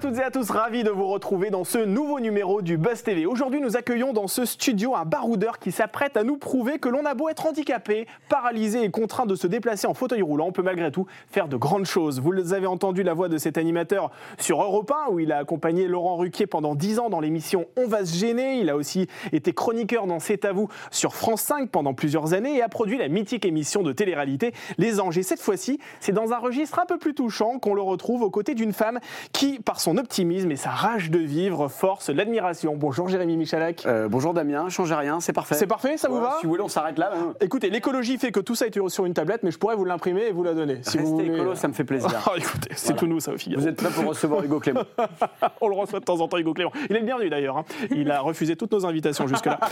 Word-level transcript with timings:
À 0.00 0.02
toutes 0.02 0.16
et 0.16 0.22
à 0.22 0.30
tous, 0.30 0.48
ravi 0.48 0.82
de 0.82 0.88
vous 0.88 1.08
retrouver 1.08 1.50
dans 1.50 1.64
ce 1.64 1.76
nouveau 1.76 2.20
numéro 2.20 2.62
du 2.62 2.78
Buzz 2.78 3.02
TV. 3.02 3.26
Aujourd'hui, 3.26 3.60
nous 3.60 3.76
accueillons 3.76 4.14
dans 4.14 4.28
ce 4.28 4.46
studio 4.46 4.94
un 4.96 5.04
baroudeur 5.04 5.58
qui 5.58 5.72
s'apprête 5.72 6.16
à 6.16 6.24
nous 6.24 6.38
prouver 6.38 6.78
que 6.78 6.88
l'on 6.88 7.04
a 7.04 7.12
beau 7.12 7.28
être 7.28 7.44
handicapé, 7.44 8.06
paralysé 8.30 8.82
et 8.82 8.90
contraint 8.90 9.26
de 9.26 9.34
se 9.34 9.46
déplacer 9.46 9.86
en 9.86 9.92
fauteuil 9.92 10.22
roulant, 10.22 10.46
on 10.46 10.52
peut 10.52 10.62
malgré 10.62 10.90
tout 10.90 11.06
faire 11.28 11.48
de 11.48 11.58
grandes 11.58 11.84
choses. 11.84 12.18
Vous 12.18 12.54
avez 12.54 12.66
entendu 12.66 13.02
la 13.02 13.12
voix 13.12 13.28
de 13.28 13.36
cet 13.36 13.58
animateur 13.58 14.10
sur 14.38 14.62
Europe 14.62 14.90
1 14.90 15.10
où 15.12 15.20
il 15.20 15.32
a 15.32 15.36
accompagné 15.36 15.86
Laurent 15.86 16.16
Ruquier 16.16 16.46
pendant 16.46 16.74
10 16.74 16.98
ans 16.98 17.10
dans 17.10 17.20
l'émission 17.20 17.66
On 17.76 17.86
va 17.86 18.06
se 18.06 18.16
gêner. 18.16 18.58
Il 18.58 18.70
a 18.70 18.76
aussi 18.76 19.06
été 19.32 19.52
chroniqueur 19.52 20.06
dans 20.06 20.18
C'est 20.18 20.46
à 20.46 20.52
vous 20.52 20.68
sur 20.90 21.14
France 21.14 21.42
5 21.42 21.68
pendant 21.68 21.92
plusieurs 21.92 22.32
années 22.32 22.56
et 22.56 22.62
a 22.62 22.70
produit 22.70 22.96
la 22.96 23.08
mythique 23.08 23.44
émission 23.44 23.82
de 23.82 23.92
télé-réalité 23.92 24.54
Les 24.78 24.98
Anges. 24.98 25.18
Et 25.18 25.22
cette 25.22 25.42
fois-ci, 25.42 25.78
c'est 26.00 26.12
dans 26.12 26.32
un 26.32 26.38
registre 26.38 26.78
un 26.78 26.86
peu 26.86 26.96
plus 26.96 27.12
touchant 27.12 27.58
qu'on 27.58 27.74
le 27.74 27.82
retrouve 27.82 28.22
aux 28.22 28.30
côtés 28.30 28.54
d'une 28.54 28.72
femme 28.72 28.98
qui, 29.32 29.58
par 29.58 29.78
son 29.78 29.89
optimisme 29.96 30.50
et 30.50 30.56
sa 30.56 30.70
rage 30.70 31.10
de 31.10 31.18
vivre, 31.18 31.68
force 31.68 32.10
l'admiration. 32.10 32.76
Bonjour 32.76 33.08
Jérémy 33.08 33.36
Michalak. 33.36 33.84
Euh, 33.86 34.08
bonjour 34.08 34.34
Damien, 34.34 34.68
changez 34.68 34.94
rien, 34.94 35.20
c'est 35.20 35.32
parfait. 35.32 35.54
C'est 35.54 35.66
parfait, 35.66 35.96
ça 35.96 36.08
vous 36.08 36.16
Ouais, 36.16 36.22
va 36.22 36.36
Si 36.40 36.46
vous 36.46 36.50
voulez, 36.52 36.62
on 36.62 36.68
s'arrête 36.68 36.98
là. 36.98 37.10
hein. 37.14 37.34
Écoutez, 37.40 37.70
l'écologie 37.70 38.18
fait 38.18 38.32
que 38.32 38.40
tout 38.40 38.54
ça 38.54 38.66
est 38.66 38.88
sur 38.88 39.06
une 39.06 39.14
tablette, 39.14 39.42
mais 39.42 39.50
je 39.50 39.58
pourrais 39.58 39.76
vous 39.76 39.84
l'imprimer 39.84 40.22
et 40.28 40.32
vous 40.32 40.42
la 40.44 40.54
donner. 40.54 40.78
Si 40.82 40.98
vous 40.98 41.04
Restez 41.16 41.28
voulez. 41.30 41.34
écolo, 41.40 41.54
ça 41.54 41.68
me 41.68 41.72
fait 41.72 41.84
plaisir. 41.84 42.10
Ah, 42.26 42.32
écoutez, 42.36 42.70
c'est 42.76 42.94
tout 42.96 43.06
nous 43.06 43.20
ça 43.20 43.32
au 43.32 43.38
Figaro. 43.38 43.60
Vous 43.62 43.68
êtes 43.68 43.76
prêts 43.76 43.88
pour 43.90 44.04
recevoir 44.06 44.44
Hugo 44.44 44.60
Clément 44.60 44.82
On 45.60 45.68
le 45.68 45.74
reçoit 45.74 46.00
de 46.00 46.04
temps 46.04 46.20
en 46.20 46.28
temps, 46.28 46.36
Hugo 46.38 46.52
Clément. 46.54 46.70
Il 46.88 46.96
est 46.96 47.00
le 47.00 47.06
bienvenu 47.06 47.28
d'ailleurs. 47.30 47.56
hein. 47.58 47.64
Il 47.90 48.10
a 48.10 48.20
refusé 48.20 48.56
toutes 48.56 48.72
nos 48.72 48.86
invitations 48.86 49.26
jusque-là. 49.26 49.58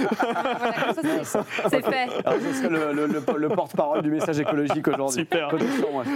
C'est 1.69 1.85
fait. 1.85 2.09
Alors, 2.25 2.39
Je 2.41 2.53
serai 2.57 2.69
le, 2.69 2.93
le- 2.93 3.07
le- 3.07 3.23
le 3.39 3.49
porte-parole 3.51 4.03
du 4.03 4.11
message 4.11 4.39
écologique 4.41 4.87
aujourd'hui. 4.89 5.21
Super. 5.21 5.51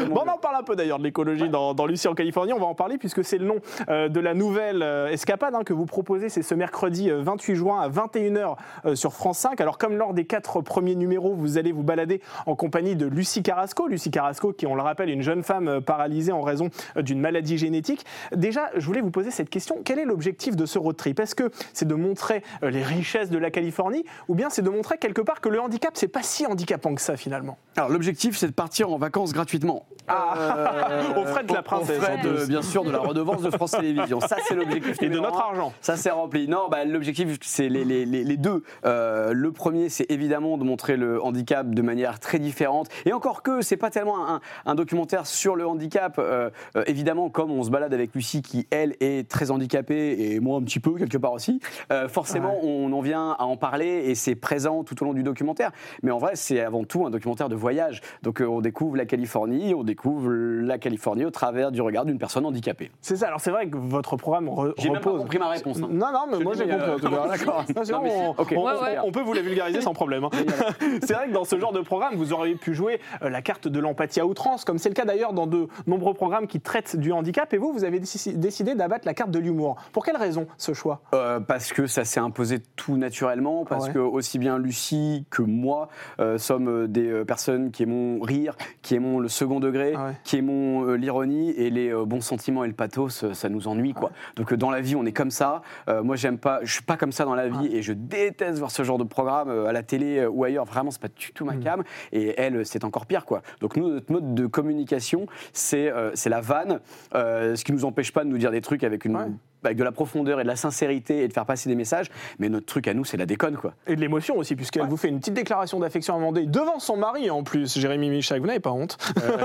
Bon, 0.09 0.23
on 0.25 0.29
en 0.29 0.39
parle 0.39 0.57
un 0.57 0.63
peu 0.63 0.75
d'ailleurs 0.77 0.99
de 0.99 1.05
l'écologie 1.05 1.49
dans, 1.49 1.75
dans 1.75 1.87
Lucie 1.87 2.09
en 2.09 2.15
Californie. 2.15 2.53
On 2.53 2.59
va 2.59 2.67
en 2.67 2.75
parler 2.75 2.99
puisque 2.99 3.25
c'est 3.25 3.39
le 3.39 3.47
nom 3.47 3.57
euh, 3.89 3.92
de 4.09 4.21
la 4.21 4.35
nouvelle 4.35 4.83
euh, 4.83 5.09
escapade 5.09 5.55
hein, 5.55 5.65
que 5.65 5.73
vous 5.73 5.87
proposez. 5.87 6.29
C'est 6.29 6.43
ce 6.43 6.55
mercredi 6.55 7.11
euh, 7.11 7.23
28 7.23 7.55
juin 7.55 7.81
à 7.81 7.89
21h 7.89 8.57
euh, 8.87 8.95
sur 8.95 9.13
France 9.13 9.39
5. 9.39 9.61
Alors, 9.61 9.79
comme 9.79 9.97
lors 9.97 10.15
des 10.15 10.25
quatre 10.25 10.61
premiers 10.61 10.95
numéros, 10.95 11.35
vous 11.35 11.59
allez 11.59 11.73
vous 11.73 11.83
balader 11.83 12.21
en 12.47 12.55
compagnie 12.55 12.97
de 12.97 13.07
Lucie 13.07 13.43
Carrasco. 13.43 13.89
Lucie 13.89 14.11
Carrasco, 14.11 14.53
qui, 14.53 14.67
on 14.67 14.75
le 14.75 14.83
rappelle, 14.83 15.11
est 15.11 15.15
une 15.15 15.23
jeune 15.23 15.43
femme 15.43 15.69
euh, 15.69 15.81
paralysée 15.81 16.33
en 16.33 16.43
raison 16.43 16.71
euh, 16.97 17.03
d'une 17.03 17.21
maladie 17.21 17.59
génétique. 17.59 18.05
Déjà, 18.35 18.71
je 18.77 18.87
voulais 18.87 19.01
vous 19.01 19.11
poser 19.11 19.31
cette 19.31 19.51
question. 19.51 19.79
Quel 19.85 19.99
est 19.99 20.05
l'objectif 20.05 20.57
de 20.57 20.67
ce 20.67 20.79
road 20.79 20.97
trip? 20.97 21.21
Est-ce 21.21 21.35
que 21.35 21.51
c'est 21.73 21.87
de 21.89 21.95
montrer 21.95 22.43
euh, 22.63 22.71
les 22.71 22.83
richesses 22.83 23.31
de 23.31 23.39
la 23.39 23.51
Californie 23.51 24.05
ou 24.29 24.35
bien 24.35 24.51
c'est 24.51 24.63
de 24.63 24.71
montrer 24.71 24.99
quelque 24.99 25.21
part 25.21 25.41
que 25.41 25.49
le 25.49 25.61
handicap, 25.61 25.93
c'est 25.95 26.09
pas 26.09 26.23
si 26.23 26.47
handicapant 26.47 26.95
que 26.95 27.01
ça 27.01 27.17
finalement? 27.17 27.59
Alors, 27.77 27.89
l'objectif, 27.91 28.37
c'est 28.37 28.49
de 28.49 28.53
partir 28.53 28.91
en 28.91 28.99
vacances 28.99 29.33
gratuitement. 29.33 29.87
Euh, 30.13 31.15
Aux 31.17 31.25
frais 31.25 31.45
de 31.45 31.55
la 31.55 31.63
princesse, 31.63 31.99
Aux 31.99 32.03
frais 32.03 32.19
en 32.21 32.25
de, 32.25 32.33
plus. 32.35 32.49
bien 32.49 32.63
sûr, 32.63 32.85
de 32.85 32.91
la 32.91 32.99
redevance 32.99 33.43
de 33.43 33.51
France 33.51 33.75
Ça, 34.21 34.37
c'est 34.47 34.55
l'objectif. 34.55 34.97
Et 35.03 35.09
de 35.09 35.19
notre 35.19 35.39
un. 35.41 35.49
argent. 35.51 35.73
Ça, 35.81 35.97
c'est 35.97 36.11
rempli. 36.11 36.49
Non, 36.49 36.69
bah, 36.71 36.85
l'objectif, 36.85 37.39
c'est 37.43 37.69
les, 37.69 37.85
les- 37.85 38.05
les- 38.07 38.25
les 38.25 38.37
deux. 38.37 38.63
Euh, 38.85 39.33
le 39.33 39.53
premier, 39.53 39.89
c'est 39.89 40.11
évidemment 40.11 40.59
de 40.59 40.65
montrer 40.65 40.97
le 40.97 41.23
handicap 41.23 41.69
de 41.71 41.83
manière 41.83 42.19
très 42.21 42.39
différente. 42.39 42.89
Et 43.05 43.13
encore 43.13 43.43
que, 43.43 43.63
c'est 43.63 43.77
pas 43.77 43.91
tellement 43.91 44.29
un, 44.29 44.41
un 44.67 44.75
documentaire 44.75 45.27
sur 45.27 45.57
le 45.57 45.67
handicap. 45.67 46.17
Euh, 46.19 46.51
euh, 46.77 46.83
évidemment, 46.87 47.31
comme 47.31 47.51
on 47.51 47.63
se 47.63 47.71
balade 47.71 47.93
avec 47.95 48.15
Lucie, 48.15 48.43
qui, 48.43 48.67
elle, 48.71 48.97
est 49.01 49.29
très 49.29 49.51
handicapée, 49.51 50.33
et 50.33 50.41
moi 50.41 50.59
un 50.59 50.63
petit 50.63 50.81
peu, 50.81 50.95
quelque 50.95 51.19
part 51.19 51.33
aussi, 51.33 51.61
forcément, 52.09 52.57
on 52.63 52.93
en 52.93 53.01
vient 53.01 53.37
à 53.39 53.45
en 53.45 53.57
parler, 53.57 54.05
et 54.07 54.15
c'est 54.15 54.35
présent 54.35 54.85
tout 54.85 55.01
au 55.03 55.05
long 55.07 55.13
du 55.15 55.23
documentaire. 55.23 55.71
Mais 56.03 56.11
en 56.11 56.19
vrai, 56.19 56.33
c'est 56.35 56.61
avant 56.61 56.85
tout 56.85 57.07
un 57.07 57.11
documentaire 57.11 57.49
de 57.49 57.57
voyage. 57.57 58.01
Donc, 58.23 58.43
on 58.47 58.61
découvre 58.61 58.97
la 58.97 59.07
Californie, 59.07 59.75
on 59.75 59.85
découvre 59.85 60.31
la 60.31 60.79
Californie 60.79 61.25
au 61.25 61.31
travers 61.31 61.73
du 61.73 61.81
regard 61.81 62.05
d'une 62.05 62.19
personne 62.19 62.45
handicapée. 62.47 62.91
C'est 63.01 63.17
ça. 63.17 63.27
Alors 63.29 63.41
c'est 63.41 63.51
vrai 63.51 63.69
que 63.69 63.72
votre 63.75 64.17
programme 64.17 64.49
re- 64.49 64.73
J'ai 64.79 64.89
repose. 64.91 65.21
compris 65.21 65.39
ma 65.39 65.49
réponse, 65.49 65.79
hein. 65.83 65.89
Non, 65.91 66.13
non, 66.13 66.25
mais 66.31 66.39
Je 66.39 66.43
moi 66.43 66.53
j'ai 66.55 66.69
compris. 66.69 66.91
euh, 66.91 67.29
d'accord. 67.29 67.65
On, 68.03 68.31
Ok. 68.43 68.55
on- 68.57 68.63
Ouais, 68.65 68.73
ouais. 68.83 68.99
on 69.05 69.11
peut 69.13 69.21
vous 69.23 69.33
la 69.33 69.43
vulgariser 69.43 69.81
sans 69.81 69.93
problème. 69.95 70.25
hein. 70.25 70.31
c'est 71.03 71.13
vrai 71.15 71.29
que 71.29 71.33
dans 71.33 71.45
ce 71.45 71.59
genre 71.59 71.73
de 71.73 71.81
programme, 71.81 72.15
vous 72.17 72.33
auriez 72.33 72.55
pu 72.55 72.75
jouer 72.75 73.01
euh, 73.23 73.29
la 73.31 73.43
carte 73.43 73.69
de 73.69 73.81
l'empathie 73.81 74.21
à 74.21 74.27
outrance, 74.27 74.65
comme 74.65 74.79
c'est 74.79 74.89
le 74.89 74.95
cas 74.95 75.05
d'ailleurs 75.05 75.33
dans 75.33 75.47
de 75.47 75.69
nombreux 75.87 76.15
programmes 76.15 76.47
qui 76.47 76.61
traitent 76.61 76.97
du 76.97 77.13
handicap. 77.13 77.53
Et 77.53 77.59
vous, 77.59 77.73
vous 77.73 77.85
avez 77.85 77.99
déci- 78.01 78.37
décidé 78.37 78.75
d'abattre 78.75 79.07
la 79.07 79.15
carte 79.15 79.31
de 79.31 79.39
l'humour. 79.39 79.77
Pour 79.93 80.05
quelle 80.05 80.17
raison 80.17 80.47
ce 80.57 80.73
choix? 80.75 81.01
Euh, 81.15 81.41
parce 81.41 81.73
que 81.73 81.87
ça 81.87 82.05
s'est 82.05 82.21
imposé 82.21 82.61
tout 82.77 82.97
naturellement, 82.97 83.65
parce 83.65 83.87
ouais. 83.87 83.93
que 83.93 83.99
aussi 83.99 84.39
bien 84.39 84.59
Lucie 84.59 85.25
que 85.31 85.43
moi 85.43 85.89
euh, 86.21 86.39
sommes 86.39 86.87
des 86.87 87.25
personnes 87.27 87.71
qui 87.71 87.83
aimons 87.85 88.21
rire, 88.23 88.55
qui 88.83 88.95
aimons 88.95 89.19
le 89.19 89.29
second 89.29 89.61
degré, 89.61 89.95
Ah 89.97 90.11
qui 90.25 90.37
aimons 90.37 90.93
l'ironie 90.95 91.51
et 91.51 91.71
les 91.71 91.93
bons 92.07 92.21
sentiments 92.21 92.65
et 92.65 92.69
le 92.69 92.73
pathos, 92.75 93.25
ça 93.33 93.49
nous 93.49 93.62
ennuie 93.67 93.93
quoi. 93.95 94.11
Donc 94.37 94.53
euh, 94.53 94.57
dans 94.57 94.71
la 94.71 94.81
vie 94.81 94.97
on 94.97 95.05
est 95.07 95.13
comme 95.13 95.31
ça. 95.31 95.63
Euh, 95.89 96.03
moi 96.03 96.17
j'aime 96.17 96.39
pas, 96.39 96.61
je 96.63 96.73
suis 96.73 96.83
pas 96.83 96.97
comme 96.97 97.13
ça 97.13 97.25
dans 97.25 97.35
la 97.35 97.49
vie 97.49 97.69
et 97.75 97.83
je 97.83 97.93
déteste 97.93 98.59
voir 98.59 98.71
ce 98.71 98.83
genre 98.83 98.99
de 98.99 99.05
programme 99.05 99.49
euh, 99.49 99.67
à 99.67 99.73
la 99.73 99.83
télé 99.83 100.27
ou 100.27 100.45
ailleurs. 100.45 100.65
Vraiment 100.65 100.91
c'est 100.91 101.01
pas 101.01 101.09
du 101.09 101.33
tout 101.33 101.45
ma 101.45 101.55
Mm. 101.55 101.61
cam. 101.65 101.83
Et 102.13 102.35
elle 102.39 102.65
c'est 102.67 102.85
encore 102.85 103.07
pire 103.07 103.25
quoi. 103.25 103.43
Donc 103.61 103.77
nous 103.77 103.89
notre 103.89 104.11
mode 104.13 104.35
de 104.35 104.47
communication 104.47 105.27
c'est 105.53 105.91
euh, 105.91 106.11
c'est 106.15 106.31
la 106.31 106.41
vanne, 106.41 106.81
euh, 107.15 107.57
ce 107.57 107.65
qui 107.65 107.73
nous 107.73 107.85
empêche 107.85 108.13
pas 108.13 108.25
de 108.25 108.29
nous 108.29 108.39
dire 108.39 108.51
des 108.51 108.61
trucs 108.61 108.85
avec 108.85 109.05
une 109.05 109.17
Ouais. 109.17 109.27
Avec 109.65 109.77
de 109.79 109.85
la 109.85 109.93
profondeur 109.93 110.41
et 110.41 110.43
de 110.43 110.49
la 110.49 110.57
sincérité 110.57 111.23
et 111.25 111.29
de 111.29 111.33
faire 111.33 111.47
passer 111.47 111.69
des 111.69 111.75
messages. 111.75 112.07
Mais 112.39 112.49
notre 112.49 112.67
truc 112.67 112.89
à 112.89 112.95
nous, 112.95 113.05
c'est 113.05 113.17
la 113.17 113.27
déconne, 113.27 113.57
quoi. 113.57 113.75
Et 113.87 113.97
de 113.97 114.01
l'émotion 114.01 114.37
aussi, 114.37 114.57
puisqu'elle 114.57 114.87
vous 114.87 114.97
fait 114.97 115.09
une 115.09 115.19
petite 115.21 115.35
déclaration 115.35 115.79
d'affection 115.81 116.15
à 116.15 116.19
Mandé 116.19 116.47
devant 116.47 116.79
son 116.79 116.97
mari 116.97 117.31
en 117.31 117.43
plus, 117.43 117.79
Jérémy 117.79 118.11
Michak. 118.11 118.41
Vous 118.41 118.47
n'avez 118.47 118.61
pas 118.61 118.71
honte 118.73 118.99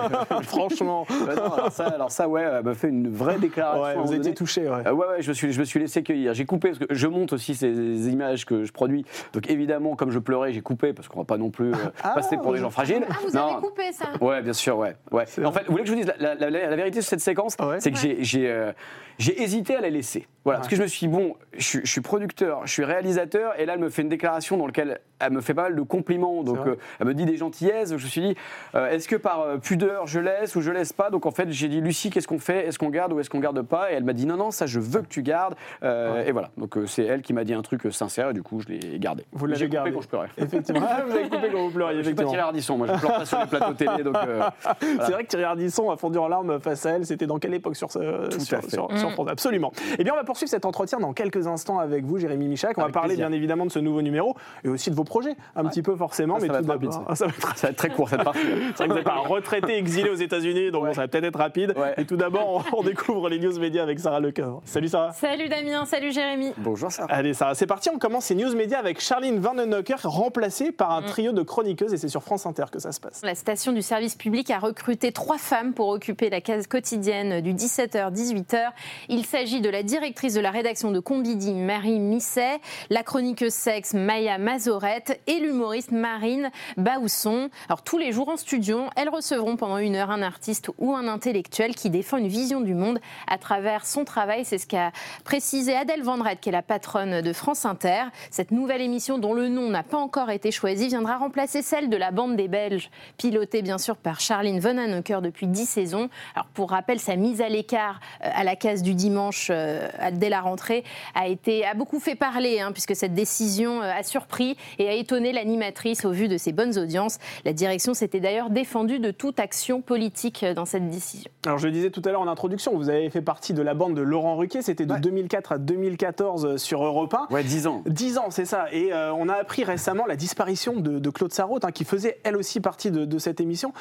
Franchement. 0.44 1.06
Ouais, 1.10 1.36
non, 1.36 1.52
alors, 1.54 1.72
ça, 1.72 1.86
alors 1.88 2.12
ça, 2.12 2.28
ouais, 2.28 2.42
elle 2.44 2.64
m'a 2.64 2.74
fait 2.74 2.90
une 2.90 3.10
vraie 3.10 3.38
déclaration. 3.38 4.00
Ouais, 4.02 4.06
vous 4.08 4.14
étiez 4.14 4.34
touché, 4.34 4.70
ouais. 4.70 4.88
Euh, 4.88 4.92
ouais, 4.92 5.08
ouais, 5.08 5.22
je 5.22 5.30
me 5.30 5.34
suis, 5.34 5.52
je 5.54 5.60
me 5.60 5.66
suis 5.66 5.80
laissé 5.80 6.04
cueillir. 6.04 6.34
J'ai 6.34 6.46
coupé 6.46 6.70
parce 6.70 6.80
que 6.80 6.94
je 6.94 7.08
monte 7.08 7.34
aussi 7.34 7.56
ces 7.56 8.10
images 8.10 8.46
que 8.46 8.64
je 8.64 8.72
produis. 8.72 9.06
Donc 9.34 9.50
évidemment, 9.50 9.96
comme 9.96 10.12
je 10.12 10.20
pleurais, 10.20 10.54
j'ai 10.54 10.62
coupé 10.62 10.94
parce 10.94 11.08
qu'on 11.08 11.20
va 11.20 11.26
pas 11.26 11.38
non 11.38 11.50
plus 11.50 11.72
euh, 11.74 11.78
Ah, 12.04 12.12
passer 12.16 12.38
pour 12.38 12.54
des 12.54 12.60
gens 12.60 12.70
fragiles. 12.70 13.04
Ah, 13.10 13.14
vous 13.26 13.36
Non. 13.36 13.48
avez 13.58 13.62
coupé 13.62 13.92
ça 13.92 14.06
Ouais, 14.22 14.42
bien 14.42 14.54
sûr, 14.54 14.78
ouais. 14.78 14.96
ouais. 15.12 15.26
En 15.44 15.52
fait, 15.52 15.64
vous 15.66 15.72
voulez 15.72 15.84
que 15.84 15.90
je 15.90 15.94
vous 15.96 16.00
dise 16.02 16.12
la, 16.20 16.36
la- 16.36 16.50
la- 16.50 16.70
la 16.70 16.76
vérité 16.76 17.02
sur 17.02 17.10
cette 17.10 17.20
séquence? 17.22 17.56
Ouais 17.60 17.80
C'est 17.80 17.92
que 17.92 17.98
j'ai- 17.98 18.24
j'ai 18.24 18.50
euh, 18.50 18.72
j'ai 19.20 19.42
hésité 19.42 19.76
à 19.76 19.82
la 19.82 19.90
laisser. 19.90 20.07
Voilà, 20.44 20.60
parce 20.60 20.70
que 20.70 20.76
je 20.76 20.82
me 20.84 20.88
suis 20.88 21.08
dit, 21.08 21.14
bon, 21.14 21.36
je, 21.58 21.64
suis- 21.64 21.82
je 21.84 21.92
suis 21.92 22.02
producteur, 22.02 22.66
je 22.66 22.72
suis 22.72 22.84
réalisateur, 22.84 23.60
et 23.60 23.66
là, 23.66 23.74
elle 23.74 23.80
me 23.80 23.90
fait 23.90 24.02
une 24.02 24.10
déclaration 24.10 24.58
dans 24.58 24.66
laquelle 24.68 25.00
elle 25.20 25.32
me 25.34 25.42
fait 25.42 25.54
pas 25.54 25.64
mal 25.64 25.76
de 25.76 25.82
compliments. 25.82 26.44
Donc, 26.44 26.60
euh, 26.66 26.76
elle 27.00 27.08
me 27.08 27.14
dit 27.14 27.26
des 27.26 27.38
gentillesses. 27.38 27.90
Je 27.90 27.94
me 27.96 28.00
suis 28.00 28.22
dit, 28.22 28.36
euh, 28.76 28.90
est-ce 28.90 29.08
que 29.08 29.16
par 29.16 29.42
euh, 29.42 29.58
pudeur, 29.58 30.08
je 30.08 30.20
laisse 30.20 30.56
ou 30.56 30.62
je 30.62 30.72
laisse 30.72 30.94
pas? 30.94 31.10
Donc, 31.10 31.26
en 31.26 31.32
fait, 31.32 31.50
j'ai 31.52 31.68
dit, 31.68 31.82
Lucie, 31.82 32.10
qu'est-ce 32.10 32.28
qu'on 32.28 32.40
fait? 32.40 32.68
Est-ce 32.68 32.78
qu'on 32.80 32.90
garde 32.90 33.14
ou 33.14 33.20
est-ce 33.20 33.30
qu'on 33.30 33.40
garde 33.40 33.62
pas? 33.64 33.92
Et 33.92 33.96
elle 33.96 34.04
m'a 34.04 34.14
dit, 34.14 34.26
non, 34.26 34.38
non, 34.38 34.52
ça, 34.52 34.66
je 34.66 34.80
veux 34.80 35.02
que 35.02 35.08
tu 35.08 35.24
gardes. 35.24 35.56
Euh, 35.84 36.24
Et 36.26 36.32
voilà. 36.32 36.50
Donc, 36.58 36.76
c'est 36.88 37.04
elle 37.04 37.22
qui 37.22 37.34
m'a 37.34 37.44
dit 37.44 37.54
un 37.54 37.62
truc 37.62 37.82
sincère, 37.92 38.30
et 38.30 38.34
du 38.34 38.44
coup, 38.44 38.62
je 38.62 38.68
l'ai 38.70 39.00
gardé. 39.00 39.26
Vous 39.32 39.46
l'avez 39.46 39.68
gardé. 39.70 39.92
quand 39.92 40.02
je 40.02 40.08
pleurais. 40.08 40.30
Effectivement. 40.38 40.82
Ah, 40.90 41.04
vous 41.06 41.12
avez 41.12 41.24
coupé 41.30 41.50
quand 41.52 41.64
vous 41.64 41.72
pleuriez, 41.72 41.98
Je 42.00 42.04
suis 42.08 42.16
pas. 42.16 42.24
Thierry 42.24 42.40
Ardisson, 42.40 42.78
moi, 42.78 42.88
je 42.88 43.00
pleure 43.00 43.18
pas 43.18 43.26
sur 43.26 43.40
les 43.40 43.46
plateaux 43.48 43.74
télé, 43.74 44.04
donc. 44.04 44.16
C'est 44.82 45.12
vrai 45.12 45.24
que 45.24 45.28
Thierry 45.28 45.44
Ardisson 45.44 45.90
a 45.92 45.98
fondu 45.98 46.18
en 46.18 46.28
larmes 46.28 46.60
face 46.60 46.86
à 46.86 46.92
elle. 46.92 47.06
C'était 47.06 47.28
dans 47.28 47.40
quelle 47.40 47.54
époque 47.54 47.76
sur, 47.76 47.92
ce, 47.92 48.30
Tout 48.30 48.40
sur, 48.40 48.58
à 48.58 48.62
fait. 48.62 48.70
sur- 48.70 48.90
France 49.12 49.28
Absolument. 49.30 49.72
Eh 50.00 50.04
bien, 50.04 50.14
on 50.14 50.16
va 50.16 50.24
poursuivre 50.24 50.50
cet 50.50 50.66
entretien 50.66 51.00
dans 51.00 51.14
quelques 51.14 51.46
instants 51.48 51.80
avec 51.80 52.06
vous, 52.06 52.18
Jérémy 52.20 52.48
Michak. 52.48 52.78
On 52.78 52.82
va 52.82 52.90
parler 52.90 53.10
plaisir. 53.16 53.28
bien 53.28 53.36
évidemment 53.38 53.66
de 53.66 53.72
ce 53.72 53.80
nouveau 53.80 54.02
numéro 54.02 54.36
et 54.64 54.70
aussi 54.70 54.90
de 54.90 54.96
vos 54.96 55.04
projets, 55.08 55.36
un 55.56 55.66
petit 55.66 55.82
peu 55.82 55.96
forcément. 55.96 56.40
Ça 56.40 56.42
mais 56.42 56.48
va 56.48 56.58
tout 56.60 56.64
être 56.64 56.70
rapide, 56.70 56.90
d'abord, 56.90 57.12
ça 57.18 57.26
va 57.26 57.32
être 57.32 57.58
Ça 57.58 57.68
va 57.68 57.72
être 57.72 57.78
très 57.78 57.90
court 57.90 58.10
cette 58.10 58.24
partie. 58.24 58.40
C'est 58.76 58.86
vrai 58.86 58.88
que 58.88 58.94
vous 58.94 59.00
êtes 59.00 59.08
un 59.08 59.16
retraité 59.28 59.78
exilé 59.78 60.10
aux 60.10 60.16
États-Unis, 60.16 60.72
donc 60.72 60.86
bon, 60.86 60.94
ça 60.94 61.02
va 61.02 61.08
peut-être 61.08 61.26
être 61.26 61.40
rapide. 61.40 61.74
Ouais. 61.78 61.94
Et 61.98 62.06
tout 62.06 62.18
d'abord, 62.18 62.64
on, 62.72 62.80
on 62.80 62.84
découvre 62.84 63.30
les 63.30 63.40
news 63.40 63.58
médias 63.60 63.84
avec 63.84 64.00
Sarah 64.00 64.20
Lecoeur. 64.20 64.62
Salut 64.66 64.88
Sarah. 64.88 65.14
Salut 65.14 65.50
Damien, 65.50 65.86
salut 65.86 66.12
Jérémy. 66.12 66.54
Bonjour, 66.58 66.92
ça. 66.92 67.06
Allez 67.10 67.34
Sarah, 67.34 67.56
c'est 67.56 67.68
parti. 67.68 67.90
On 67.94 68.00
commence 68.00 68.26
ces 68.26 68.36
news 68.36 68.56
médias 68.56 68.80
avec 68.80 69.00
Charline 69.00 69.40
Vandenhocker, 69.40 69.98
remplacée 70.04 70.72
par 70.72 70.92
un 70.92 71.02
trio 71.02 71.32
de 71.32 71.42
chroniqueuses 71.42 71.94
et 71.94 71.98
c'est 71.98 72.10
sur 72.10 72.24
France 72.24 72.46
Inter 72.46 72.66
que 72.72 72.80
ça 72.80 72.92
se 72.92 73.00
passe. 73.00 73.22
La 73.24 73.36
station 73.36 73.72
du 73.72 73.82
service 73.82 74.16
public 74.16 74.52
a 74.52 74.60
recruté 74.60 75.12
trois 75.12 75.38
femmes 75.38 75.74
pour 75.74 75.88
occuper 75.90 76.30
la 76.30 76.42
case 76.42 76.68
quotidienne 76.68 77.42
du 77.42 77.54
17h-18h. 77.54 78.70
Il 79.10 79.26
s'agit 79.26 79.62
de 79.62 79.70
la 79.70 79.84
directrice 79.84 80.34
de 80.34 80.42
la 80.42 80.52
rédaction 80.52 80.92
de 80.92 81.00
Combidi, 81.00 81.54
Marie 81.54 82.00
Misset, 82.00 82.60
la 82.90 83.04
chroniqueuse 83.04 83.54
sexe 83.54 83.94
Maya 83.94 84.38
Mazores 84.38 84.97
Et 85.28 85.40
l'humoriste 85.40 85.92
Marine 85.92 86.52
Baousson. 86.78 87.50
Alors 87.68 87.84
tous 87.84 87.98
les 87.98 88.12
jours 88.12 88.30
en 88.30 88.38
studio, 88.38 88.86
elles 88.96 89.10
recevront 89.10 89.56
pendant 89.56 89.78
une 89.78 89.96
heure 89.96 90.12
un 90.12 90.22
artiste 90.22 90.72
ou 90.78 90.94
un 90.94 91.08
intellectuel 91.08 91.76
qui 91.76 91.90
défend 91.90 92.18
une 92.18 92.28
vision 92.28 92.62
du 92.62 92.74
monde 92.74 93.00
à 93.28 93.38
travers 93.38 93.86
son 93.86 94.06
travail. 94.06 94.46
C'est 94.46 94.58
ce 94.58 94.68
qu'a 94.68 94.92
précisé 95.24 95.76
Adèle 95.76 96.04
Vendrette, 96.04 96.40
qui 96.40 96.50
est 96.50 96.54
la 96.54 96.62
patronne 96.62 97.22
de 97.22 97.34
France 97.34 97.66
Inter. 97.66 98.06
Cette 98.32 98.52
nouvelle 98.52 98.82
émission, 98.82 99.18
dont 99.18 99.34
le 99.34 99.50
nom 99.50 99.70
n'a 99.70 99.84
pas 99.84 99.98
encore 99.98 100.30
été 100.30 100.52
choisi, 100.52 100.88
viendra 100.88 101.18
remplacer 101.18 101.62
celle 101.62 101.90
de 101.90 101.98
la 101.98 102.12
bande 102.12 102.36
des 102.36 102.48
Belges, 102.48 102.90
pilotée 103.18 103.62
bien 103.62 103.78
sûr 103.78 103.98
par 103.98 104.20
Charline 104.20 104.60
Vonanhoeker 104.60 105.22
depuis 105.22 105.48
10 105.48 105.66
saisons. 105.66 106.10
Alors 106.36 106.48
pour 106.48 106.72
rappel, 106.72 107.00
sa 107.00 107.16
mise 107.16 107.42
à 107.42 107.50
l'écart 107.50 108.00
euh, 108.24 108.30
à 108.34 108.44
la 108.44 108.56
case 108.56 108.82
du 108.82 108.94
dimanche 108.94 109.50
euh, 109.52 109.88
dès 110.14 110.30
la 110.30 110.42
rentrée 110.42 110.84
a, 111.16 111.28
été, 111.28 111.66
a 111.66 111.74
beaucoup 111.74 112.00
fait 112.00 112.16
parler, 112.16 112.60
hein, 112.60 112.72
puisque 112.72 112.96
cette 112.96 113.14
décision 113.14 113.82
euh, 113.82 113.92
a 113.92 114.04
surpris 114.04 114.58
et 114.80 114.87
a 114.88 114.94
étonné 114.94 115.32
l'animatrice 115.32 116.06
au 116.06 116.12
vu 116.12 116.28
de 116.28 116.38
ses 116.38 116.52
bonnes 116.52 116.78
audiences. 116.78 117.18
La 117.46 117.54
direction 117.54 117.94
s'était 117.94 118.20
d'ailleurs 118.20 118.50
défendue 118.50 119.00
de 119.00 119.12
toute 119.12 119.40
action 119.40 119.82
politique 119.82 120.46
dans 120.56 120.66
cette 120.66 120.90
décision. 120.90 121.30
Alors 121.46 121.58
je 121.58 121.68
le 121.68 121.74
disais 121.74 121.90
tout 121.90 122.02
à 122.06 122.12
l'heure 122.12 122.22
en 122.22 122.28
introduction, 122.28 122.76
vous 122.76 122.90
avez 122.90 123.10
fait 123.10 123.22
partie 123.22 123.54
de 123.54 123.62
la 123.62 123.74
bande 123.74 123.96
de 123.96 124.02
Laurent 124.02 124.36
Ruquier, 124.36 124.62
c'était 124.62 124.86
de 124.86 124.96
2004 124.96 125.54
à 125.54 125.58
2014 125.58 126.58
sur 126.58 126.84
Europe 126.84 127.14
1. 127.14 127.34
Ouais, 127.34 127.44
10 127.44 127.68
ans. 127.68 127.84
10 127.88 128.18
ans, 128.18 128.30
c'est 128.30 128.46
ça. 128.46 128.66
Et 128.72 128.92
on 128.94 129.30
a 129.30 129.34
appris 129.34 129.64
récemment 129.64 130.06
la 130.06 130.16
disparition 130.16 130.80
de, 130.80 131.10
Claude 131.10 131.34
Sarraute, 131.34 131.66
hein, 131.66 131.72
qui 131.72 131.86
faisait 131.86 132.20
elle 132.24 132.38
aussi 132.38 132.60
partie 132.60 132.92
de, 132.92 133.18
cette 133.18 133.42
émission. 133.42 133.74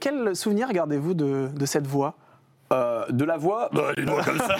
quel 0.00 0.36
souvenir 0.36 0.72
gardez-vous 0.72 1.14
de, 1.14 1.48
de 1.54 1.66
cette 1.66 1.86
voix? 1.86 2.14
Euh, 2.74 3.04
de 3.10 3.24
la 3.24 3.36
voix, 3.36 3.70
bah, 3.72 3.92
d'une 3.96 4.10
voix 4.10 4.22
comme 4.22 4.38
ça, 4.38 4.56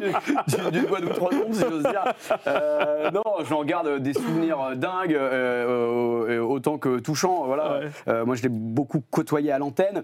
déjà, 0.00 0.70
d'une 0.70 0.86
voix 0.86 1.00
d'outre 1.00 1.34
monde 1.34 1.52
si 1.52 1.60
j'ose 1.60 1.82
dire. 1.82 2.04
Euh, 2.46 3.10
non, 3.10 3.22
j'en 3.48 3.64
garde 3.64 3.98
des 3.98 4.14
souvenirs 4.14 4.72
dingues, 4.76 5.14
euh, 5.14 6.40
autant 6.40 6.78
que 6.78 6.98
touchants. 6.98 7.44
Voilà. 7.46 7.80
moi, 8.24 8.34
je 8.34 8.42
l'ai 8.42 8.48
beaucoup 8.48 9.02
côtoyé 9.10 9.52
à 9.52 9.58
l'antenne, 9.58 10.02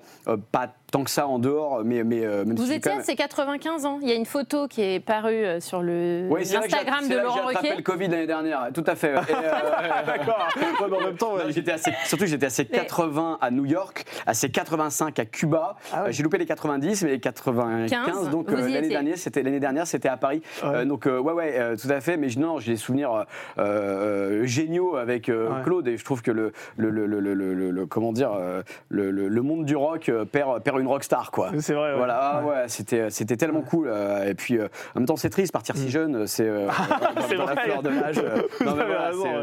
pas 0.51 0.69
tant 0.91 1.05
que 1.05 1.11
ça 1.11 1.27
en 1.27 1.39
dehors, 1.39 1.83
mais, 1.85 2.05
mais 2.05 2.21
même 2.21 2.55
Vous 2.57 2.73
étiez 2.73 2.93
à 2.93 3.03
ses 3.03 3.17
95 3.17 3.87
ans. 3.87 3.99
Il 4.03 4.09
y 4.09 4.13
a 4.13 4.15
une 4.15 4.27
photo 4.27 4.69
qui 4.69 4.83
est 4.83 5.01
parue 5.01 5.61
sur 5.61 5.83
le 5.83 6.29
Instagram 6.37 7.09
de 7.09 7.17
Laurent 7.17 7.47
Roquet. 7.47 7.77
Le 7.77 7.83
Covid 7.83 8.09
l'année 8.09 8.27
dernière, 8.27 8.69
tout 8.75 8.85
à 8.87 8.95
fait. 8.95 9.15
D'accord. 10.07 10.49
en 10.81 11.05
même 11.05 11.17
temps, 11.17 11.35
j'étais 11.49 11.77
surtout 12.05 12.27
j'étais 12.27 12.47
à 12.47 12.51
ses 12.51 12.67
80 12.67 13.39
à 13.41 13.51
New 13.51 13.65
York, 13.65 14.05
à 14.27 14.35
ses 14.35 14.51
85 14.51 15.19
à 15.19 15.25
Cuba. 15.25 15.77
Ah 15.93 16.11
j'ai 16.11 16.23
loupé 16.23 16.37
les 16.39 16.47
80 16.83 17.03
mais 17.03 17.19
95. 17.89 18.31
donc 18.31 18.51
euh, 18.51 18.69
l'année 18.69 18.89
dernière, 18.89 19.19
c'était 19.19 19.43
l'année 19.43 19.61
dernière, 19.61 19.87
c'était 19.87 20.09
à 20.09 20.17
Paris. 20.17 20.43
Euh, 20.65 20.85
donc 20.85 21.07
euh, 21.07 21.19
ouais, 21.19 21.33
ouais, 21.33 21.77
tout 21.77 21.89
à 21.91 22.01
fait. 22.01 22.17
Mais 22.17 22.29
non, 22.37 22.59
j'ai 22.59 22.73
des 22.73 22.79
souvenirs 22.79 23.27
géniaux 24.43 24.97
avec 24.97 25.31
Claude 25.65 25.89
et 25.89 25.97
je 25.97 26.05
trouve 26.05 26.23
que 26.23 26.31
le, 26.31 26.53
le, 26.77 26.91
le, 26.91 27.71
le 27.71 27.87
comment 27.87 28.13
dire, 28.13 28.33
le, 28.89 29.43
monde 29.43 29.65
du 29.65 29.77
rock 29.77 30.11
perd, 30.31 30.63
perd 30.63 30.81
une 30.81 30.87
rockstar, 30.87 31.31
quoi. 31.31 31.51
C'est 31.59 31.75
vrai. 31.75 31.95
Voilà, 31.97 32.19
ah, 32.19 32.45
ouais, 32.45 32.65
c'était, 32.69 33.11
c'était 33.11 33.37
tellement 33.37 33.63
cool. 33.63 33.93
et 34.27 34.35
puis 34.35 34.61
en 34.61 34.69
même 34.97 35.07
temps, 35.07 35.17
c'est 35.17 35.31
triste, 35.31 35.53
partir 35.53 35.77
si 35.77 35.87
mm. 35.87 35.91
jeune, 35.91 36.27
c'est 36.27 36.51
c'est 37.29 37.37
la 37.37 37.57
fleur 37.57 37.83
de 37.83 37.91
l'âge. 37.91 38.23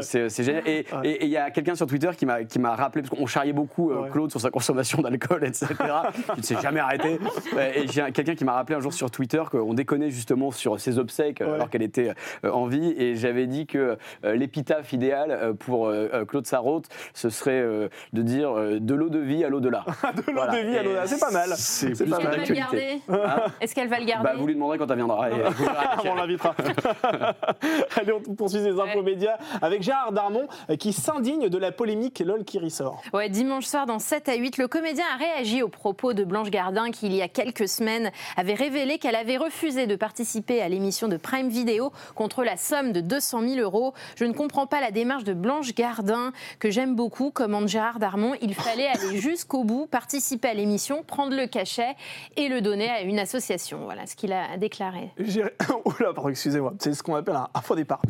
c'est 0.00 0.42
génial. 0.42 0.62
Et 0.66 1.24
il 1.24 1.30
y 1.30 1.36
a 1.36 1.50
quelqu'un 1.50 1.74
sur 1.74 1.86
Twitter 1.86 2.10
qui 2.16 2.26
m'a 2.26 2.44
qui 2.44 2.58
m'a 2.58 2.74
rappelé 2.74 3.02
parce 3.02 3.18
qu'on 3.18 3.26
charriait 3.26 3.52
beaucoup 3.52 3.92
Claude 4.12 4.30
sur 4.30 4.40
sa 4.40 4.50
consommation 4.50 5.02
d'alcool, 5.02 5.44
etc. 5.44 5.74
qui 6.34 6.40
ne 6.40 6.44
s'est 6.44 6.60
jamais 6.60 6.80
arrêté 6.80 7.19
et 7.74 7.86
j'ai 7.88 8.10
quelqu'un 8.12 8.34
qui 8.34 8.44
m'a 8.44 8.52
rappelé 8.52 8.76
un 8.76 8.80
jour 8.80 8.92
sur 8.92 9.10
Twitter 9.10 9.42
qu'on 9.50 9.74
déconnait 9.74 10.10
justement 10.10 10.50
sur 10.50 10.80
ses 10.80 10.98
obsèques 10.98 11.40
alors 11.40 11.70
qu'elle 11.70 11.82
était 11.82 12.12
euh, 12.44 12.50
en 12.50 12.66
vie. 12.66 12.94
Et 12.96 13.16
j'avais 13.16 13.46
dit 13.46 13.66
que 13.66 13.98
euh, 14.24 14.34
l'épitaphe 14.34 14.92
idéal 14.92 15.30
euh, 15.30 15.52
pour 15.52 15.92
Claude 16.28 16.46
Sarraute, 16.46 16.86
ce 17.14 17.30
serait 17.30 17.62
de 18.12 18.22
dire 18.22 18.54
de 18.54 18.94
l'eau 18.94 19.08
de 19.08 19.18
vie 19.18 19.44
à 19.44 19.48
l'au-delà. 19.48 19.84
de 20.16 20.32
l'eau 20.32 20.46
de 20.46 20.68
vie 20.68 20.76
à 20.76 20.82
l'au-delà, 20.82 21.06
c'est 21.06 21.20
pas 21.20 21.30
mal. 21.30 21.50
C'est 21.56 22.08
pas 22.08 22.18
mal 22.18 22.36
d'actualité. 22.36 23.00
Hein 23.08 23.44
Est-ce 23.60 23.74
qu'elle 23.74 23.88
va 23.88 23.98
le 23.98 24.06
garder? 24.06 24.24
bah, 24.24 24.34
Vous 24.36 24.46
lui 24.46 24.54
demanderez 24.54 24.78
quand 24.78 24.90
elle 24.90 24.96
viendra. 24.96 25.28
on 26.04 26.14
l'invitera. 26.14 26.54
Allez, 27.96 28.12
on 28.12 28.34
poursuit 28.34 28.60
ces 28.60 28.78
infos 28.78 29.02
médias 29.02 29.36
avec 29.60 29.82
Gérard 29.82 30.12
Darmon 30.12 30.46
qui 30.78 30.92
s'indigne 30.92 31.48
de 31.48 31.58
la 31.58 31.72
polémique 31.72 32.20
LOL 32.20 32.44
qui 32.44 32.58
ressort. 32.58 33.02
Ouais, 33.12 33.28
dimanche 33.28 33.66
soir 33.66 33.86
dans 33.86 33.98
7 33.98 34.28
à 34.28 34.34
8, 34.36 34.58
le 34.58 34.68
comédien 34.68 35.04
a 35.14 35.16
réagi 35.16 35.62
aux 35.62 35.68
propos 35.68 36.12
de 36.12 36.24
Blanche 36.24 36.50
Gardin 36.50 36.90
qui 36.90 37.08
il 37.10 37.18
y 37.18 37.22
a 37.22 37.28
quelques 37.28 37.68
semaines, 37.68 38.10
avait 38.36 38.54
révélé 38.54 38.98
qu'elle 38.98 39.16
avait 39.16 39.36
refusé 39.36 39.86
de 39.86 39.96
participer 39.96 40.62
à 40.62 40.68
l'émission 40.68 41.08
de 41.08 41.16
Prime 41.16 41.48
Video 41.48 41.92
contre 42.14 42.44
la 42.44 42.56
somme 42.56 42.92
de 42.92 43.00
200 43.00 43.42
000 43.48 43.60
euros. 43.60 43.94
Je 44.16 44.24
ne 44.24 44.32
comprends 44.32 44.66
pas 44.66 44.80
la 44.80 44.90
démarche 44.90 45.24
de 45.24 45.34
Blanche 45.34 45.74
Gardin, 45.74 46.32
que 46.58 46.70
j'aime 46.70 46.94
beaucoup, 46.94 47.30
commande 47.30 47.68
Gérard 47.68 47.98
Darmon. 47.98 48.34
Il 48.40 48.54
fallait 48.54 48.86
aller 48.94 49.18
jusqu'au 49.18 49.64
bout, 49.64 49.86
participer 49.86 50.48
à 50.48 50.54
l'émission, 50.54 51.02
prendre 51.02 51.36
le 51.36 51.46
cachet 51.46 51.94
et 52.36 52.48
le 52.48 52.60
donner 52.60 52.88
à 52.88 53.02
une 53.02 53.18
association. 53.18 53.84
Voilà 53.84 54.06
ce 54.06 54.16
qu'il 54.16 54.32
a 54.32 54.56
déclaré. 54.56 55.10
Oula, 55.18 56.12
pardon, 56.14 56.28
excusez-moi. 56.28 56.74
C'est 56.78 56.94
ce 56.94 57.02
qu'on 57.02 57.14
appelle 57.14 57.36
un, 57.36 57.60
faux 57.60 57.76
départ. 57.76 58.02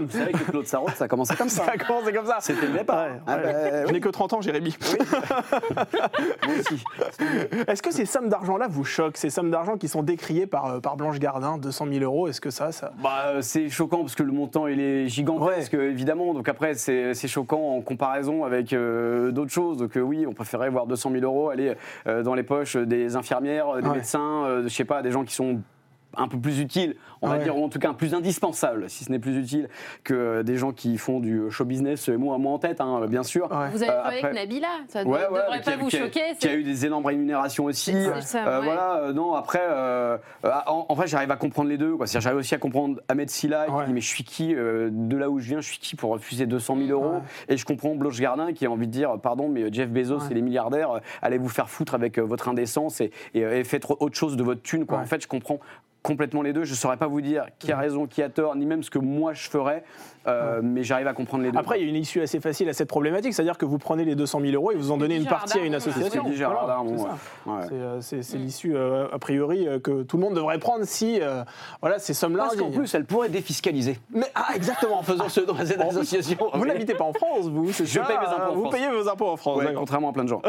Vous 0.00 0.10
savez 0.10 0.32
que 0.32 0.50
Claude 0.50 0.66
Sarraute, 0.66 0.96
ça 0.96 1.04
a 1.04 1.08
commencé 1.08 1.34
comme 1.36 1.48
ça. 1.48 1.64
Ça 1.68 1.72
a 1.72 1.76
commencé 1.76 2.12
comme 2.12 2.26
ça. 2.26 2.38
C'était 2.40 2.66
le 2.66 2.78
départ. 2.78 3.08
Ah 3.26 3.36
bah, 3.36 3.86
Je 3.86 3.92
n'ai 3.92 4.00
que 4.00 4.08
30 4.08 4.32
ans, 4.34 4.40
Jérémy. 4.40 4.76
Moi 6.46 6.54
aussi. 6.58 6.82
Est-ce 7.66 7.82
que 7.82 7.90
ces 7.92 8.06
sommes 8.28 8.40
d'argent-là 8.40 8.68
vous 8.68 8.84
choquent 8.84 9.16
Ces 9.16 9.30
sommes 9.30 9.50
d'argent 9.50 9.76
qui 9.76 9.88
sont 9.88 10.02
décriées 10.02 10.46
par, 10.46 10.66
euh, 10.66 10.80
par 10.80 10.96
Blanche 10.96 11.18
Gardin, 11.18 11.56
200 11.58 11.86
000 11.90 12.04
euros, 12.04 12.28
est-ce 12.28 12.40
que 12.40 12.50
ça, 12.50 12.72
ça... 12.72 12.92
Bah, 13.02 13.26
euh, 13.26 13.42
c'est 13.42 13.68
choquant 13.68 14.00
parce 14.00 14.14
que 14.14 14.22
le 14.22 14.32
montant 14.32 14.66
il 14.66 14.80
est 14.80 15.08
gigantesque, 15.08 15.74
évidemment. 15.74 16.34
Donc 16.34 16.48
après, 16.48 16.74
c'est 16.74 17.14
choquant 17.28 17.76
en 17.76 17.80
comparaison 17.80 18.44
avec 18.44 18.72
euh, 18.72 19.30
d'autres 19.30 19.50
choses. 19.50 19.78
Donc 19.78 19.92
oui, 19.96 20.26
on 20.26 20.32
préférait 20.32 20.68
voir 20.68 20.86
200 20.86 21.10
000 21.12 21.24
euros 21.24 21.48
aller 21.50 21.74
dans 22.06 22.34
les 22.34 22.42
poches 22.42 22.76
des 22.76 23.16
infirmières, 23.16 23.80
des 23.80 23.88
médecins, 23.88 24.62
je 24.62 24.68
sais 24.68 24.84
pas, 24.84 25.02
des 25.02 25.10
gens 25.10 25.24
qui 25.24 25.34
sont 25.34 25.60
un 26.18 26.28
peu 26.28 26.38
plus 26.38 26.60
utile, 26.60 26.96
on 27.22 27.28
va 27.28 27.38
dire, 27.38 27.56
ou 27.56 27.64
en 27.64 27.68
tout 27.68 27.78
cas 27.78 27.92
plus 27.92 28.14
indispensable, 28.14 28.88
si 28.90 29.04
ce 29.04 29.10
n'est 29.10 29.18
plus 29.18 29.36
utile, 29.36 29.68
que 30.04 30.42
des 30.42 30.56
gens 30.56 30.72
qui 30.72 30.98
font 30.98 31.20
du 31.20 31.50
show 31.50 31.64
business, 31.64 32.08
moi, 32.08 32.38
moi 32.38 32.52
en 32.52 32.58
tête, 32.58 32.80
hein, 32.80 33.06
bien 33.08 33.22
sûr. 33.22 33.48
Vous 33.48 33.82
avez 33.82 33.92
travaillé 33.92 34.24
avec 34.24 34.34
Nabila, 34.34 34.68
ça 34.88 35.04
ne 35.04 35.10
devrait 35.10 35.62
pas 35.64 35.76
vous 35.76 35.90
choquer. 35.90 36.36
Qui 36.38 36.48
a 36.48 36.54
eu 36.54 36.62
des 36.62 36.86
énormes 36.86 37.06
rémunérations 37.06 37.64
aussi. 37.64 37.94
Euh, 37.94 38.60
voilà, 38.62 38.96
euh, 38.96 39.12
non, 39.12 39.34
après, 39.34 39.62
euh, 39.62 40.18
en, 40.66 40.96
fait, 40.96 41.06
j'arrive 41.06 41.30
à 41.30 41.36
comprendre 41.36 41.68
les 41.68 41.78
deux. 41.78 41.96
J'arrive 42.04 42.38
aussi 42.38 42.54
à 42.54 42.58
comprendre 42.58 43.00
Ahmed 43.08 43.30
Silla, 43.30 43.66
qui 43.66 43.86
dit, 43.86 43.92
mais 43.92 44.00
je 44.00 44.08
suis 44.08 44.24
qui, 44.24 44.54
de 44.54 45.16
là 45.16 45.30
où 45.30 45.38
je 45.38 45.48
viens, 45.48 45.60
je 45.60 45.68
suis 45.68 45.78
qui 45.78 45.96
pour 45.96 46.10
refuser 46.10 46.46
200 46.46 46.76
000 46.86 46.90
euros 46.90 47.20
Et 47.48 47.56
je 47.56 47.64
comprends 47.64 47.94
Blanche 47.94 48.20
Gardin 48.20 48.52
qui 48.52 48.66
a 48.66 48.70
envie 48.70 48.86
de 48.86 48.92
dire, 48.92 49.18
pardon, 49.20 49.48
mais 49.48 49.72
Jeff 49.72 49.90
Bezos 49.90 50.28
et 50.30 50.34
les 50.34 50.42
milliardaires, 50.42 51.00
allez 51.22 51.38
vous 51.38 51.48
faire 51.48 51.68
foutre 51.68 51.94
avec 51.94 52.18
votre 52.18 52.48
indécence 52.48 53.00
et, 53.00 53.12
et, 53.34 53.64
faites 53.64 53.84
autre 53.88 54.16
chose 54.16 54.36
de 54.36 54.42
votre 54.42 54.62
thune. 54.62 54.86
Quoi. 54.86 54.98
En 54.98 55.06
fait, 55.06 55.22
je 55.22 55.28
comprends 55.28 55.58
complètement 56.08 56.40
les 56.40 56.54
deux. 56.54 56.64
Je 56.64 56.70
ne 56.70 56.76
saurais 56.76 56.96
pas 56.96 57.06
vous 57.06 57.20
dire 57.20 57.46
qui 57.58 57.70
a 57.70 57.76
raison, 57.76 58.06
qui 58.06 58.22
a 58.22 58.30
tort, 58.30 58.56
ni 58.56 58.64
même 58.64 58.82
ce 58.82 58.90
que 58.90 58.98
moi 58.98 59.34
je 59.34 59.48
ferais. 59.48 59.84
Euh, 60.26 60.60
mais 60.62 60.82
j'arrive 60.82 61.06
à 61.06 61.12
comprendre 61.12 61.44
les 61.44 61.52
deux. 61.52 61.58
Après, 61.58 61.78
il 61.78 61.84
y 61.84 61.86
a 61.86 61.88
une 61.88 61.96
issue 61.96 62.20
assez 62.20 62.40
facile 62.40 62.68
à 62.68 62.72
cette 62.72 62.88
problématique, 62.88 63.32
c'est-à-dire 63.32 63.56
que 63.56 63.64
vous 63.64 63.78
prenez 63.78 64.04
les 64.04 64.14
200 64.14 64.40
000 64.40 64.52
euros 64.52 64.72
et 64.72 64.74
vous 64.74 64.90
en 64.90 64.98
donnez 64.98 65.16
une 65.16 65.26
partie 65.26 65.58
à 65.58 65.62
une 65.62 65.74
association. 65.74 66.24
C'est 68.00 68.38
l'issue, 68.38 68.76
euh, 68.76 69.06
a 69.12 69.18
priori, 69.18 69.66
euh, 69.66 69.78
que 69.78 70.02
tout 70.02 70.16
le 70.16 70.22
monde 70.22 70.34
devrait 70.34 70.58
prendre 70.58 70.84
si 70.84 71.20
voilà, 71.80 71.98
ces 71.98 72.14
sommes-là. 72.14 72.44
Parce 72.44 72.56
qu'en 72.56 72.70
plus, 72.70 72.92
elles 72.94 73.04
pourraient 73.04 73.28
défiscaliser. 73.28 73.98
Mais, 74.10 74.26
ah, 74.34 74.48
exactement, 74.54 74.98
en 74.98 75.02
faisant 75.02 75.28
ce 75.28 75.40
dans 75.40 75.56
cette 75.56 75.80
association. 75.80 76.36
Vous 76.54 76.66
n'habitez 76.66 76.94
pas 76.94 77.04
en 77.04 77.12
France, 77.12 77.48
vous 77.48 77.70
Je 77.72 78.00
paye 78.00 78.16
mes 78.18 78.26
impôts 78.26 78.52
en 78.52 78.54
Vous 78.54 78.68
payez 78.70 78.88
vos 78.88 79.08
impôts 79.08 79.28
en 79.28 79.36
France. 79.36 79.62
contrairement 79.76 80.10
à 80.10 80.12
plein 80.12 80.24
de 80.24 80.28
gens. 80.28 80.42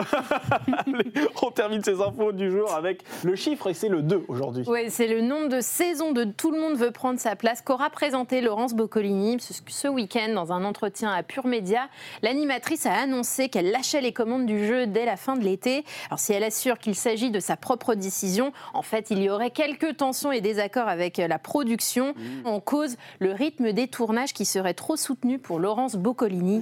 on 1.41 1.51
termine 1.51 1.83
ces 1.83 2.01
infos 2.01 2.31
du 2.31 2.51
jour 2.51 2.73
avec 2.73 3.03
le 3.23 3.35
chiffre 3.35 3.67
et 3.69 3.73
c'est 3.73 3.89
le 3.89 4.01
2 4.01 4.25
aujourd'hui. 4.27 4.63
Oui, 4.67 4.89
c'est 4.89 5.07
le 5.07 5.21
nombre 5.21 5.48
de 5.49 5.61
saisons 5.61 6.11
de 6.11 6.23
Tout 6.23 6.51
le 6.51 6.59
monde 6.59 6.77
veut 6.77 6.91
prendre 6.91 7.19
sa 7.19 7.35
place 7.35 7.61
qu'aura 7.61 7.89
présenté 7.89 8.39
Laurence 8.39 8.75
Boccolini 8.75 9.37
ce 9.67 9.87
week-end, 9.87 10.31
dans 10.33 10.53
un 10.53 10.63
entretien 10.63 11.11
à 11.11 11.23
Pure 11.23 11.47
Média, 11.47 11.89
l'animatrice 12.21 12.85
a 12.85 12.93
annoncé 12.93 13.49
qu'elle 13.49 13.71
lâchait 13.71 14.01
les 14.01 14.13
commandes 14.13 14.45
du 14.45 14.65
jeu 14.67 14.85
dès 14.85 15.05
la 15.05 15.17
fin 15.17 15.35
de 15.35 15.43
l'été. 15.43 15.83
Alors 16.07 16.19
si 16.19 16.33
elle 16.33 16.43
assure 16.43 16.77
qu'il 16.77 16.93
s'agit 16.93 17.31
de 17.31 17.39
sa 17.39 17.57
propre 17.57 17.95
décision, 17.95 18.53
en 18.73 18.83
fait, 18.83 19.07
il 19.09 19.23
y 19.23 19.29
aurait 19.29 19.49
quelques 19.49 19.97
tensions 19.97 20.31
et 20.31 20.39
désaccords 20.39 20.87
avec 20.87 21.17
la 21.17 21.39
production. 21.39 22.13
Mmh. 22.15 22.47
En 22.47 22.59
cause, 22.59 22.95
le 23.17 23.31
rythme 23.31 23.73
des 23.73 23.87
tournages 23.87 24.33
qui 24.33 24.45
serait 24.45 24.75
trop 24.75 24.97
soutenu 24.97 25.39
pour 25.39 25.57
Laurence 25.59 25.95
Boccolini. 25.95 26.61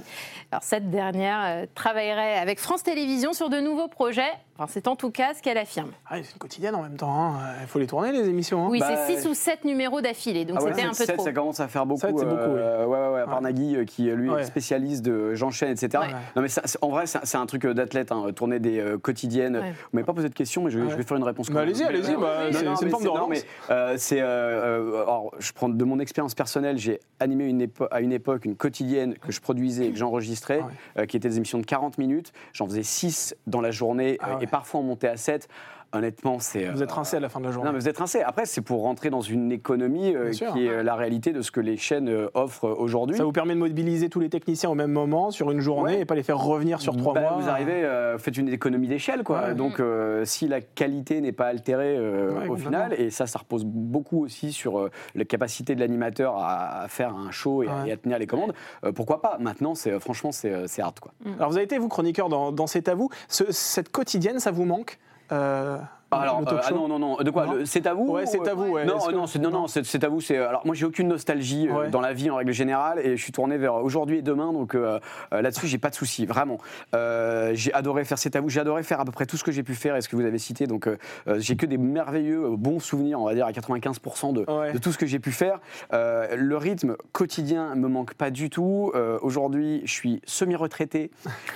Alors 0.50 0.62
cette 0.62 0.90
dernière 0.90 1.40
euh, 1.44 1.66
travaillerait 1.74 2.38
avec 2.38 2.58
France 2.58 2.84
Télévisions 2.84 3.34
sur 3.34 3.50
de 3.50 3.60
nouveaux 3.60 3.88
projets 3.88 4.32
Enfin, 4.60 4.66
c'est 4.74 4.88
en 4.88 4.96
tout 4.96 5.12
cas 5.12 5.34
ce 5.34 5.40
qu'elle 5.42 5.56
affirme. 5.56 5.90
Ah, 6.10 6.16
c'est 6.20 6.32
une 6.32 6.38
quotidienne 6.38 6.74
en 6.74 6.82
même 6.82 6.96
temps. 6.96 7.12
hein. 7.34 7.38
Il 7.60 7.68
faut 7.68 7.78
les 7.78 7.86
tourner, 7.86 8.10
les 8.10 8.28
émissions. 8.28 8.64
hein. 8.66 8.68
Oui, 8.70 8.80
Bah, 8.80 8.88
c'est 9.06 9.18
6 9.20 9.28
ou 9.28 9.34
7 9.34 9.64
numéros 9.64 10.00
d'affilée, 10.00 10.44
donc 10.44 10.56
Ah 10.60 10.64
ouais, 10.64 10.70
c'était 10.72 10.84
un 10.84 10.88
peu 10.88 10.94
sept, 10.94 11.14
trop. 11.14 11.24
ça 11.24 11.32
commence 11.32 11.60
à 11.60 11.68
faire 11.68 11.86
beaucoup. 11.86 12.00
C'est 12.00 12.12
beaucoup, 12.12 12.26
euh, 12.26 12.84
ouais, 12.84 12.98
ouais, 12.98 13.08
ouais, 13.14 13.20
à 13.20 13.24
part 13.26 13.36
Ouais. 13.36 13.42
Nagui, 13.42 13.76
euh, 13.76 13.84
qui 13.84 14.10
lui 14.10 14.28
Ouais. 14.30 14.40
est 14.42 14.46
spécialiste 14.46 15.04
de 15.04 15.32
j'enchaîne, 15.36 15.70
etc. 15.70 16.02
Ouais. 16.02 16.12
Non, 16.34 16.42
mais 16.42 16.48
ça, 16.48 16.62
en 16.82 16.88
vrai, 16.88 17.04
c'est 17.06 17.36
un 17.36 17.46
truc 17.46 17.66
euh, 17.66 17.72
d'athlète, 17.74 18.10
hein, 18.10 18.26
tourner 18.34 18.58
des 18.58 18.80
euh, 18.80 18.98
quotidiennes. 18.98 19.58
Ouais. 19.58 19.70
Vous 19.70 19.88
m'avez 19.92 20.04
pas 20.06 20.12
posé 20.12 20.28
de 20.28 20.34
questions, 20.34 20.64
mais 20.64 20.70
je, 20.72 20.80
Ouais. 20.80 20.90
je 20.90 20.96
vais 20.96 21.04
faire 21.04 21.16
une 21.16 21.22
réponse. 21.22 21.50
Bah, 21.50 21.60
allez-y, 21.60 21.84
allez-y, 21.84 22.16
bah, 22.16 22.38
c'est- 22.50 22.64
une 22.82 22.90
forme 22.90 23.04
de 23.04 23.08
non, 23.08 23.14
relance. 23.14 23.28
mais, 23.68 23.96
c'est, 23.98 24.20
alors, 24.20 25.30
je 25.38 25.52
prends 25.52 25.68
de 25.68 25.84
mon 25.84 26.00
expérience 26.00 26.34
personnelle, 26.34 26.78
j'ai 26.78 26.98
animé 27.20 27.44
une 27.44 27.68
à 27.92 28.00
une 28.00 28.12
époque 28.12 28.44
une 28.44 28.56
quotidienne 28.56 29.14
que 29.14 29.30
je 29.30 29.40
produisais 29.40 29.86
et 29.86 29.90
que 29.92 29.98
j'enregistrais, 29.98 30.62
Ah 30.96 31.06
qui 31.06 31.16
était 31.16 31.28
des 31.28 31.36
émissions 31.36 31.58
de 31.58 31.64
40 31.66 31.96
minutes. 31.98 32.32
J'en 32.52 32.66
faisais 32.66 32.82
6 32.82 33.36
dans 33.46 33.60
la 33.60 33.70
journée 33.70 34.18
Parfois 34.50 34.80
on 34.80 34.84
montait 34.84 35.08
à 35.08 35.16
7. 35.16 35.48
Honnêtement, 35.92 36.38
c'est. 36.38 36.66
Vous 36.68 36.80
euh, 36.80 36.84
êtes 36.84 36.92
rincé 36.92 37.16
à 37.16 37.20
la 37.20 37.28
fin 37.30 37.40
de 37.40 37.46
la 37.46 37.50
journée. 37.50 37.66
non, 37.68 37.72
mais 37.72 37.78
vous 37.80 37.88
êtes 37.88 37.96
rincé. 37.98 38.20
Après, 38.20 38.44
c'est 38.44 38.60
pour 38.60 38.82
rentrer 38.82 39.08
dans 39.08 39.22
une 39.22 39.50
économie 39.50 40.14
euh, 40.14 40.32
sûr. 40.32 40.52
qui 40.52 40.66
est 40.66 40.70
euh, 40.70 40.82
la 40.82 40.94
réalité 40.96 41.32
de 41.32 41.40
ce 41.40 41.50
que 41.50 41.60
les 41.60 41.76
chaînes 41.78 42.08
euh, 42.10 42.28
offrent 42.34 42.68
aujourd'hui. 42.68 43.16
Ça 43.16 43.24
vous 43.24 43.32
permet 43.32 43.54
de 43.54 43.58
mobiliser 43.58 44.10
tous 44.10 44.20
les 44.20 44.28
techniciens 44.28 44.68
au 44.68 44.74
même 44.74 44.92
moment 44.92 45.30
sur 45.30 45.50
une 45.50 45.60
journée 45.60 45.94
Ouais. 45.94 46.00
et 46.00 46.04
pas 46.04 46.14
les 46.14 46.22
faire 46.22 46.38
revenir 46.38 46.80
sur 46.82 46.94
trois 46.96 47.14
Bah, 47.14 47.20
mois. 47.22 47.32
Vous 47.40 47.48
arrivez, 47.48 47.84
euh, 47.84 48.14
vous 48.16 48.22
faites 48.22 48.36
une 48.36 48.48
économie 48.48 48.88
d'échelle, 48.88 49.22
quoi. 49.24 49.40
Ouais. 49.48 49.54
Donc, 49.54 49.80
euh, 49.80 50.24
si 50.26 50.46
la 50.46 50.60
qualité 50.60 51.20
n'est 51.22 51.32
pas 51.32 51.46
altérée 51.46 51.96
euh, 51.96 52.38
Ouais, 52.40 52.48
au 52.48 52.56
final, 52.56 52.92
et 53.00 53.08
ça, 53.10 53.26
ça 53.26 53.38
repose 53.38 53.64
beaucoup 53.64 54.22
aussi 54.24 54.52
sur 54.52 54.78
euh, 54.78 54.90
la 55.14 55.24
capacité 55.24 55.74
de 55.74 55.80
l'animateur 55.80 56.36
à, 56.36 56.82
à 56.82 56.88
faire 56.88 57.14
un 57.16 57.30
show 57.30 57.62
et, 57.62 57.68
à- 57.68 57.82
Ouais. 57.82 57.88
et 57.88 57.92
à 57.92 57.96
tenir 57.96 58.18
les 58.18 58.26
commandes, 58.26 58.52
euh, 58.84 58.92
pourquoi 58.92 59.22
pas? 59.22 59.38
Maintenant, 59.40 59.74
c'est 59.74 59.92
euh, 59.92 60.00
franchement, 60.00 60.32
c'est 60.32 60.52
euh, 60.52 60.64
c'est 60.66 60.82
hard, 60.82 60.98
quoi. 61.00 61.12
Alors 61.38 61.48
vous 61.50 61.56
avez 61.56 61.64
été, 61.64 61.78
vous, 61.78 61.88
chroniqueur 61.88 62.28
dans, 62.28 62.52
dans 62.52 62.66
C'est 62.66 62.88
à 62.88 62.94
vous. 62.94 63.08
Ce- 63.28 63.50
cette 63.52 63.90
quotidienne, 63.90 64.38
ça 64.40 64.50
vous 64.50 64.64
manque? 64.66 64.98
Euh, 65.32 65.78
Alors, 66.10 66.40
euh, 66.40 66.56
ah 66.64 66.70
non, 66.72 66.88
non, 66.88 66.98
non. 66.98 67.16
De 67.16 67.30
quoi? 67.30 67.44
Non 67.46 67.54
C'est 67.64 67.86
à 67.86 67.92
vous 67.94 68.06
Ouais, 68.10 68.24
c'est 68.26 68.46
à 68.48 68.54
ou- 68.54 68.58
vous, 68.58 68.72
ouais. 68.72 68.84
Non, 68.86 68.98
que- 68.98 69.12
non, 69.12 69.26
c'est, 69.26 69.38
non, 69.38 69.50
non, 69.50 69.66
c'est, 69.66 69.84
c'est 69.84 70.02
à 70.04 70.08
vous. 70.08 70.20
C'est, 70.22 70.38
alors, 70.38 70.62
moi, 70.64 70.74
j'ai 70.74 70.86
aucune 70.86 71.08
nostalgie 71.08 71.68
euh, 71.68 71.90
dans 71.90 72.00
la 72.00 72.12
vie 72.14 72.30
en 72.30 72.36
règle 72.36 72.52
générale 72.52 72.98
et 73.04 73.16
je 73.16 73.22
suis 73.22 73.32
tourné 73.32 73.58
vers 73.58 73.74
aujourd'hui 73.74 74.18
et 74.18 74.22
demain. 74.22 74.52
Donc 74.52 74.74
euh, 74.74 74.98
euh, 75.34 75.42
là-dessus, 75.42 75.66
j'ai 75.66 75.76
pas 75.78 75.90
de 75.90 75.94
souci, 75.94 76.24
vraiment. 76.24 76.58
Euh, 76.94 77.50
j'ai 77.54 77.72
adoré 77.74 78.04
faire 78.04 78.18
C'est 78.18 78.36
à 78.36 78.40
vous. 78.40 78.48
J'ai 78.48 78.60
adoré 78.60 78.82
faire 78.82 79.00
à 79.00 79.04
peu 79.04 79.12
près 79.12 79.26
tout 79.26 79.36
ce 79.36 79.44
que 79.44 79.52
j'ai 79.52 79.62
pu 79.62 79.74
faire 79.74 79.96
et 79.96 80.00
ce 80.00 80.08
que 80.08 80.16
vous 80.16 80.24
avez 80.24 80.38
cité. 80.38 80.66
Donc, 80.66 80.86
euh, 80.86 80.96
euh, 81.28 81.38
j'ai 81.40 81.56
que 81.56 81.66
des 81.66 81.78
merveilleux 81.78 82.44
euh, 82.44 82.56
bons 82.56 82.80
souvenirs, 82.80 83.20
on 83.20 83.26
va 83.26 83.34
dire 83.34 83.46
à 83.46 83.52
95% 83.52 84.32
de, 84.32 84.50
Ouais. 84.50 84.72
de 84.72 84.78
tout 84.78 84.92
ce 84.92 84.98
que 84.98 85.06
j'ai 85.06 85.18
pu 85.18 85.30
faire. 85.32 85.60
Euh, 85.92 86.34
le 86.36 86.56
rythme 86.56 86.96
quotidien 87.12 87.74
me 87.74 87.88
manque 87.88 88.14
pas 88.14 88.30
du 88.30 88.48
tout. 88.48 88.92
Euh, 88.94 89.18
aujourd'hui, 89.20 89.82
je 89.84 89.92
suis 89.92 90.22
semi-retraité. 90.24 91.10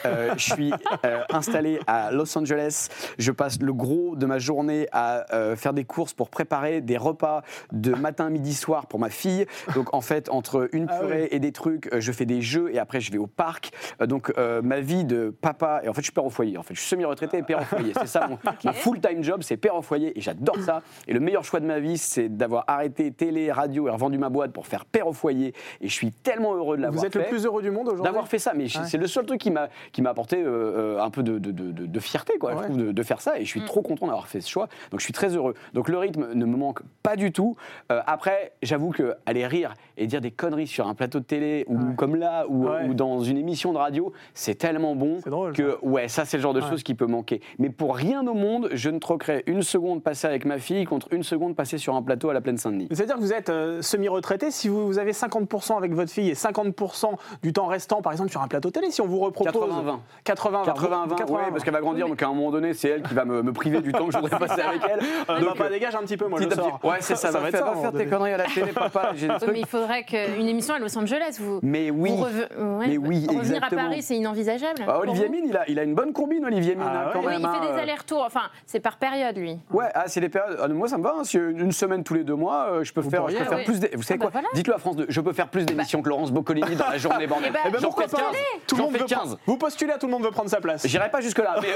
Euh, 0.05 0.35
je 0.37 0.53
suis 0.53 0.73
euh, 1.07 1.21
installé 1.33 1.79
à 1.87 2.11
Los 2.13 2.37
Angeles. 2.37 2.89
Je 3.19 3.33
passe 3.33 3.59
le 3.61 3.73
gros 3.73 4.15
de 4.17 4.27
ma 4.27 4.39
journée 4.43 4.87
à 4.93 5.25
euh, 5.35 5.57
faire 5.57 5.73
des 5.73 5.85
courses 5.85 6.13
pour 6.13 6.29
préparer 6.29 6.81
des 6.81 6.97
repas 6.97 7.43
de 7.73 7.93
matin, 7.95 8.29
midi, 8.31 8.53
soir 8.55 8.87
pour 8.87 8.99
ma 9.01 9.09
fille. 9.11 9.47
Donc 9.75 9.95
en 9.95 10.01
fait, 10.01 10.29
entre 10.31 10.69
une 10.73 10.87
Ah 10.91 10.99
purée 10.99 11.23
oui. 11.23 11.29
et 11.31 11.39
des 11.39 11.53
trucs, 11.53 11.93
euh, 11.93 12.01
je 12.01 12.13
fais 12.13 12.27
des 12.27 12.43
jeux 12.43 12.75
et 12.75 12.79
après 12.79 13.01
je 13.01 13.11
vais 13.13 13.19
au 13.19 13.27
parc. 13.27 13.71
Euh, 14.01 14.07
donc 14.07 14.33
ma 14.63 14.81
vie 14.81 15.05
de 15.05 15.31
papa, 15.41 15.81
et 15.85 15.89
en 15.89 15.95
fait 15.95 16.01
je 16.03 16.07
suis 16.07 16.13
père 16.13 16.25
au 16.25 16.31
foyer. 16.31 16.59
En 16.59 16.63
fait, 16.63 16.75
je 16.75 16.81
suis 16.81 16.89
semi-retraité 16.91 17.39
et 17.39 17.43
père 17.43 17.61
au 17.61 17.65
foyer. 17.65 17.93
C'est 17.99 18.07
ça 18.07 18.27
mon, 18.29 18.39
mon 18.65 18.73
full-time 18.73 19.23
job, 19.23 19.43
c'est 19.43 19.57
père 19.57 19.75
au 19.77 19.83
foyer 19.83 20.17
et 20.19 20.21
j'adore 20.21 20.59
ça. 20.61 20.83
Et 21.07 21.13
le 21.13 21.21
meilleur 21.21 21.45
choix 21.45 21.61
de 21.61 21.67
ma 21.67 21.79
vie, 21.79 21.97
c'est 21.99 22.29
d'avoir 22.29 22.65
arrêté 22.67 23.11
télé, 23.13 23.51
radio 23.53 23.89
et 23.89 23.91
revendu 23.91 24.19
ma 24.19 24.29
boîte 24.29 24.53
pour 24.53 24.67
faire 24.67 24.85
père 24.85 25.07
au 25.07 25.13
foyer. 25.13 25.55
Et 25.81 25.89
je 25.89 25.93
suis 25.95 26.11
tellement 26.11 26.55
heureux 26.55 26.77
de 26.77 26.83
l'avoir 26.83 27.01
Vous 27.01 27.07
êtes 27.07 27.13
fait 27.13 27.21
le 27.21 27.25
plus 27.27 27.47
heureux 27.47 27.63
du 27.63 27.71
monde 27.71 27.87
aujourd'hui 27.89 28.05
d'avoir 28.05 28.29
fait 28.29 28.39
ça. 28.39 28.53
Mais 28.55 28.65
Ouais. 28.65 28.87
c'est 28.87 28.99
le 28.99 29.07
seul 29.07 29.27
truc 29.27 29.41
qui 29.41 29.51
m'a 29.51 29.69
apporté 30.11 30.43
euh, 30.45 31.01
un 31.01 31.11
peu 31.11 31.23
de, 31.23 31.39
de- 31.39 31.51
de- 31.53 32.01
fierté, 32.01 32.39
quoi, 32.39 32.53
je 32.53 32.57
Ouais. 32.57 32.65
trouve, 32.65 32.77
de, 32.79 32.93
de 32.93 33.03
faire 33.03 33.21
ça. 33.21 33.39
Et 33.39 33.45
je 33.45 33.49
suis 33.49 33.65
trop 33.65 33.83
content 33.83 34.07
d'avoir 34.07 34.27
fait 34.27 34.32
ce 34.41 34.51
choix. 34.51 34.69
Donc 34.91 35.01
je 35.01 35.05
suis 35.05 35.13
très 35.13 35.35
heureux. 35.37 35.55
Donc 35.75 35.89
le 35.89 35.99
rythme 35.99 36.33
ne 36.35 36.45
me 36.45 36.57
manque 36.57 36.81
pas 37.03 37.17
du 37.17 37.33
tout. 37.33 37.57
Euh, 37.91 38.01
après, 38.07 38.53
j'avoue 38.63 38.91
que 38.91 39.15
aller 39.27 39.47
rire 39.47 39.75
et 39.97 40.07
dire 40.07 40.21
des 40.21 40.31
conneries 40.31 40.67
sur 40.67 40.87
un 40.89 40.95
plateau 40.95 41.19
de 41.21 41.25
télé 41.25 41.65
ou 41.69 41.77
Ouais. 41.77 41.95
comme 41.97 42.17
là 42.17 42.45
ou, 42.49 42.67
Ouais. 42.69 42.87
ou 42.89 42.95
dans 42.95 43.21
une 43.21 43.37
émission 43.37 43.73
de 43.73 43.79
radio, 43.79 44.13
c'est 44.35 44.55
tellement 44.55 44.95
bon 44.95 45.19
drôle, 45.27 45.53
que 45.53 45.79
ouais, 45.83 46.09
ça 46.09 46.25
c'est 46.25 46.37
le 46.37 46.43
genre 46.43 46.55
de 46.55 46.61
Ouais. 46.61 46.69
choses 46.69 46.83
qui 46.83 46.95
peut 46.95 47.07
manquer. 47.07 47.41
Mais 47.59 47.71
pour 47.71 47.97
rien 47.97 48.27
au 48.27 48.35
monde, 48.35 48.69
je 48.73 48.91
ne 48.91 48.99
troquerais 48.99 49.43
une 49.47 49.63
seconde 49.63 50.03
passée 50.03 50.27
avec 50.27 50.45
ma 50.45 50.59
fille 50.59 50.85
contre 50.85 51.09
une 51.13 51.23
seconde 51.23 51.57
passée 51.57 51.79
sur 51.79 51.95
un 51.95 52.03
plateau 52.03 52.31
à 52.31 52.35
la 52.35 52.41
plaine 52.41 52.57
Saint-Denis. 52.59 52.89
C'est-à-dire 52.91 53.17
que 53.17 53.21
vous 53.21 53.33
êtes 53.33 53.51
euh, 53.51 53.83
semi-retraité. 53.83 54.51
Si 54.51 54.69
vous, 54.69 54.87
vous 54.87 54.99
avez 54.99 55.13
50% 55.13 55.77
avec 55.77 55.93
votre 55.93 56.11
fille 56.11 56.29
et 56.31 56.35
50% 56.35 57.11
du 57.43 57.53
temps 57.53 57.67
restant, 57.67 58.03
par 58.03 58.13
exemple, 58.13 58.31
sur 58.31 58.43
un 58.43 58.49
plateau 58.49 58.71
télé, 58.71 58.91
si 58.91 59.01
on 59.01 59.07
vous 59.07 59.19
repropose. 59.19 59.53
80-20. 59.53 59.99
80 60.25 60.63
80-20, 60.65 61.31
ouais, 61.31 61.41
parce 61.51 61.65
qu'elle 61.65 61.73
va 61.75 61.81
grandir, 61.81 62.09
donc 62.09 62.23
à 62.23 62.27
un 62.27 62.33
moment 62.35 62.51
donné, 62.51 62.75
c'est 62.75 62.89
elle 62.89 63.03
qui 63.03 63.15
va 63.15 63.25
me, 63.25 63.43
me 63.43 63.53
priver 63.53 63.81
du 63.81 63.93
temps 63.93 64.07
que 64.07 64.13
je 64.13 64.19
voudrais 64.23 64.39
passer 64.47 64.63
avec 64.63 64.81
elle. 64.91 65.01
Euh, 65.29 65.41
Donc, 65.41 65.57
papa, 65.57 65.71
dégage 65.71 65.95
un 65.95 66.01
petit 66.01 66.17
peu, 66.17 66.27
moi, 66.27 66.41
je 66.43 66.49
sors. 66.55 66.81
Ouais, 66.85 66.97
c'est 67.01 67.15
ça, 67.17 67.29
Ça 67.31 67.33
va, 67.33 67.41
va 67.41 67.49
être 67.49 67.57
faire, 67.57 67.61
ça, 67.61 67.65
va 67.67 67.71
à 67.71 67.73
un 67.73 67.83
faire 67.83 67.93
moment 67.93 68.05
tes 68.05 68.11
conneries 68.11 68.33
à 68.33 68.37
la 68.39 68.45
télé, 68.45 68.73
papa. 68.73 69.13
J'ai 69.15 69.29
des 69.29 69.33
Oui, 69.35 69.39
trucs. 69.41 69.53
mais 69.53 69.61
il 69.61 69.67
faudrait 69.67 70.05
qu'une 70.05 70.49
émission 70.49 70.75
à 70.75 70.79
Los 70.79 70.97
Angeles, 70.99 71.37
vous. 71.41 71.61
Mais 71.63 71.91
oui. 71.91 72.11
vous 72.11 72.23
reve- 72.25 72.49
ouais, 72.79 72.87
Mais 72.89 72.97
oui, 72.99 73.21
Revenir 73.27 73.39
exactement. 73.41 73.81
à 73.83 73.85
Paris, 73.85 74.03
c'est 74.03 74.17
inenvisageable. 74.17 74.83
Ah, 74.87 74.93
pour 74.93 75.03
Olivier 75.03 75.29
Mine, 75.29 75.45
il 75.49 75.57
a, 75.57 75.65
il 75.69 75.79
a 75.79 75.83
une 75.85 75.95
bonne 75.95 76.13
combine, 76.13 76.45
Olivier 76.45 76.75
Mine, 76.75 76.87
Ah 76.91 77.05
hein, 77.07 77.11
quand 77.13 77.21
ouais. 77.21 77.27
Oui, 77.27 77.33
même. 77.35 77.41
il 77.43 77.49
fait 77.49 77.57
hein, 77.69 77.73
des 77.73 77.79
euh. 77.79 77.83
allers-retours. 77.83 78.25
Enfin, 78.27 78.43
c'est 78.67 78.81
par 78.81 78.97
période, 78.97 79.37
lui. 79.37 79.59
Ouais, 79.71 79.87
ah, 79.95 80.05
c'est 80.07 80.21
des 80.21 80.29
périodes. 80.29 80.59
ah, 80.63 80.69
moi, 80.69 80.89
ça 80.89 80.99
me 80.99 81.03
va. 81.05 81.15
hein, 81.19 81.25
si 81.25 81.37
une 81.39 81.73
semaine 81.73 82.03
tous 82.05 82.15
les 82.15 82.25
deux 82.25 82.35
mois, 82.35 82.67
euh, 82.71 82.85
je 82.85 82.93
peux 82.93 83.01
Vous 83.01 83.11
faire, 83.11 83.21
pourriez, 83.21 83.39
je 83.39 83.43
peux 83.45 83.49
faire 83.49 83.59
ouais. 83.59 83.65
plus. 83.65 83.81
d'é- 83.81 83.91
Vous 83.95 84.03
savez 84.03 84.21
Ah 84.23 84.27
bah 84.33 84.41
quoi. 84.41 84.51
Dites-le 84.55 84.75
à 84.75 84.79
France 84.79 84.97
2. 84.97 85.07
Je 85.09 85.21
peux 85.21 85.33
faire 85.33 85.49
plus 85.49 85.65
d'émissions 85.67 86.03
que 86.03 86.09
Laurence 86.09 86.33
Boccolini 86.33 86.75
dans 86.77 86.89
la 86.89 86.99
journée, 86.99 87.27
bordel. 87.29 87.53
Eh 87.67 87.71
ben, 87.71 87.79
J'en 87.81 87.87
pourquoi 87.89 88.05
fais 88.09 88.17
pas 88.17 88.23
15. 88.23 88.37
Tout 88.67 88.77
le 88.77 88.83
monde 88.83 88.93
fais 88.93 88.99
veut 88.99 89.05
15. 89.07 89.19
prendre- 89.19 89.39
Vous 89.47 89.57
postulez, 89.57 89.93
tout 90.01 90.07
le 90.07 90.13
monde 90.13 90.23
veut 90.25 90.31
prendre 90.31 90.51
sa 90.51 90.61
place. 90.61 90.87
J'irai 90.87 91.11
pas 91.11 91.21
jusque-là, 91.21 91.57
mais. 91.63 91.69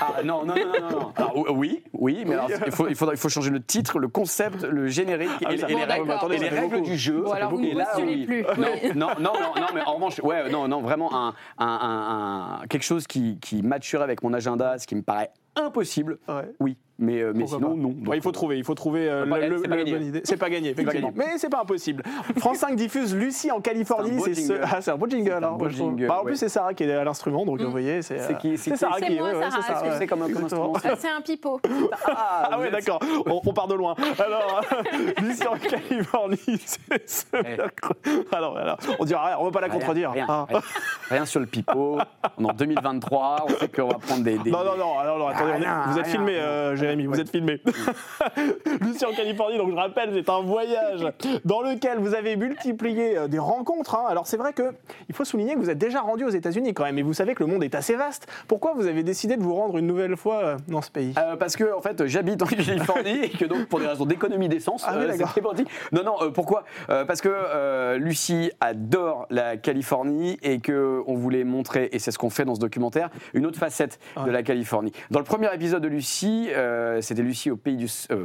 Ah, 0.00 0.22
non, 0.24 0.44
non, 0.44 0.54
non, 0.54 0.64
non, 0.80 0.90
non. 0.90 1.12
Alors, 1.16 1.50
oui, 1.56 1.82
oui, 1.92 2.24
mais 2.26 2.34
alors, 2.34 2.48
il, 2.66 2.72
faut, 2.72 2.88
il, 2.88 2.94
faudra- 2.96 3.14
il 3.14 3.18
faut 3.18 3.28
changer 3.28 3.50
le 3.50 3.62
titre, 3.62 3.98
le 3.98 4.08
concept, 4.08 4.62
le 4.64 4.88
générique 4.88 5.30
Ah, 5.44 5.52
et, 5.52 5.54
et 5.54 5.58
fait- 5.58 5.66
les 5.68 5.74
Bon, 5.74 5.80
règles, 5.86 6.06
d'accord. 6.08 6.32
et 6.32 6.38
les 6.38 6.44
Ça 6.44 6.50
fait 6.50 6.60
règles 6.60 6.74
beaucoup. 6.76 6.86
du 6.90 6.96
jeu. 6.98 7.22
Bon, 7.22 7.32
alors, 7.32 7.50
vous 7.54 7.60
Et 7.64 7.72
ne 7.72 7.78
là, 7.78 7.86
postulez 7.86 8.14
oui. 8.14 8.24
plus. 8.26 8.42
Non, 8.42 8.68
Oui. 8.82 8.90
non, 8.94 9.06
non, 9.18 9.32
non, 9.34 9.60
non, 9.60 9.66
mais 9.74 9.82
en 9.82 9.94
revanche, 9.94 10.20
ouais, 10.22 10.50
non, 10.50 10.68
non, 10.68 10.80
vraiment 10.82 11.14
un, 11.14 11.34
un- 11.58 11.66
un- 11.66 12.60
un- 12.62 12.66
quelque 12.68 12.84
chose 12.84 13.06
qui, 13.06 13.38
qui 13.40 13.62
matcherait 13.62 14.04
avec 14.04 14.22
mon 14.22 14.32
agenda, 14.32 14.78
ce 14.78 14.86
qui 14.86 14.94
me 14.94 15.02
paraît 15.02 15.30
impossible. 15.56 16.18
Ouais. 16.28 16.50
Oui, 16.60 16.78
mais, 17.02 17.20
euh, 17.20 17.32
mais 17.34 17.46
sinon, 17.46 17.70
pas 17.70 17.76
non. 17.76 17.94
Ouais, 18.06 18.16
il 18.16 18.22
faut 18.22 18.32
trouver, 18.32 18.56
il 18.58 18.64
faut 18.64 18.74
trouver 18.74 19.08
euh, 19.08 19.24
le- 19.26 19.48
le- 19.48 19.90
bonne 19.92 20.02
idée. 20.06 20.20
C'est 20.24 20.36
pas 20.36 20.48
gagné, 20.48 20.70
effectivement. 20.70 21.12
Mais 21.14 21.36
c'est 21.36 21.48
pas 21.50 21.60
impossible. 21.60 22.02
France 22.38 22.58
5 22.58 22.76
diffuse 22.76 23.14
Lucie 23.14 23.50
en 23.50 23.60
Californie. 23.60 24.20
C'est 24.24 24.30
un 24.30 24.34
ce... 24.34 24.40
jingle. 24.40 24.60
ah, 24.64 24.80
c'est 24.80 24.90
un 24.92 24.96
beau 24.96 25.06
jingle. 25.08 25.32
Un 25.32 25.40
beau 25.52 25.56
trouve. 25.66 25.70
jingle, 25.72 26.06
Bah, 26.06 26.14
en 26.14 26.18
ouais. 26.20 26.26
plus, 26.30 26.36
c'est 26.36 26.48
Sarah 26.48 26.72
qui 26.74 26.84
est 26.84 26.92
à 26.92 27.04
l'instrument, 27.04 27.44
donc 27.44 27.60
vous 27.60 27.70
voyez, 27.70 28.02
c'est. 28.02 28.18
Euh, 28.18 28.26
Sarah 28.76 28.96
C'est 28.98 29.06
qui. 29.08 29.18
moi, 29.18 29.28
ouais, 29.32 29.40
Sarah, 29.50 29.96
c'est 29.98 30.06
comme- 30.06 30.22
instrument 30.22 30.72
Ah, 30.84 30.90
c'est 30.98 31.08
un 31.10 31.20
pipeau. 31.20 31.60
Ah, 32.06 32.48
Ah 32.52 32.58
ouais, 32.60 32.70
d'accord. 32.70 33.00
On, 33.26 33.40
on 33.44 33.52
part 33.52 33.66
de 33.68 33.74
loin. 33.74 33.94
Alors, 34.18 34.60
Lucie 35.22 35.46
en 35.46 35.56
Californie, 35.56 36.38
c'est 36.64 37.08
ce 37.08 37.24
Eh. 37.44 37.56
Alors, 38.34 38.56
alors, 38.56 38.78
on 38.98 39.04
dira 39.04 39.26
rien, 39.26 39.36
on 39.40 39.44
va 39.44 39.50
pas 39.50 39.60
la 39.60 39.68
contredire. 39.68 40.12
Rien, 40.12 40.26
Ah. 40.28 40.46
rien. 41.10 41.24
Sur 41.24 41.40
le 41.40 41.46
pipeau. 41.46 41.98
On 42.38 42.44
est 42.44 42.50
en 42.50 42.54
2023. 42.54 43.36
On 43.44 43.48
sait 43.48 43.68
qu'on 43.68 43.88
va 43.88 43.94
prendre 43.94 44.22
des. 44.22 44.36
Non, 44.36 44.64
non, 44.64 44.76
non, 44.78 44.98
alors, 44.98 45.28
attendez, 45.28 45.52
Rien, 45.52 45.82
vous 45.88 45.98
êtes 45.98 46.06
filmé, 46.06 46.32
euh, 46.36 46.76
Jérémy, 46.92 47.06
vous 47.06 47.20
êtes 47.20 47.30
filmé. 47.30 47.60
Lucie 48.80 49.04
en 49.06 49.12
Californie, 49.12 49.56
donc 49.58 49.70
je 49.70 49.74
rappelle, 49.76 50.10
c'est 50.12 50.28
un 50.30 50.40
voyage 50.42 51.06
dans 51.44 51.62
lequel 51.62 51.98
vous 51.98 52.14
avez 52.14 52.36
multiplié 52.36 53.16
euh, 53.16 53.28
des 53.28 53.38
rencontres. 53.38 53.94
hein. 53.94 54.04
Alors 54.08 54.26
c'est 54.26 54.36
vrai 54.36 54.52
que 54.52 54.72
il 55.08 55.14
faut 55.14 55.24
souligner 55.24 55.54
que 55.54 55.58
vous 55.58 55.70
êtes 55.70 55.78
déjà 55.78 56.00
rendu 56.00 56.24
aux 56.24 56.30
États-Unis 56.30 56.74
quand 56.74 56.84
même, 56.84 56.98
et 56.98 57.02
vous 57.02 57.14
savez 57.14 57.34
que 57.34 57.42
le 57.42 57.50
monde 57.50 57.64
est 57.64 57.74
assez 57.74 57.94
vaste. 57.94 58.26
Pourquoi 58.48 58.74
vous 58.74 58.86
avez 58.86 59.02
décidé 59.02 59.36
de 59.36 59.42
vous 59.42 59.54
rendre 59.54 59.78
une 59.78 59.86
nouvelle 59.86 60.16
fois 60.16 60.42
euh, 60.44 60.56
dans 60.68 60.82
ce 60.82 60.90
pays? 60.90 61.14
Euh, 61.18 61.36
parce 61.36 61.56
que 61.56 61.74
en 61.74 61.80
fait 61.80 62.06
j'habite 62.06 62.42
en 62.42 62.46
Californie 62.46 63.20
et 63.24 63.30
que 63.30 63.44
donc 63.46 63.66
pour 63.66 63.80
des 63.80 63.86
raisons 63.86 64.06
d'économie 64.06 64.48
d'essence 64.48 64.84
Ah 64.86 64.94
oui, 64.98 65.04
euh, 65.06 65.12
c'était. 65.12 65.64
Non 65.92 66.02
non 66.04 66.14
euh, 66.22 66.30
pourquoi? 66.30 66.64
Parce 66.88 67.20
que 67.20 67.96
Lucie 67.96 68.50
adore 68.60 69.26
la 69.30 69.56
Californie 69.56 70.38
et 70.42 70.58
que 70.60 71.02
on 71.06 71.14
voulait 71.14 71.44
montrer 71.44 71.88
et 71.92 71.98
c'est 71.98 72.10
ce 72.10 72.18
qu'on 72.18 72.30
fait 72.30 72.44
dans 72.44 72.54
ce 72.54 72.60
documentaire 72.60 73.10
une 73.34 73.46
autre 73.46 73.58
facette 73.58 73.98
de 74.16 74.22
Ouais. 74.22 74.30
la 74.32 74.42
Californie. 74.42 74.92
Dans 75.10 75.18
le 75.18 75.24
premier 75.24 75.52
épisode 75.54 75.82
de 75.82 75.88
Lucie, 75.88 76.48
c'était 77.00 77.22
Lucie 77.22 77.50
au 77.50 77.56
pays 77.56 77.76
du 77.76 77.86
euh, 78.10 78.24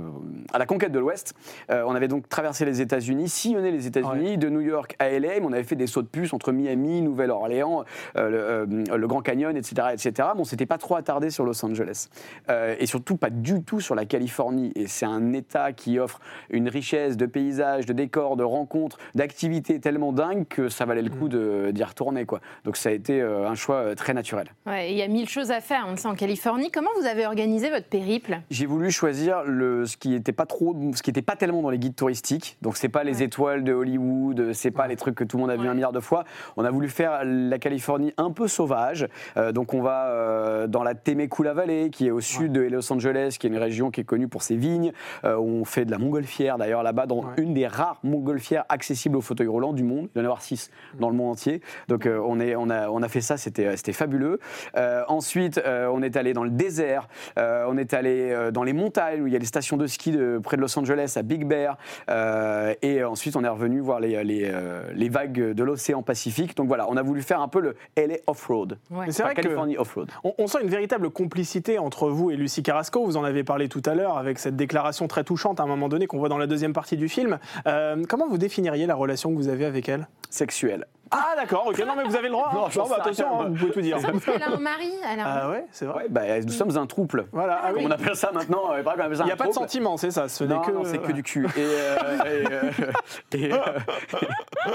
à 0.54 0.58
la 0.58 0.66
conquête 0.66 0.92
de 0.92 1.00
l'Ouest. 1.00 1.34
Euh, 1.72 1.84
on 1.88 1.96
avait 1.96 2.08
donc 2.08 2.28
traversé 2.30 2.66
les 2.66 2.82
États-Unis, 2.82 3.30
sillonné 3.30 3.72
les 3.72 3.88
États-Unis 3.88 4.38
de 4.38 4.50
New 4.50 4.62
York 4.62 4.96
à 5.00 5.10
LA, 5.10 5.40
mais 5.40 5.46
on 5.46 5.54
avait 5.54 5.64
fait 5.64 5.76
des 5.76 5.88
sauts 5.88 6.02
de 6.02 6.08
puce 6.08 6.34
entre 6.34 6.52
Miami, 6.52 7.02
Nouvelle-Orléans, 7.02 7.84
euh, 8.18 8.30
le, 8.30 8.38
euh, 8.92 8.98
le 8.98 9.08
Grand 9.08 9.22
Canyon, 9.22 9.56
etc., 9.56 9.88
etc. 9.94 10.12
Mais 10.36 10.42
on 10.42 10.46
s'était 10.46 10.66
pas 10.66 10.78
trop 10.78 10.96
attardé 10.96 11.30
sur 11.30 11.44
Los 11.46 11.64
Angeles 11.66 12.08
Euh, 12.50 12.76
et 12.80 12.86
surtout 12.86 13.18
pas 13.18 13.30
du 13.30 13.62
tout 13.64 13.80
sur 13.82 13.96
la 13.96 14.06
Californie. 14.06 14.72
Et 14.76 14.88
c'est 14.88 15.06
un 15.06 15.34
État 15.34 15.74
qui 15.74 16.00
offre 16.00 16.20
une 16.50 16.70
richesse 16.70 17.18
de 17.18 17.26
paysages, 17.26 17.86
de 17.86 17.94
décors, 17.94 18.38
de 18.38 18.44
rencontres, 18.44 18.98
d'activités 19.16 19.80
tellement 19.80 20.12
dingues 20.14 20.46
que 20.48 20.70
ça 20.70 20.86
valait 20.86 21.02
le 21.02 21.10
coup 21.10 21.28
de- 21.30 21.72
d'y 21.72 21.84
retourner, 21.84 22.26
quoi. 22.26 22.40
Donc 22.64 22.78
ça 22.78 22.90
a 22.90 22.92
été 22.94 23.22
euh, 23.22 23.48
un 23.48 23.56
choix 23.56 23.76
euh, 23.78 23.96
très 23.96 24.14
naturel. 24.14 24.48
Ouais, 24.66 24.92
il 24.92 24.98
y 24.98 25.02
a 25.02 25.08
mille 25.08 25.28
choses 25.30 25.52
à 25.52 25.62
faire, 25.62 25.86
on 25.88 25.92
le 25.92 25.98
sait 25.98 26.08
en 26.08 26.16
Californie. 26.16 26.72
Comment 26.72 26.90
vous 27.00 27.06
avez 27.06 27.26
organisé 27.26 27.70
votre 27.70 27.88
périple? 27.88 28.37
J'ai 28.50 28.66
voulu 28.66 28.92
choisir 28.92 29.44
le, 29.46 29.86
ce 29.86 29.98
qui 29.98 30.10
n'était 30.10 30.32
pas 30.32 30.46
trop, 30.46 30.76
ce 30.96 31.02
qui 31.02 31.10
était 31.10 31.22
pas 31.22 31.36
tellement 31.36 31.62
dans 31.62 31.70
les 31.70 31.80
guides 31.80 31.96
touristiques. 31.96 32.58
Donc 32.62 32.78
c'est 32.78 32.90
pas 32.90 33.04
les 33.04 33.18
Ouais. 33.18 33.24
étoiles 33.26 33.64
de 33.64 33.74
Hollywood, 33.74 34.54
c'est 34.54 34.72
pas 34.72 34.88
les 34.88 34.96
trucs 34.96 35.16
que 35.16 35.24
tout 35.24 35.38
le 35.38 35.42
monde 35.42 35.52
a 35.52 35.56
vu 35.56 35.64
Ouais. 35.64 35.68
un 35.70 35.74
milliard 35.74 35.92
de 35.92 36.00
fois. 36.00 36.24
On 36.56 36.66
a 36.66 36.72
voulu 36.72 36.88
faire 36.90 37.22
la 37.26 37.58
Californie 37.60 38.14
un 38.18 38.32
peu 38.32 38.48
sauvage. 38.48 39.08
Euh, 39.38 39.52
donc 39.52 39.74
on 39.74 39.82
va 39.82 40.08
euh, 40.08 40.68
dans 40.68 40.84
la 40.84 40.94
Temecula 40.96 41.54
Valley, 41.54 41.90
qui 41.90 42.08
est 42.08 42.12
au 42.12 42.22
sud 42.22 42.52
de 42.52 42.62
Los 42.62 42.92
Angeles, 42.92 43.38
qui 43.40 43.48
est 43.48 43.50
une 43.50 43.58
région 43.58 43.92
qui 43.92 44.02
est 44.02 44.06
connue 44.06 44.28
pour 44.28 44.42
ses 44.44 44.56
vignes. 44.56 44.92
Euh, 45.24 45.38
on 45.38 45.66
fait 45.66 45.86
de 45.86 45.92
la 45.92 45.98
montgolfière 45.98 46.58
d'ailleurs 46.58 46.84
là-bas, 46.84 47.06
dans 47.06 47.24
une 47.38 47.54
des 47.54 47.68
rares 47.68 48.00
montgolfières 48.04 48.66
accessibles 48.70 49.18
au 49.18 49.22
fauteuil 49.22 49.48
roulant 49.48 49.74
du 49.74 49.84
monde. 49.84 50.10
Il 50.16 50.20
y 50.20 50.22
en 50.22 50.24
a 50.24 50.28
avoir 50.28 50.42
six 50.42 50.70
dans 51.00 51.10
le 51.10 51.16
monde 51.16 51.32
entier. 51.32 51.62
Donc 51.88 52.08
on, 52.08 52.40
est, 52.40 52.56
on, 52.56 52.70
a, 52.70 52.90
on 52.90 53.02
a 53.02 53.08
fait 53.08 53.22
ça, 53.22 53.38
c'était 53.38 53.94
fabuleux. 53.94 54.40
Ensuite, 55.08 55.62
on 55.66 56.02
est 56.02 56.16
allé 56.18 56.34
dans 56.34 56.44
le 56.44 56.50
désert, 56.50 57.08
on 57.38 57.78
est 57.78 57.94
allé 57.94 58.27
euh, 58.32 58.52
dans 58.52 58.64
les 58.64 58.74
montagnes 58.74 59.22
où 59.22 59.28
il 59.28 59.34
y 59.34 59.36
a 59.36 59.40
les 59.40 59.46
stations 59.46 59.78
de 59.78 59.88
ski 59.88 60.12
de, 60.12 60.40
près 60.44 60.58
de 60.58 60.62
Los 60.62 60.78
Angeles, 60.78 61.14
à 61.16 61.22
Big 61.22 61.46
Bear. 61.46 61.78
Euh, 62.10 62.74
et 62.82 63.04
ensuite, 63.04 63.36
on 63.36 63.44
est 63.44 63.48
revenu 63.50 63.80
voir 63.80 64.00
les, 64.00 64.24
les, 64.24 64.44
euh, 64.46 64.82
les 64.94 65.10
vagues 65.10 65.54
de 65.54 65.64
l'océan 65.64 66.02
Pacifique. 66.04 66.56
Donc 66.58 66.68
voilà, 66.68 66.88
on 66.90 66.98
a 66.98 67.02
voulu 67.02 67.22
faire 67.22 67.42
un 67.42 67.48
peu 67.48 67.60
le 67.60 67.76
LA 67.98 68.16
off-road. 68.28 68.78
Ouais. 68.92 69.06
C'est 69.10 69.22
Enfin, 69.22 69.24
vrai 69.26 69.36
que 69.36 69.42
Californie 69.42 69.78
off-road. 69.78 70.10
on, 70.24 70.34
on 70.38 70.48
sent 70.48 70.60
une 70.64 70.70
véritable 70.70 71.10
complicité 71.10 71.80
entre 71.80 72.10
vous 72.10 72.32
et 72.32 72.36
Lucie 72.36 72.64
Carrasco. 72.64 73.04
Vous 73.06 73.18
en 73.18 73.24
avez 73.24 73.44
parlé 73.44 73.68
tout 73.70 73.82
à 73.86 73.96
l'heure 73.96 74.18
avec 74.18 74.40
cette 74.40 74.56
déclaration 74.56 75.08
très 75.08 75.24
touchante 75.24 75.60
à 75.60 75.64
un 75.64 75.68
moment 75.68 75.90
donné 75.90 76.08
qu'on 76.08 76.18
voit 76.20 76.30
dans 76.30 76.38
la 76.38 76.48
deuxième 76.48 76.74
partie 76.74 76.98
du 76.98 77.10
film. 77.10 77.40
Euh, 77.68 78.04
comment 78.08 78.28
vous 78.28 78.38
définiriez 78.38 78.86
la 78.86 78.96
relation 78.96 79.32
que 79.32 79.36
vous 79.36 79.48
avez 79.50 79.66
avec 79.66 79.90
elle? 79.90 80.08
Sexuel. 80.30 80.86
Ah 81.12 81.34
d'accord, 81.36 81.66
ok, 81.68 81.80
non 81.80 81.94
mais 81.98 82.04
vous 82.04 82.16
avez 82.16 82.28
le 82.28 82.34
droit. 82.34 82.50
hein. 82.52 82.56
Non, 82.56 82.70
j'en 82.70 82.84
Non, 82.84 82.90
bah, 82.90 82.98
attention, 83.02 83.42
hein, 83.42 83.46
vous 83.50 83.56
pouvez 83.56 83.72
tout 83.72 83.82
dire. 83.82 83.98
Parce 84.02 84.26
qu'elle 84.26 84.44
a 84.44 84.50
un 84.54 84.58
mari. 84.58 84.92
Elle 85.12 85.20
a 85.20 85.26
un- 85.26 85.40
Ah 85.44 85.50
ouais, 85.50 85.66
c'est 85.72 85.86
vrai. 85.86 86.04
Ouais, 86.04 86.10
bah, 86.10 86.40
nous 86.42 86.50
sommes 86.52 86.78
un 86.78 86.86
trouble. 86.86 87.28
Voilà, 87.32 87.60
ah 87.64 87.72
oui. 87.76 87.84
On 87.86 87.92
appelle 87.92 88.16
ça 88.16 88.32
maintenant. 88.34 88.72
euh, 88.74 88.84
Il 89.20 89.26
n'y 89.26 89.32
a 89.32 89.36
pas 89.36 89.48
de 89.48 89.52
sentiment, 89.54 89.98
c'est 89.98 90.12
ça. 90.12 90.28
Ce 90.28 90.44
n'est 90.44 90.54
Non, 90.54 90.62
que, 90.62 90.72
non, 90.72 90.84
c'est 90.84 91.00
que 91.00 91.12
du 91.12 91.24
cul. 91.24 91.46
Et, 91.46 91.50
euh, 91.60 91.98
et, 92.26 92.54
euh, 92.54 92.72
et, 93.34 93.54
euh, 93.54 93.58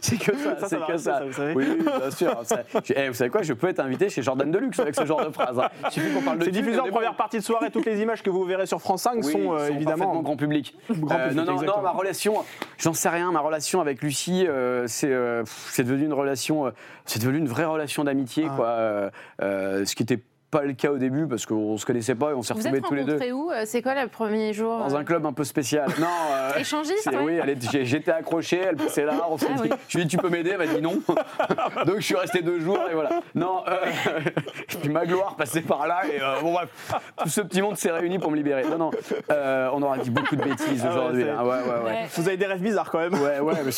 c'est 0.00 0.16
que 0.18 0.36
ça, 0.36 0.56
c'est 0.68 0.86
que 0.86 0.96
ça. 0.96 1.18
ça, 1.18 1.24
vous 1.24 1.32
savez. 1.32 1.54
Oui, 1.54 1.64
oui, 1.78 1.84
bien 1.84 2.10
sûr. 2.10 2.40
Ça- 2.44 2.62
je- 2.84 2.92
eh, 2.96 3.08
vous 3.08 3.14
savez 3.14 3.30
quoi, 3.30 3.42
je 3.42 3.52
peux 3.52 3.68
être 3.68 3.80
invité 3.80 4.08
chez 4.08 4.22
Jordan 4.22 4.50
Deluxe 4.50 4.78
avec 4.80 4.94
ce 4.94 5.04
genre 5.04 5.24
de 5.24 5.30
phrase. 5.32 5.58
hein. 5.58 5.68
Il 5.86 5.90
suffit 5.92 6.12
qu'on 6.14 6.22
parle 6.22 6.38
de 6.38 6.44
C'est 6.44 6.50
diffusé 6.50 6.80
en 6.80 6.86
première 6.88 7.12
bon. 7.12 7.16
partie 7.16 7.38
de 7.38 7.42
soirée. 7.42 7.70
Toutes 7.70 7.86
les 7.86 8.00
images 8.00 8.22
que 8.22 8.30
vous 8.30 8.44
verrez 8.44 8.66
sur 8.66 8.80
France 8.80 9.02
5 9.02 9.24
Oui, 9.24 9.32
sont, 9.32 9.54
euh, 9.54 9.68
évidemment. 9.68 10.20
grand 10.22 10.36
public. 10.36 10.76
Grand 10.90 11.16
public, 11.18 11.36
non, 11.36 11.44
non, 11.44 11.62
non, 11.62 11.82
ma 11.82 11.90
relation, 11.92 12.44
j'en 12.78 12.94
sais 12.94 13.08
rien. 13.08 13.30
Ma 13.32 13.40
relation 13.40 13.80
avec 13.80 14.02
Lucie, 14.02 14.46
c'est 14.86 15.05
c'est 15.46 15.84
devenu 15.84 16.04
une 16.06 16.12
relation, 16.12 16.66
euh, 16.66 16.70
c'est 17.04 17.20
devenu 17.20 17.38
une 17.38 17.48
vraie 17.48 17.64
relation 17.64 18.04
d'amitié, 18.04 18.46
Ah. 18.50 18.54
quoi. 18.56 18.66
Euh, 18.68 19.10
euh, 19.42 19.84
ce 19.84 19.94
qui 19.94 20.02
n'était 20.02 20.22
pas 20.58 20.64
le 20.64 20.72
cas 20.72 20.90
au 20.90 20.98
début 20.98 21.26
parce 21.26 21.44
qu'on 21.44 21.76
se 21.76 21.84
connaissait 21.84 22.14
pas 22.14 22.30
et 22.30 22.34
on 22.34 22.42
s'est 22.42 22.54
Vous 22.54 22.60
retrouvés 22.60 22.78
êtes 22.78 22.84
tous 22.84 22.94
les 22.94 23.04
deux 23.04 23.12
rencontrés 23.12 23.32
où 23.32 23.50
Euh, 23.52 23.62
C'est 23.66 23.82
quoi 23.82 24.00
le 24.00 24.08
premier 24.08 24.52
jour 24.52 24.78
dans 24.78 24.94
euh, 24.94 24.98
un 24.98 25.04
club 25.04 25.26
un 25.26 25.32
peu 25.32 25.44
spécial. 25.44 25.86
Non. 25.98 26.06
euh, 26.32 26.52
Échangiste. 26.58 27.08
Oui, 27.24 27.38
j'étais 27.82 28.10
accroché, 28.12 28.58
elle 28.68 28.76
passait 28.76 29.04
là, 29.04 29.26
on 29.28 29.36
s'est 29.36 29.46
Ah 29.50 29.54
dit, 29.62 29.62
oui. 29.64 29.70
je 29.88 29.96
lui 29.98 30.02
ai 30.02 30.06
dit 30.06 30.16
tu 30.16 30.22
peux 30.22 30.28
m'aider, 30.30 30.50
elle 30.50 30.58
m'a 30.58 30.66
dit 30.66 30.80
non. 30.80 31.00
Donc 31.86 31.96
je 31.96 32.00
suis 32.00 32.16
resté 32.16 32.42
deux 32.42 32.60
jours 32.60 32.78
et 32.90 32.94
voilà. 32.94 33.20
Non, 33.34 33.62
euh, 33.68 34.20
puis 34.80 34.88
ma 34.88 35.04
gloire 35.06 35.36
passait 35.36 35.60
par 35.60 35.86
là 35.86 36.00
et 36.06 36.20
euh, 36.20 36.40
bon 36.40 36.52
bref, 36.52 36.68
tout 37.22 37.28
ce 37.28 37.40
petit 37.42 37.60
monde 37.62 37.76
s'est 37.76 37.90
réuni 37.90 38.18
pour 38.18 38.30
me 38.30 38.36
libérer. 38.36 38.64
Non, 38.64 38.78
non, 38.78 38.90
euh, 39.30 39.68
on 39.72 39.82
aura 39.82 39.98
dit 39.98 40.10
beaucoup 40.10 40.36
de 40.36 40.42
bêtises 40.42 40.82
Ah 40.86 40.90
aujourd'hui. 40.90 41.24
hein. 41.28 41.42
Ouais, 41.42 41.48
ouais, 41.50 41.84
ouais. 41.84 42.06
Vous 42.14 42.26
avez 42.28 42.36
des 42.36 42.46
rêves 42.46 42.62
bizarres 42.62 42.90
quand 42.90 42.98
même. 43.00 43.14
Ouais, 43.14 43.40
ouais, 43.40 43.54
mais 43.64 43.70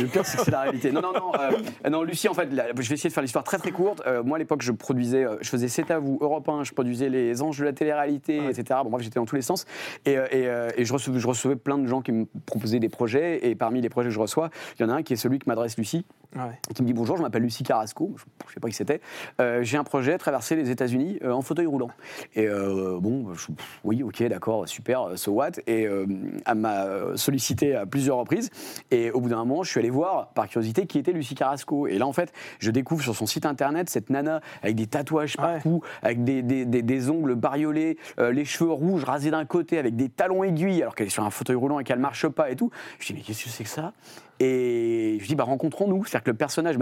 le 0.00 0.06
pire, 0.06 0.24
c'est 0.24 0.38
que 0.38 0.44
c'est 0.44 0.50
la 0.50 0.60
réalité. 0.62 0.92
Non, 0.92 1.00
non, 1.02 1.12
non. 1.12 1.32
euh, 1.40 1.90
non, 1.90 2.02
Lucie, 2.02 2.28
en 2.28 2.34
fait, 2.34 2.52
là, 2.52 2.66
je 2.78 2.88
vais 2.88 2.94
essayer 2.94 3.08
de 3.08 3.14
faire 3.14 3.22
l'histoire 3.22 3.44
très 3.44 3.58
très 3.58 3.70
courte. 3.70 4.02
Euh, 4.06 4.22
moi, 4.22 4.36
à 4.36 4.38
l'époque, 4.38 4.62
je 4.62 4.72
produisais, 4.72 5.24
euh, 5.24 5.36
je 5.40 5.48
faisais 5.48 5.68
C'est 5.68 5.90
à 5.90 5.98
vous, 5.98 6.18
Europe 6.20 6.48
1, 6.48 6.64
je 6.64 6.72
produisais 6.72 7.08
les 7.08 7.42
anges 7.42 7.58
de 7.58 7.64
la 7.64 7.72
télé-réalité, 7.72 8.36
etc. 8.48 8.80
Bon, 8.84 8.90
bref, 8.90 9.02
j'étais 9.02 9.18
dans 9.18 9.26
tous 9.26 9.36
les 9.36 9.42
sens. 9.42 9.64
Et, 10.04 10.16
euh, 10.16 10.26
et, 10.30 10.46
euh, 10.46 10.70
et 10.76 10.84
je, 10.84 10.92
recevais, 10.92 11.18
je 11.18 11.26
recevais 11.26 11.56
plein 11.56 11.78
de 11.78 11.86
gens 11.86 12.02
qui 12.02 12.12
me 12.12 12.26
proposaient 12.46 12.80
des 12.80 12.88
projets. 12.88 13.46
Et 13.48 13.54
parmi 13.54 13.80
les 13.80 13.88
projets 13.88 14.08
que 14.08 14.14
je 14.14 14.20
reçois, 14.20 14.50
il 14.78 14.82
y 14.82 14.84
en 14.84 14.90
a 14.90 14.94
un 14.94 15.02
qui 15.02 15.14
est 15.14 15.16
celui 15.16 15.38
que 15.38 15.44
m'adresse 15.46 15.76
Lucie 15.76 16.04
Ouais. 16.36 16.58
qui 16.74 16.82
me 16.82 16.86
dit 16.86 16.92
bonjour, 16.92 17.16
je 17.16 17.22
m'appelle 17.22 17.42
Lucie 17.42 17.64
Carrasco, 17.64 18.14
je 18.16 18.22
ne 18.46 18.52
sais 18.54 18.60
pas 18.60 18.68
qui 18.68 18.74
c'était. 18.74 19.00
Euh, 19.40 19.62
J'ai 19.64 19.76
un 19.78 19.84
projet 19.84 20.16
traverser 20.16 20.54
les 20.54 20.70
États-Unis 20.70 21.18
euh, 21.24 21.32
en 21.32 21.42
fauteuil 21.42 21.66
roulant. 21.66 21.90
Et 22.36 22.46
euh, 22.46 22.98
bon, 23.00 23.34
je- 23.34 23.48
oui, 23.82 24.02
ok, 24.04 24.22
d'accord, 24.28 24.68
super, 24.68 25.18
so 25.18 25.32
what? 25.32 25.50
Et 25.66 25.82
elle 25.82 26.54
m'a 26.54 27.16
sollicité 27.16 27.74
à 27.74 27.84
plusieurs 27.86 28.16
reprises. 28.18 28.50
Et 28.92 29.10
au 29.10 29.20
bout 29.20 29.28
d'un 29.28 29.38
moment, 29.44 29.62
je 29.64 29.70
suis 29.70 29.80
allé 29.80 29.90
voir, 29.90 30.28
par 30.28 30.46
curiosité, 30.48 30.86
qui 30.86 30.98
était 30.98 31.12
Lucie 31.12 31.34
Carrasco. 31.34 31.86
Et 31.88 31.98
là, 31.98 32.06
en 32.06 32.12
fait, 32.12 32.32
je 32.60 32.70
découvre 32.70 33.02
sur 33.02 33.16
son 33.16 33.26
site 33.26 33.44
internet 33.44 33.90
cette 33.90 34.08
nana 34.10 34.40
avec 34.62 34.76
des 34.76 34.86
tatouages 34.86 35.34
Ouais. 35.38 35.44
partout, 35.54 35.82
avec 36.02 36.22
des, 36.22 36.42
des- 36.42 36.64
des- 36.64 36.82
des 36.82 37.10
ongles 37.10 37.34
bariolés, 37.34 37.98
les 38.18 38.44
cheveux 38.44 38.70
rouges 38.70 39.04
rasés 39.04 39.30
d'un 39.32 39.44
côté, 39.46 39.78
avec 39.78 39.96
des 39.96 40.08
talons 40.08 40.44
aiguilles, 40.44 40.82
alors 40.82 40.94
qu'elle 40.94 41.08
est 41.08 41.10
sur 41.10 41.24
un 41.24 41.30
fauteuil 41.30 41.56
roulant 41.56 41.80
et 41.80 41.84
qu'elle 41.84 41.98
marche 41.98 42.28
pas 42.28 42.50
et 42.50 42.56
tout. 42.56 42.70
Je 43.00 43.08
dis, 43.08 43.14
mais 43.14 43.20
qu'est-ce 43.20 43.44
que 43.44 43.50
c'est 43.50 43.64
que 43.64 43.70
ça? 43.70 43.92
Et 44.40 45.18
je 45.20 45.26
dis, 45.26 45.34
bah, 45.34 45.44
rencontrons-nous. 45.44 46.04
C'est-à-dire 46.06 46.24
que 46.24 46.30
le 46.30 46.36
personnage 46.36 46.76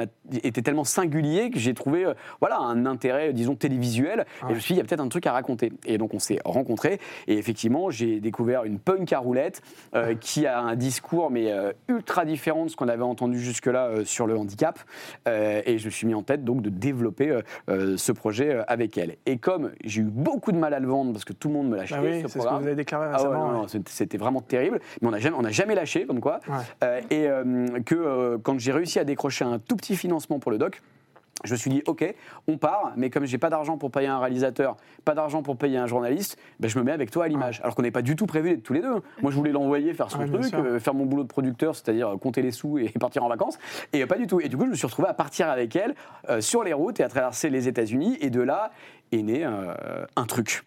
était 0.45 0.63
tellement 0.63 0.85
singulier 0.85 1.51
que 1.51 1.59
j'ai 1.59 1.75
trouvé 1.75 2.05
euh, 2.05 2.15
voilà, 2.41 2.59
un 2.59 2.87
intérêt, 2.87 3.33
disons, 3.33 3.57
télévisuel. 3.57 4.25
Et 4.45 4.51
je 4.51 4.55
me 4.55 4.61
suis 4.61 4.75
dit, 4.75 4.79
il 4.79 4.83
y 4.83 4.85
a 4.85 4.89
peut-être 4.89 5.01
un 5.01 5.09
truc 5.09 5.27
à 5.27 5.33
raconter. 5.33 5.73
Et 5.85 5.99
donc, 5.99 6.15
on 6.15 6.21
s'est 6.21 6.39
rencontrés. 6.45 7.01
Et 7.27 7.37
effectivement, 7.37 7.91
j'ai 7.91 8.21
découvert 8.21 8.63
une 8.65 8.79
punk 8.79 9.13
à 9.13 9.19
roulettes 9.19 9.61
euh, 9.97 10.15
qui 10.15 10.47
a 10.47 10.61
un 10.61 10.77
discours, 10.77 11.31
mais 11.33 11.51
euh, 11.51 11.73
ultra 11.89 12.25
différent 12.25 12.65
de 12.65 12.71
ce 12.71 12.77
qu'on 12.77 12.89
avait 12.89 13.03
entendu 13.03 13.41
jusque-là 13.41 14.05
sur 14.05 14.27
le 14.29 14.37
handicap. 14.37 14.79
Et 15.27 15.79
je 15.79 15.85
me 15.87 15.91
suis 15.91 16.07
mis 16.07 16.15
en 16.15 16.23
tête, 16.23 16.45
donc, 16.45 16.63
de 16.63 16.71
développer 16.71 17.41
ce 17.69 18.13
projet 18.13 18.59
avec 18.69 18.97
elle. 18.99 19.17
Et 19.27 19.39
comme 19.39 19.73
j'ai 19.85 20.03
eu 20.03 20.05
beaucoup 20.05 20.53
de 20.53 20.59
mal 20.59 20.75
à 20.75 20.81
le 20.81 20.87
vendre 20.87 21.13
parce 21.13 21.25
que 21.25 21.33
tout 21.33 21.49
le 21.49 21.55
monde 21.55 21.69
me 21.69 21.77
l'a 21.77 21.83
acheté, 21.83 21.99
Ah 21.99 22.03
oui, 22.05 22.23
ce 22.23 22.29
c'est 22.29 22.39
ce 22.39 22.45
que 22.45 22.51
vous 22.51 22.67
avez 22.67 22.75
déclaré 22.75 23.07
ah 23.13 23.23
ouais, 23.23 23.29
récemment. 23.29 23.53
non, 23.53 23.63
ouais. 23.63 23.83
c'était- 23.87 24.19
vraiment 24.19 24.41
terrible, 24.41 24.81
mais 25.01 25.09
on 25.09 25.11
n'a 25.11 25.19
jamais, 25.19 25.37
on 25.39 25.43
n'a 25.43 25.51
jamais 25.51 25.75
lâché, 25.75 26.07
comme 26.07 26.21
quoi. 26.21 26.41
Ouais. 26.49 27.05
Et 27.11 27.29
que 27.85 27.95
euh, 27.95 28.39
quand 28.43 28.59
j'ai 28.59 28.73
réussi 28.73 28.99
à 28.99 29.05
décrocher 29.05 29.45
un 29.45 29.59
tout 29.59 29.77
petit 29.77 29.97
financement 29.97 30.39
pour 30.39 30.51
le 30.51 30.59
doc, 30.59 30.83
je 31.45 31.53
me 31.53 31.57
suis 31.57 31.71
dit, 31.71 31.83
ok, 31.87 32.15
on 32.49 32.57
part, 32.57 32.93
mais 32.97 33.11
comme 33.11 33.25
j'ai 33.25 33.39
pas 33.39 33.51
d'argent 33.51 33.79
pour 33.79 33.91
payer 33.91 34.09
un 34.09 34.19
réalisateur, 34.19 34.77
pas 35.05 35.15
d'argent 35.15 35.43
pour 35.43 35.57
payer 35.57 35.79
un 35.79 35.87
journaliste, 35.87 36.37
ben, 36.59 36.69
je 36.69 36.77
me 36.79 36.85
mets 36.85 36.93
avec 36.93 37.11
toi 37.11 37.27
à 37.27 37.29
l'image. 37.29 37.61
Alors 37.63 37.75
qu'on 37.77 37.83
n'est 37.83 37.93
pas 37.93 38.03
du 38.03 38.17
tout 38.17 38.27
prévu 38.27 38.51
d'être 38.51 38.65
tous 38.65 38.73
les 38.73 38.81
deux. 38.81 38.97
Moi, 39.23 39.31
je 39.31 39.37
voulais 39.37 39.53
l'envoyer 39.53 39.95
faire 39.95 40.11
son 40.11 40.27
truc, 40.27 40.53
euh, 40.55 40.81
faire 40.81 40.95
mon 40.95 41.07
boulot 41.07 41.23
de 41.23 41.29
producteur, 41.29 41.77
c'est-à-dire 41.77 42.09
euh, 42.09 42.17
compter 42.17 42.43
les 42.43 42.51
sous 42.51 42.79
et 42.79 42.89
partir 43.01 43.25
en 43.25 43.29
vacances. 43.29 43.59
Et 43.93 44.03
euh, 44.03 44.07
pas 44.07 44.19
du 44.19 44.27
tout. 44.27 44.41
Et 44.41 44.49
du 44.49 44.57
coup, 44.57 44.65
je 44.65 44.71
me 44.71 44.75
suis 44.75 44.87
retrouvé 44.87 45.09
à 45.09 45.15
partir 45.15 45.49
avec 45.49 45.77
elle 45.77 45.95
euh, 46.29 46.41
sur 46.41 46.65
les 46.65 46.73
routes 46.73 46.99
et 46.99 47.05
à 47.05 47.09
traverser 47.09 47.51
les 47.51 47.69
États-Unis. 47.69 48.19
Et 48.21 48.31
de 48.31 48.41
là 48.41 48.73
est 49.13 49.23
né 49.23 49.45
euh, 49.45 50.05
un 50.17 50.25
truc. 50.25 50.65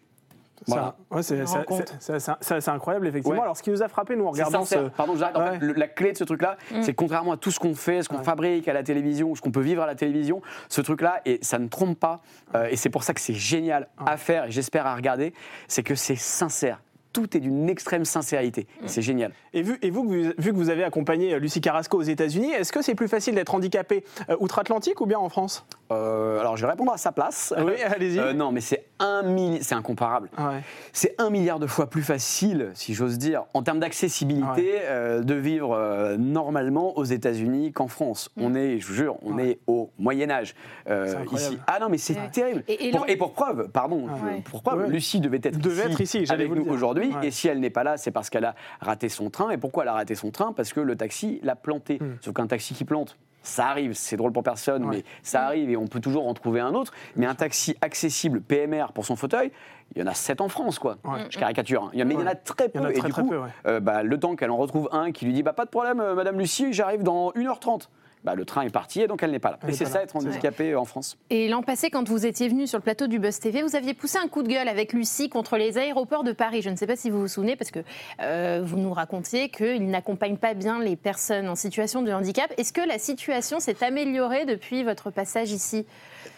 C'est 0.66 0.72
Voilà. 0.72 0.94
ouais, 1.10 1.22
c'est- 1.22 1.44
c'est- 1.46 1.58
c'est- 2.00 2.18
c'est- 2.20 2.34
c'est 2.40 2.60
c'est 2.60 2.70
incroyable, 2.70 3.06
effectivement. 3.08 3.36
Ouais. 3.38 3.42
Alors, 3.42 3.56
ce 3.56 3.62
qui 3.62 3.70
nous 3.70 3.82
a 3.82 3.88
frappé, 3.88 4.16
nous, 4.16 4.26
en 4.26 4.32
C'est 4.32 4.42
regardant 4.44 4.64
ce. 4.64 4.88
Pardon, 4.90 5.16
j'arrête. 5.16 5.36
En 5.36 5.40
Ouais. 5.40 5.58
fait, 5.58 5.64
le- 5.64 5.72
la 5.74 5.88
clé 5.88 6.12
de 6.12 6.16
ce 6.18 6.24
truc-là, 6.24 6.56
c'est 6.82 6.92
que 6.92 6.96
contrairement 6.96 7.32
à 7.32 7.36
tout 7.36 7.50
ce 7.50 7.58
qu'on 7.58 7.74
fait, 7.74 8.02
ce 8.02 8.08
qu'on 8.08 8.18
Ouais. 8.18 8.24
fabrique 8.24 8.68
à 8.68 8.72
la 8.72 8.82
télévision, 8.82 9.34
ce 9.34 9.40
qu'on 9.40 9.50
peut 9.50 9.60
vivre 9.60 9.82
à 9.82 9.86
la 9.86 9.94
télévision, 9.94 10.40
ce 10.68 10.80
truc-là, 10.80 11.20
et 11.26 11.38
ça 11.42 11.58
ne 11.58 11.68
trompe 11.68 11.98
pas, 11.98 12.20
euh, 12.54 12.68
et 12.70 12.76
c'est 12.76 12.90
pour 12.90 13.02
ça 13.04 13.14
que 13.14 13.20
c'est 13.20 13.34
génial 13.34 13.88
à 14.06 14.16
faire, 14.16 14.44
et 14.46 14.50
j'espère 14.50 14.86
à 14.86 14.94
regarder, 14.94 15.32
c'est 15.68 15.82
que 15.82 15.94
c'est 15.94 16.16
sincère. 16.16 16.80
Tout 17.12 17.36
est 17.36 17.40
d'une 17.40 17.68
extrême 17.68 18.06
sincérité. 18.06 18.66
Et 18.82 18.88
C'est 18.88 19.02
génial. 19.02 19.32
Et 19.52 19.60
vu, 19.60 19.78
et 19.82 19.90
vous, 19.90 20.02
que 20.02 20.08
vous- 20.08 20.32
vu 20.38 20.50
que 20.50 20.56
vous 20.56 20.70
avez 20.70 20.82
accompagné 20.82 21.34
euh, 21.34 21.38
Lucie 21.38 21.60
Carrasco 21.60 21.98
aux 21.98 22.02
États-Unis, 22.02 22.52
est-ce 22.52 22.72
que 22.72 22.80
c'est 22.80 22.94
plus 22.94 23.06
facile 23.06 23.34
d'être 23.34 23.54
handicapé 23.54 24.02
euh, 24.30 24.36
outre-Atlantique 24.40 24.98
ou 25.02 25.04
bien 25.04 25.18
en 25.18 25.28
France? 25.28 25.66
Euh, 25.90 26.40
alors, 26.40 26.56
je 26.56 26.64
vais 26.64 26.70
répondre 26.70 26.90
à 26.90 26.96
sa 26.96 27.12
place. 27.12 27.52
Oui, 27.58 27.74
allez-y. 27.82 28.18
Euh, 28.18 28.32
non, 28.32 28.50
mais 28.50 28.62
c'est 28.62 28.81
un 29.02 29.22
milliard, 29.22 29.62
c'est 29.62 29.74
incomparable. 29.74 30.30
Ouais. 30.38 30.62
C'est 30.92 31.14
un 31.20 31.28
milliard 31.30 31.58
de 31.58 31.66
fois 31.66 31.90
plus 31.90 32.02
facile, 32.02 32.70
si 32.74 32.94
j'ose 32.94 33.18
dire, 33.18 33.44
en 33.54 33.62
termes 33.62 33.80
d'accessibilité, 33.80 34.78
euh, 34.84 35.22
de 35.22 35.34
vivre 35.34 35.72
euh, 35.74 36.16
normalement 36.16 36.96
aux 36.96 37.04
États-Unis 37.04 37.72
qu'en 37.72 37.88
France. 37.88 38.30
On 38.36 38.54
est, 38.54 38.78
je 38.78 38.86
vous 38.86 38.94
jure, 38.94 39.16
on 39.22 39.34
Ouais. 39.34 39.50
est 39.50 39.58
au 39.66 39.90
Moyen 39.98 40.30
Âge 40.30 40.54
euh, 40.88 41.14
ici. 41.32 41.58
Ah 41.66 41.78
non, 41.80 41.88
mais 41.88 41.98
c'est 41.98 42.14
Ouais. 42.14 42.30
terrible. 42.32 42.64
Et- 42.68 42.88
et 42.88 42.90
pour, 42.90 43.00
l'en- 43.00 43.06
et 43.06 43.16
pour 43.16 43.32
preuve, 43.32 43.68
pardon, 43.68 44.04
Ouais. 44.06 44.38
je- 44.38 44.42
pour 44.50 44.62
preuve, 44.62 44.82
Ouais. 44.82 44.88
Lucie 44.88 45.20
devait 45.20 45.40
être 45.42 45.58
Devait 45.58 45.82
ici, 45.90 45.92
être 45.92 46.22
ici, 46.24 46.32
avec 46.32 46.48
vous 46.48 46.54
nous 46.56 46.68
aujourd'hui. 46.68 47.12
Ouais. 47.20 47.26
Et 47.28 47.30
si 47.30 47.48
elle 47.48 47.60
n'est 47.60 47.70
pas 47.70 47.84
là, 47.84 47.96
c'est 47.96 48.10
parce 48.10 48.30
qu'elle 48.30 48.44
a 48.44 48.54
raté 48.80 49.08
son 49.08 49.30
train. 49.30 49.50
Et 49.50 49.58
pourquoi 49.58 49.82
elle 49.84 49.88
a 49.90 49.94
raté 49.94 50.14
son 50.14 50.30
train? 50.30 50.52
Parce 50.52 50.72
que 50.72 50.80
le 50.80 50.96
taxi 50.96 51.40
l'a 51.42 51.56
planté. 51.56 51.98
Hmm. 52.00 52.16
Sauf 52.20 52.34
qu'un 52.34 52.46
taxi 52.46 52.74
qui 52.74 52.84
plante. 52.84 53.16
Ça 53.42 53.66
arrive, 53.68 53.92
c'est 53.94 54.16
drôle 54.16 54.32
pour 54.32 54.42
personne, 54.42 54.84
Ouais. 54.84 54.96
mais 54.98 55.04
ça 55.22 55.42
arrive 55.46 55.68
et 55.70 55.76
on 55.76 55.86
peut 55.86 56.00
toujours 56.00 56.26
en 56.28 56.34
trouver 56.34 56.60
un 56.60 56.74
autre. 56.74 56.92
Mais 57.16 57.26
un 57.26 57.34
taxi 57.34 57.76
accessible 57.80 58.40
PMR 58.40 58.86
pour 58.94 59.04
son 59.04 59.16
fauteuil, 59.16 59.50
il 59.94 60.00
y 60.00 60.04
en 60.04 60.06
a 60.06 60.14
7 60.14 60.40
en 60.40 60.48
France, 60.48 60.78
quoi. 60.78 60.96
Ouais. 61.04 61.26
Je 61.28 61.38
caricature. 61.38 61.84
hein. 61.84 61.90
Il 61.92 62.00
y 62.00 62.02
en- 62.02 62.06
mais 62.06 62.14
il 62.14 62.20
y 62.20 62.22
en 62.22 62.26
a 62.26 62.34
très 62.34 62.68
peu. 62.68 62.90
Et 62.90 62.94
du 62.94 63.00
très 63.00 63.10
coup, 63.22 63.28
peu, 63.28 63.40
euh, 63.66 63.80
bah, 63.80 64.02
le 64.02 64.18
temps 64.18 64.36
qu'elle 64.36 64.50
en 64.50 64.56
retrouve 64.56 64.88
un 64.92 65.12
qui 65.12 65.24
lui 65.26 65.32
dit 65.32 65.42
bah, 65.42 65.52
Pas 65.52 65.64
de 65.64 65.70
problème, 65.70 66.00
euh, 66.00 66.14
Madame 66.14 66.38
Lucie, 66.38 66.72
j'arrive 66.72 67.02
dans 67.02 67.30
1h30. 67.32 67.88
Bah, 68.24 68.36
le 68.36 68.44
train 68.44 68.62
est 68.62 68.70
parti 68.70 69.00
et 69.00 69.08
donc 69.08 69.22
elle 69.22 69.32
n'est 69.32 69.40
pas 69.40 69.50
là. 69.50 69.58
Elle 69.62 69.70
et 69.70 69.72
c'est 69.72 69.84
ça 69.84 69.98
là. 69.98 70.04
être 70.04 70.14
handicapé 70.14 70.72
euh, 70.72 70.80
en 70.80 70.84
France. 70.84 71.18
Et 71.30 71.48
l'an 71.48 71.62
passé, 71.62 71.90
quand 71.90 72.08
vous 72.08 72.24
étiez 72.24 72.48
venu 72.48 72.68
sur 72.68 72.78
le 72.78 72.82
plateau 72.82 73.08
du 73.08 73.18
Buzz 73.18 73.40
TV, 73.40 73.62
vous 73.62 73.74
aviez 73.74 73.94
poussé 73.94 74.18
un 74.18 74.28
coup 74.28 74.44
de 74.44 74.48
gueule 74.48 74.68
avec 74.68 74.92
Lucie 74.92 75.28
contre 75.28 75.56
les 75.56 75.76
aéroports 75.76 76.22
de 76.22 76.32
Paris. 76.32 76.62
Je 76.62 76.70
ne 76.70 76.76
sais 76.76 76.86
pas 76.86 76.94
si 76.94 77.10
vous 77.10 77.20
vous 77.20 77.28
souvenez, 77.28 77.56
parce 77.56 77.72
que 77.72 77.80
euh, 78.20 78.62
vous 78.64 78.78
nous 78.78 78.92
racontiez 78.92 79.48
qu'ils 79.48 79.88
n'accompagnent 79.88 80.36
pas 80.36 80.54
bien 80.54 80.80
les 80.80 80.94
personnes 80.94 81.48
en 81.48 81.56
situation 81.56 82.02
de 82.02 82.12
handicap. 82.12 82.52
Est-ce 82.58 82.72
que 82.72 82.86
la 82.86 82.98
situation 82.98 83.58
s'est 83.58 83.82
améliorée 83.82 84.44
depuis 84.44 84.84
votre 84.84 85.10
passage 85.10 85.50
ici? 85.50 85.84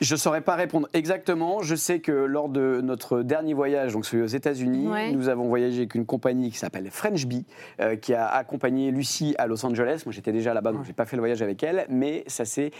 Je 0.00 0.14
ne 0.14 0.18
saurais 0.18 0.40
pas 0.40 0.54
répondre 0.54 0.88
exactement. 0.92 1.62
Je 1.62 1.74
sais 1.74 2.00
que 2.00 2.12
lors 2.12 2.48
de 2.48 2.80
notre 2.82 3.22
dernier 3.22 3.54
voyage, 3.54 3.92
donc 3.92 4.04
celui 4.06 4.22
aux 4.22 4.26
États-Unis, 4.26 4.88
Ouais. 4.88 5.12
nous 5.12 5.28
avons 5.28 5.44
voyagé 5.48 5.78
avec 5.78 5.94
une 5.94 6.06
compagnie 6.06 6.50
qui 6.50 6.58
s'appelle 6.58 6.88
French 6.90 7.26
Bee, 7.26 7.44
euh, 7.80 7.96
qui 7.96 8.12
a 8.14 8.26
accompagné 8.26 8.90
Lucie 8.90 9.34
à 9.38 9.46
Los 9.46 9.64
Angeles. 9.64 10.02
Moi, 10.04 10.12
j'étais 10.12 10.32
déjà 10.32 10.52
là-bas, 10.54 10.72
donc 10.72 10.84
j'ai 10.84 10.92
pas 10.92 11.04
fait 11.06 11.16
le 11.16 11.20
voyage 11.20 11.42
avec 11.42 11.62
elle, 11.62 11.86
mais 11.88 12.24
ça 12.26 12.44
s'est 12.44 12.70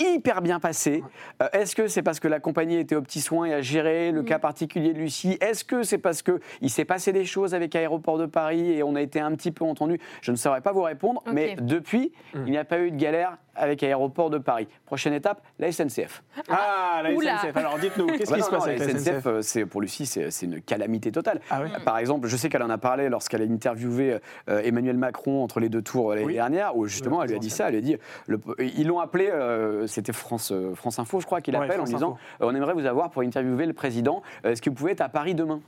hyper 0.00 0.42
bien 0.42 0.60
passé. 0.60 1.02
Euh, 1.42 1.48
Est-ce 1.52 1.74
que 1.74 1.88
c'est 1.88 2.02
parce 2.02 2.20
que 2.20 2.28
la 2.28 2.38
compagnie 2.38 2.76
était 2.76 2.94
aux 2.94 3.02
petits 3.02 3.20
soins 3.20 3.46
et 3.46 3.54
a 3.54 3.60
géré 3.60 4.12
le 4.12 4.22
cas 4.22 4.38
particulier 4.38 4.92
de 4.92 4.98
Lucie? 4.98 5.36
Est-ce 5.40 5.64
que 5.64 5.82
c'est 5.82 5.98
parce 5.98 6.22
que 6.22 6.38
il 6.60 6.70
s'est 6.70 6.84
passé 6.84 7.12
des 7.12 7.24
choses 7.24 7.52
avec 7.52 7.74
Aéroport 7.74 8.16
de 8.16 8.26
Paris 8.26 8.70
et 8.72 8.84
on 8.84 8.94
a 8.94 9.00
été 9.02 9.18
un 9.18 9.32
petit 9.34 9.50
peu 9.50 9.64
entendu 9.64 9.98
Je 10.22 10.30
ne 10.30 10.36
saurais 10.36 10.60
pas 10.60 10.70
vous 10.70 10.82
répondre, 10.82 11.22
mais 11.32 11.56
depuis, 11.60 12.12
il 12.34 12.44
n'y 12.52 12.58
a 12.58 12.64
pas 12.64 12.78
eu 12.78 12.92
de 12.92 12.96
galère 12.96 13.38
avec 13.58 13.82
Aéroport 13.82 14.30
de 14.30 14.38
Paris. 14.38 14.68
Prochaine 14.86 15.12
étape, 15.12 15.42
la 15.58 15.70
SNCF. 15.72 16.22
Ah, 16.48 17.00
la 17.02 17.12
Oula. 17.12 17.38
SNCF. 17.38 17.56
Alors 17.56 17.78
dites-nous, 17.78 18.06
qu'est-ce 18.06 18.30
Bah 18.30 18.36
qui 18.36 18.40
non, 18.42 18.46
se 18.46 18.50
non, 18.52 18.58
passe 18.58 18.66
avec 18.68 18.78
la 18.80 18.86
la 18.86 18.92
SNCF, 18.98 19.22
SNCF 19.22 19.40
c'est 19.42 19.66
pour 19.66 19.80
Lucie, 19.80 20.06
c'est 20.06 20.30
une 20.42 20.60
calamité 20.62 21.12
totale. 21.12 21.40
Ah 21.50 21.60
oui 21.62 21.70
Par 21.84 21.98
exemple, 21.98 22.28
je 22.28 22.36
sais 22.36 22.48
qu'elle 22.48 22.62
en 22.62 22.70
a 22.70 22.78
parlé 22.78 23.08
lorsqu'elle 23.08 23.42
a 23.42 23.44
interviewé 23.44 24.18
euh, 24.48 24.62
Emmanuel 24.62 24.96
Macron 24.96 25.42
entre 25.42 25.60
les 25.60 25.68
deux 25.68 25.82
tours 25.82 26.10
euh, 26.12 26.14
l'année 26.14 26.26
Oui. 26.26 26.34
dernière, 26.34 26.76
où 26.76 26.86
justement 26.86 27.18
Le 27.18 27.24
elle 27.24 27.30
lui 27.30 27.36
a 27.36 27.40
dit 27.40 27.50
ça. 27.50 27.66
Elle 27.68 27.72
lui 27.72 27.78
a 27.78 27.82
dit, 27.82 27.96
le- 28.26 28.40
ils 28.60 28.86
l'ont 28.86 29.00
appelé, 29.00 29.28
euh, 29.30 29.86
c'était 29.86 30.12
France, 30.12 30.52
euh, 30.52 30.74
France 30.74 30.98
Info, 30.98 31.20
je 31.20 31.26
crois, 31.26 31.40
qu'il 31.40 31.56
Ouais, 31.56 31.64
appelle 31.64 31.80
en 31.80 31.84
disant, 31.84 32.12
Info. 32.12 32.46
on 32.48 32.54
aimerait 32.54 32.74
vous 32.74 32.86
avoir 32.86 33.10
pour 33.10 33.22
interviewer 33.22 33.66
le 33.66 33.72
président. 33.72 34.22
Est-ce 34.44 34.62
que 34.62 34.70
vous 34.70 34.76
pouvez 34.76 34.92
être 34.92 35.00
à 35.00 35.08
Paris 35.08 35.34
demain? 35.34 35.60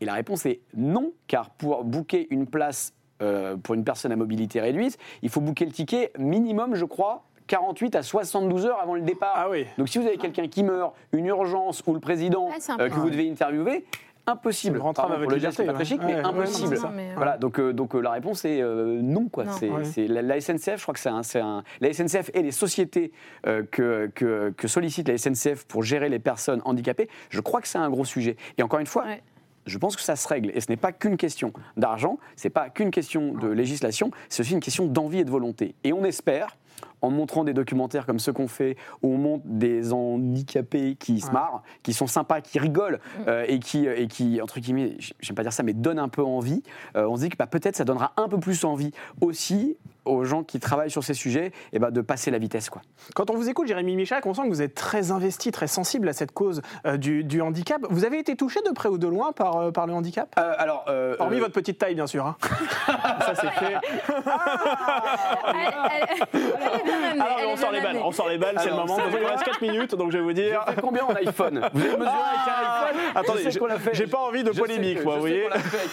Et 0.00 0.04
la 0.04 0.12
réponse 0.12 0.44
est 0.46 0.60
non, 0.76 1.12
car 1.26 1.50
pour 1.50 1.82
booker 1.84 2.26
une 2.30 2.46
place 2.46 2.92
euh, 3.22 3.56
pour 3.56 3.74
une 3.74 3.84
personne 3.84 4.12
à 4.12 4.16
mobilité 4.16 4.60
réduite, 4.60 4.98
il 5.22 5.28
faut 5.30 5.40
booker 5.40 5.64
le 5.64 5.72
ticket 5.72 6.12
minimum, 6.18 6.74
je 6.74 6.84
crois. 6.84 7.22
48 7.48 7.94
à 7.94 8.02
72 8.02 8.66
heures 8.66 8.80
avant 8.82 8.94
le 8.96 9.02
départ. 9.02 9.32
Ah 9.36 9.48
oui. 9.48 9.66
Donc 9.78 9.88
si 9.88 9.98
vous 9.98 10.06
avez 10.06 10.16
quelqu'un 10.16 10.48
qui 10.48 10.64
meurt, 10.64 10.94
une 11.12 11.26
urgence 11.26 11.82
ou 11.86 11.94
le 11.94 12.00
président 12.00 12.48
Ah, 12.52 12.76
euh, 12.80 12.88
que 12.88 12.94
vous 12.94 13.08
devez 13.08 13.30
interviewer, 13.30 13.84
impossible. 14.26 14.78
Pour 14.78 14.88
votre 14.92 15.06
le 15.06 15.14
c'est 15.14 15.28
pas 15.28 15.62
liberté, 15.62 15.72
très 15.74 15.84
chic, 15.84 16.00
ouais. 16.00 16.06
mais 16.06 16.14
Ouais, 16.16 16.20
ouais, 16.22 16.26
impossible. 16.26 16.78
mais- 16.94 17.14
Voilà, 17.14 17.38
donc, 17.38 17.60
euh, 17.60 17.72
donc 17.72 17.94
euh, 17.94 18.00
la 18.00 18.10
réponse 18.10 18.44
est 18.44 18.60
euh, 18.60 18.98
non. 19.00 19.28
Quoi. 19.28 19.44
Non. 19.44 19.52
C'est, 19.52 19.70
Ouais. 19.70 19.84
c'est 19.84 20.08
la, 20.08 20.22
la 20.22 20.40
SNCF, 20.40 20.76
je 20.78 20.82
crois 20.82 20.94
que 20.94 20.98
c'est 20.98 21.08
un, 21.08 21.22
c'est 21.22 21.38
un- 21.40 21.62
La 21.80 21.92
SNCF 21.92 22.30
et 22.34 22.42
les 22.42 22.50
sociétés 22.50 23.12
euh, 23.46 23.62
que, 23.70 24.10
que, 24.16 24.52
que 24.56 24.66
sollicite 24.66 25.06
la 25.08 25.16
SNCF 25.16 25.66
pour 25.66 25.84
gérer 25.84 26.08
les 26.08 26.18
personnes 26.18 26.60
handicapées, 26.64 27.08
je 27.30 27.40
crois 27.40 27.60
que 27.60 27.68
c'est 27.68 27.78
un 27.78 27.88
gros 27.90 28.04
sujet. 28.04 28.36
Et 28.58 28.64
encore 28.64 28.80
une 28.80 28.86
fois, 28.86 29.04
Ouais. 29.04 29.22
Je 29.66 29.78
pense 29.78 29.96
que 29.96 30.02
ça 30.02 30.16
se 30.16 30.26
règle. 30.28 30.50
Et 30.54 30.60
ce 30.60 30.68
n'est 30.68 30.76
pas 30.76 30.92
qu'une 30.92 31.16
question 31.16 31.52
d'argent, 31.76 32.18
ce 32.36 32.46
n'est 32.46 32.52
pas 32.52 32.70
qu'une 32.70 32.90
question 32.90 33.34
de 33.34 33.48
législation, 33.48 34.10
c'est 34.28 34.40
aussi 34.40 34.52
une 34.52 34.60
question 34.60 34.86
d'envie 34.86 35.18
et 35.18 35.24
de 35.24 35.30
volonté. 35.30 35.74
Et 35.84 35.92
on 35.92 36.04
espère, 36.04 36.56
en 37.02 37.10
montrant 37.10 37.44
des 37.44 37.52
documentaires 37.54 38.06
comme 38.06 38.18
ceux 38.18 38.32
qu'on 38.32 38.48
fait, 38.48 38.76
où 39.02 39.14
on 39.14 39.18
montre 39.18 39.44
des 39.46 39.92
handicapés 39.92 40.96
qui 40.98 41.20
se 41.20 41.26
Ouais. 41.26 41.32
marrent, 41.34 41.62
qui 41.82 41.92
sont 41.92 42.06
sympas, 42.06 42.40
qui 42.40 42.58
rigolent, 42.58 42.98
euh, 43.28 43.44
et, 43.48 43.58
qui, 43.58 43.86
et 43.86 44.06
qui, 44.08 44.40
entre 44.40 44.60
guillemets, 44.60 44.96
j'aime 45.20 45.36
pas 45.36 45.42
dire 45.42 45.52
ça, 45.52 45.62
mais 45.62 45.72
donnent 45.74 45.98
un 45.98 46.08
peu 46.08 46.22
envie, 46.22 46.62
euh, 46.96 47.06
on 47.08 47.16
se 47.16 47.22
dit 47.22 47.28
que 47.28 47.36
bah, 47.36 47.46
peut-être 47.46 47.76
ça 47.76 47.84
donnera 47.84 48.12
un 48.16 48.28
peu 48.28 48.38
plus 48.38 48.64
envie 48.64 48.92
aussi 49.20 49.76
aux 50.04 50.22
gens 50.24 50.44
qui 50.44 50.60
travaillent 50.60 50.90
sur 50.90 51.02
ces 51.02 51.14
sujets 51.14 51.50
et 51.72 51.80
bah, 51.80 51.90
de 51.90 52.00
passer 52.00 52.30
la 52.30 52.38
vitesse. 52.38 52.70
Quoi. 52.70 52.80
Quand 53.16 53.28
on 53.30 53.34
vous 53.34 53.48
écoute, 53.48 53.66
Jérémy 53.66 53.96
Michel, 53.96 54.20
on 54.24 54.34
sent 54.34 54.42
que 54.42 54.48
vous 54.48 54.62
êtes 54.62 54.74
très 54.76 55.10
investi, 55.10 55.50
très 55.50 55.66
sensible 55.66 56.08
à 56.08 56.12
cette 56.12 56.30
cause 56.30 56.62
euh, 56.86 56.96
du, 56.96 57.24
du 57.24 57.40
handicap. 57.42 57.80
Vous 57.90 58.04
avez 58.04 58.18
été 58.20 58.36
touché 58.36 58.60
de 58.64 58.70
près 58.72 58.88
ou 58.88 58.98
de 58.98 59.08
loin 59.08 59.32
par, 59.32 59.56
euh, 59.56 59.70
par 59.72 59.88
le 59.88 59.92
handicap? 59.94 60.32
Euh, 60.38 60.52
alors, 60.58 60.84
euh, 60.88 61.16
Hormis 61.18 61.38
euh, 61.38 61.40
votre 61.40 61.54
petite 61.54 61.78
taille, 61.78 61.96
bien 61.96 62.06
sûr. 62.06 62.24
hein. 62.24 62.36
ça, 63.20 63.34
c'est 63.34 63.50
fait. 63.50 63.74
Elle- 65.56 66.10
elle 66.32 66.80
est 66.80 66.84
bien 66.84 66.96
amenée, 67.10 67.20
Alors, 67.20 67.38
elle 67.40 67.76
est 67.76 67.80
on 68.06 68.12
sort 68.12 68.28
les 68.28 68.38
balles, 68.38 68.56
c'est 68.60 68.70
le 68.70 68.76
moment. 68.76 68.96
Il 69.10 69.24
reste 69.26 69.44
4 69.44 69.60
minutes, 69.62 69.94
donc 69.94 70.12
je 70.12 70.18
vais 70.18 70.22
vous 70.24 70.32
dire. 70.32 70.64
Combien 70.80 71.04
en 71.04 71.14
iPhone? 71.14 71.68
Vous 71.72 71.80
avez 71.80 71.90
mesuré 71.96 72.06
avec 72.08 72.48
un 72.48 72.88
iPhone? 72.88 73.00
Je 73.14 73.18
Attendez, 73.20 73.42
sais 73.42 73.50
j'ai- 73.50 73.58
qu'on 73.58 73.66
l'a 73.66 73.78
fait. 73.78 73.90
j'ai 73.94 74.06
pas 74.06 74.18
envie 74.18 74.44
de 74.44 74.52
Je 74.52 74.58
polémique, 74.58 74.98
que- 74.98 75.04
moi, 75.04 75.14
vous 75.14 75.20
voyez. 75.20 75.44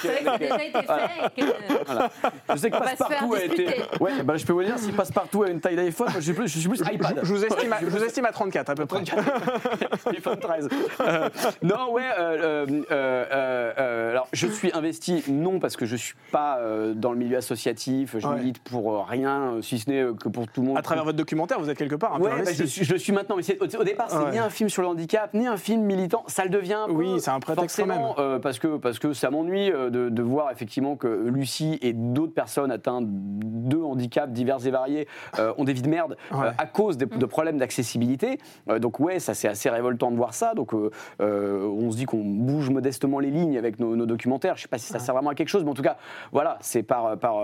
C'est 0.02 0.08
vrai 0.08 0.38
que 0.38 0.39
déjà 0.39 0.63
été 0.63 0.80
fait. 0.82 1.41
que- 1.41 1.86
Voilà. 1.86 2.10
Je 2.52 2.58
sais 2.58 2.71
que 2.71 2.78
Passepartout 2.78 3.34
a 3.34 3.43
été. 3.43 3.67
Ouais, 3.99 4.23
bah, 4.23 4.38
je 4.38 4.45
peux 4.45 4.54
vous 4.54 4.63
dire, 4.63 4.78
si 4.78 4.91
Passepartout 4.91 5.43
a 5.43 5.49
une 5.49 5.60
taille 5.60 5.76
d'iPhone, 5.76 6.10
je 6.15 6.19
suis 6.21 6.34
plus, 6.34 6.47
je 6.47 6.60
suis 6.60 6.69
plus 6.69 6.80
iPad. 6.91 7.19
Je 7.23 7.34
vous, 7.34 7.43
estime 7.45 7.73
à, 7.73 7.80
je 7.80 7.86
vous 7.88 8.04
estime 8.04 8.26
à 8.26 8.32
34 8.32 8.69
à 8.69 8.76
peu 8.76 8.86
près. 8.86 9.04
iPhone 10.08 10.39
13. 10.39 10.69
Euh, 11.02 11.30
non, 11.62 11.91
ouais. 11.91 12.04
euh, 12.19 12.65
euh, 12.65 12.65
euh, 12.91 13.73
euh, 13.78 14.12
alors, 14.12 14.28
je 14.34 14.47
suis 14.47 14.71
investi, 14.73 15.23
non, 15.30 15.60
parce 15.60 15.76
que 15.76 15.86
je 15.86 15.95
suis 15.95 16.15
pas 16.32 16.58
euh, 16.60 16.93
dans 16.93 17.12
le 17.12 17.17
milieu 17.17 17.38
associatif. 17.38 18.15
Je 18.17 18.28
Ouais. 18.28 18.36
milite 18.36 18.60
pour 18.63 18.93
euh, 18.93 19.02
rien, 19.04 19.54
euh, 19.56 19.62
si 19.62 19.80
ce 19.80 19.89
n'est 19.89 20.02
euh, 20.02 20.13
que 20.13 20.30
pour 20.30 20.47
tout 20.47 20.62
le 20.62 20.67
monde. 20.67 20.78
À 20.78 20.82
travers 20.82 21.04
votre 21.04 21.17
documentaire, 21.17 21.60
vous 21.60 21.69
êtes 21.69 21.78
quelque 21.78 21.95
part 21.95 22.02
un 22.11 22.17
peu 22.17 22.23
Ouais, 22.25 22.29
bah, 22.31 22.35
investi. 22.37 22.55
je, 22.63 22.65
suis, 22.65 22.83
je 22.85 22.95
suis 22.95 23.13
maintenant, 23.13 23.35
mais 23.37 23.43
au, 23.61 23.81
au 23.81 23.83
départ, 23.83 24.09
c'est 24.09 24.17
Ouais. 24.17 24.31
ni 24.31 24.37
un 24.39 24.49
film 24.49 24.69
sur 24.69 24.81
le 24.81 24.87
handicap, 24.89 25.33
ni 25.33 25.47
un 25.47 25.57
film 25.57 25.81
militant. 25.83 26.23
Ça 26.27 26.43
le 26.43 26.49
devient 26.49 26.73
un 26.73 26.87
peu. 26.87 26.93
Oui, 26.93 27.19
c'est 27.19 27.31
un 27.31 27.39
prétexte 27.39 27.77
quand 27.79 27.85
forcément, 27.87 28.15
euh, 28.19 28.39
parce, 28.39 28.59
que, 28.59 28.77
parce 28.77 28.99
que 28.99 29.13
ça 29.13 29.29
m'ennuie 29.29 29.71
euh, 29.71 29.89
de, 29.89 30.09
de 30.09 30.21
voir 30.21 30.51
effectivement 30.51 30.95
que 30.95 31.07
Lucie 31.07 31.77
et 31.81 31.93
d'autres 31.93 32.33
personnes 32.33 32.71
atteintes 32.71 33.05
de 33.07 33.77
handicaps 33.77 34.31
divers 34.33 34.65
et 34.67 34.71
variés 34.71 35.07
euh, 35.39 35.53
ont 35.57 35.63
des 35.63 35.73
vies 35.73 35.81
de 35.81 35.89
merde 35.89 36.17
euh, 36.33 36.51
à 36.57 36.65
cause 36.65 36.97
des- 36.97 37.05
de 37.05 37.25
problèmes 37.25 37.57
d'accessibilité. 37.57 38.39
Donc, 38.79 38.99
ouais, 38.99 39.19
ça 39.19 39.33
c'est 39.33 39.47
assez 39.47 39.69
révoltant 39.69 40.11
de 40.11 40.17
voir 40.17 40.33
ça. 40.33 40.53
Donc, 40.55 40.73
on 40.73 41.91
se 41.91 41.97
dit 41.97 42.05
qu'on 42.05 42.23
bouge 42.23 42.69
modestement 42.69 43.19
les 43.19 43.29
lignes 43.31 43.57
avec 43.57 43.79
nos, 43.79 43.95
nos 43.95 44.05
documentaires. 44.05 44.55
Je 44.57 44.63
sais 44.63 44.67
pas 44.67 44.77
si 44.77 44.87
ça 44.91 44.99
sert 44.99 45.13
vraiment 45.13 45.29
à 45.31 45.35
quelque 45.35 45.49
chose, 45.49 45.63
mais 45.63 45.69
en 45.71 45.75
tout 45.75 45.81
cas, 45.83 45.97
voilà, 46.31 46.57
c'est 46.61 46.83
par, 46.83 47.17
par 47.17 47.35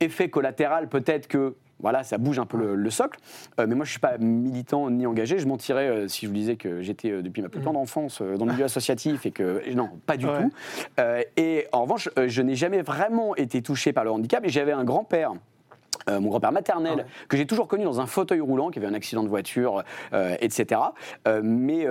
effet 0.00 0.28
collatéral 0.28 0.88
peut-être 0.88 1.26
que 1.28 1.54
voilà, 1.80 2.02
ça 2.04 2.18
bouge 2.18 2.38
un 2.38 2.46
peu 2.46 2.56
le, 2.56 2.74
le 2.74 2.90
socle. 2.90 3.18
Euh, 3.60 3.66
mais 3.68 3.74
moi, 3.74 3.84
je 3.84 3.90
suis 3.90 4.00
pas 4.00 4.18
militant 4.18 4.90
ni 4.90 5.06
engagé. 5.06 5.38
Je 5.38 5.46
mentirais 5.46 5.88
euh, 5.88 6.08
si 6.08 6.26
je 6.26 6.30
vous 6.30 6.36
disais 6.36 6.56
que 6.56 6.80
j'étais 6.82 7.10
euh, 7.10 7.22
depuis 7.22 7.42
ma 7.42 7.48
plus 7.48 7.60
tendre 7.60 7.78
enfance 7.78 8.20
euh, 8.22 8.36
dans 8.36 8.46
le 8.46 8.52
milieu 8.52 8.64
associatif 8.64 9.26
et 9.26 9.30
que 9.30 9.62
non, 9.74 9.90
pas 10.06 10.16
du 10.16 10.26
Ouais. 10.26 10.42
tout. 10.42 10.52
Et 11.36 11.66
en 11.72 11.82
revanche, 11.82 12.08
je 12.26 12.42
n'ai 12.42 12.54
jamais 12.54 12.82
vraiment 12.82 13.36
été 13.36 13.62
touché 13.62 13.92
par 13.92 14.04
le 14.04 14.10
handicap. 14.10 14.44
Et 14.44 14.48
j'avais 14.48 14.72
un 14.72 14.84
grand-père. 14.84 15.32
euh, 16.08 16.20
mon 16.20 16.28
grand-père 16.30 16.52
maternel, 16.52 16.92
Ah 16.94 17.02
ouais. 17.02 17.06
que 17.28 17.36
j'ai 17.36 17.46
toujours 17.46 17.66
connu 17.68 17.84
dans 17.84 18.00
un 18.00 18.06
fauteuil 18.06 18.40
roulant, 18.40 18.70
qui 18.70 18.78
avait 18.78 18.86
un 18.88 18.94
accident 18.94 19.22
de 19.24 19.28
voiture, 19.28 19.82
euh, 20.12 20.36
etc. 20.40 20.80
Euh, 21.26 21.40
mais 21.42 21.86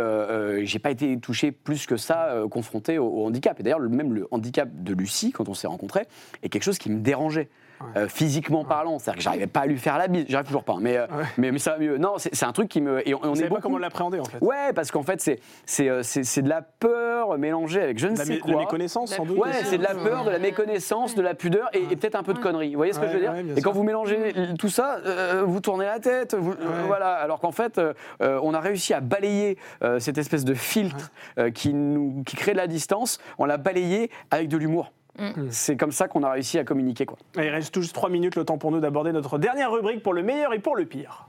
j'ai 0.65 0.79
pas 0.79 0.91
été 0.91 1.17
touché 1.19 1.51
plus 1.51 1.85
que 1.85 1.97
ça, 1.97 2.33
confronté 2.49 2.97
au, 2.97 3.07
au 3.07 3.25
handicap. 3.27 3.59
Et 3.59 3.63
d'ailleurs, 3.63 3.79
le- 3.79 3.89
même 3.89 4.13
le 4.13 4.27
handicap 4.31 4.69
de 4.71 4.93
Lucie, 4.93 5.31
quand 5.31 5.49
on 5.49 5.53
s'est 5.53 5.67
rencontrés, 5.67 6.05
est 6.43 6.49
quelque 6.49 6.63
chose 6.63 6.77
qui 6.77 6.89
me 6.89 6.99
dérangeait. 6.99 7.49
Euh, 7.95 8.07
physiquement 8.07 8.63
parlant, 8.65 8.99
c'est-à-dire 8.99 9.17
que 9.17 9.23
j'arrivais 9.23 9.47
pas 9.47 9.61
à 9.61 9.65
lui 9.65 9.77
faire 9.77 9.97
la 9.97 10.07
bise, 10.07 10.25
j'arrive 10.29 10.47
toujours 10.47 10.63
pas, 10.63 10.77
mais, 10.79 10.97
euh, 10.97 11.05
Ouais. 11.07 11.23
mais, 11.37 11.51
mais 11.51 11.59
ça 11.59 11.71
va 11.71 11.77
mieux. 11.79 11.97
Non, 11.97 12.13
c'est 12.17 12.33
c'est 12.35 12.45
un 12.45 12.51
truc 12.51 12.67
qui 12.69 12.81
me. 12.81 13.07
Et 13.07 13.13
on, 13.13 13.33
est 13.35 13.47
pas 13.49 13.59
comment 13.61 13.77
l'appréhender 13.77 14.19
en 14.19 14.25
fait. 14.25 14.37
Ouais, 14.41 14.73
parce 14.73 14.91
qu'en 14.91 15.03
fait, 15.03 15.21
c'est 15.21 15.39
c'est 15.65 15.89
euh, 15.89 16.03
c'est- 16.03 16.23
c'est 16.23 16.41
de 16.41 16.49
la 16.49 16.61
peur 16.61 17.37
mélangée 17.37 17.81
avec 17.81 17.97
je 17.99 18.07
ne 18.07 18.17
La, 18.17 18.25
sais 18.25 18.33
mé- 18.35 18.39
quoi. 18.39 18.51
la 18.53 18.57
méconnaissance, 18.59 19.13
sans 19.13 19.25
doute. 19.25 19.37
Ouais, 19.37 19.51
c'est 19.63 19.77
de 19.77 19.83
la 19.83 19.93
peur, 19.95 20.23
de 20.25 20.29
la 20.31 20.39
méconnaissance, 20.39 21.15
de 21.15 21.21
la 21.21 21.33
pudeur 21.35 21.69
et, 21.73 21.83
et 21.91 21.95
peut-être 21.95 22.15
un 22.15 22.23
peu 22.23 22.33
de 22.33 22.39
conneries. 22.39 22.71
Vous 22.71 22.77
voyez 22.77 22.93
ce 22.93 22.99
que 22.99 23.05
Ouais, 23.05 23.11
je 23.11 23.15
veux 23.17 23.21
dire 23.21 23.31
ouais, 23.33 23.43
Et 23.57 23.61
quand 23.61 23.71
sûr. 23.71 23.73
vous 23.73 23.83
mélangez 23.83 24.33
tout 24.59 24.69
ça, 24.69 24.97
euh, 25.05 25.43
vous 25.45 25.59
tournez 25.59 25.85
la 25.85 25.99
tête. 25.99 26.33
vous- 26.35 26.51
euh, 26.53 26.83
voilà. 26.87 27.13
Alors 27.13 27.39
qu'en 27.39 27.51
fait, 27.51 27.79
on 28.21 28.53
a 28.53 28.59
réussi 28.59 28.93
à 28.93 28.99
balayer 29.01 29.57
euh, 29.83 29.99
cette 29.99 30.17
espèce 30.17 30.45
de 30.45 30.53
filtre 30.53 31.11
euh, 31.39 31.51
qui, 31.51 31.73
nous, 31.73 32.23
qui 32.25 32.35
crée 32.35 32.51
de 32.53 32.57
la 32.57 32.67
distance. 32.67 33.19
On 33.37 33.45
l'a 33.45 33.57
balayé 33.57 34.09
avec 34.31 34.47
de 34.47 34.57
l'humour. 34.57 34.91
Mm. 35.17 35.47
C'est 35.49 35.77
comme 35.77 35.91
ça 35.91 36.07
qu'on 36.07 36.23
a 36.23 36.31
réussi 36.31 36.59
à 36.59 36.63
communiquer. 36.63 37.05
Quoi. 37.05 37.17
Il 37.35 37.47
reste 37.49 37.73
tout 37.73 37.81
juste 37.81 37.95
3 37.95 38.09
minutes, 38.09 38.35
le 38.35 38.43
temps 38.45 38.57
pour 38.57 38.71
nous 38.71 38.79
d'aborder 38.79 39.11
notre 39.13 39.37
dernière 39.37 39.71
rubrique 39.71 40.03
pour 40.03 40.13
le 40.13 40.23
meilleur 40.23 40.53
et 40.53 40.59
pour 40.59 40.75
le 40.75 40.85
pire. 40.85 41.27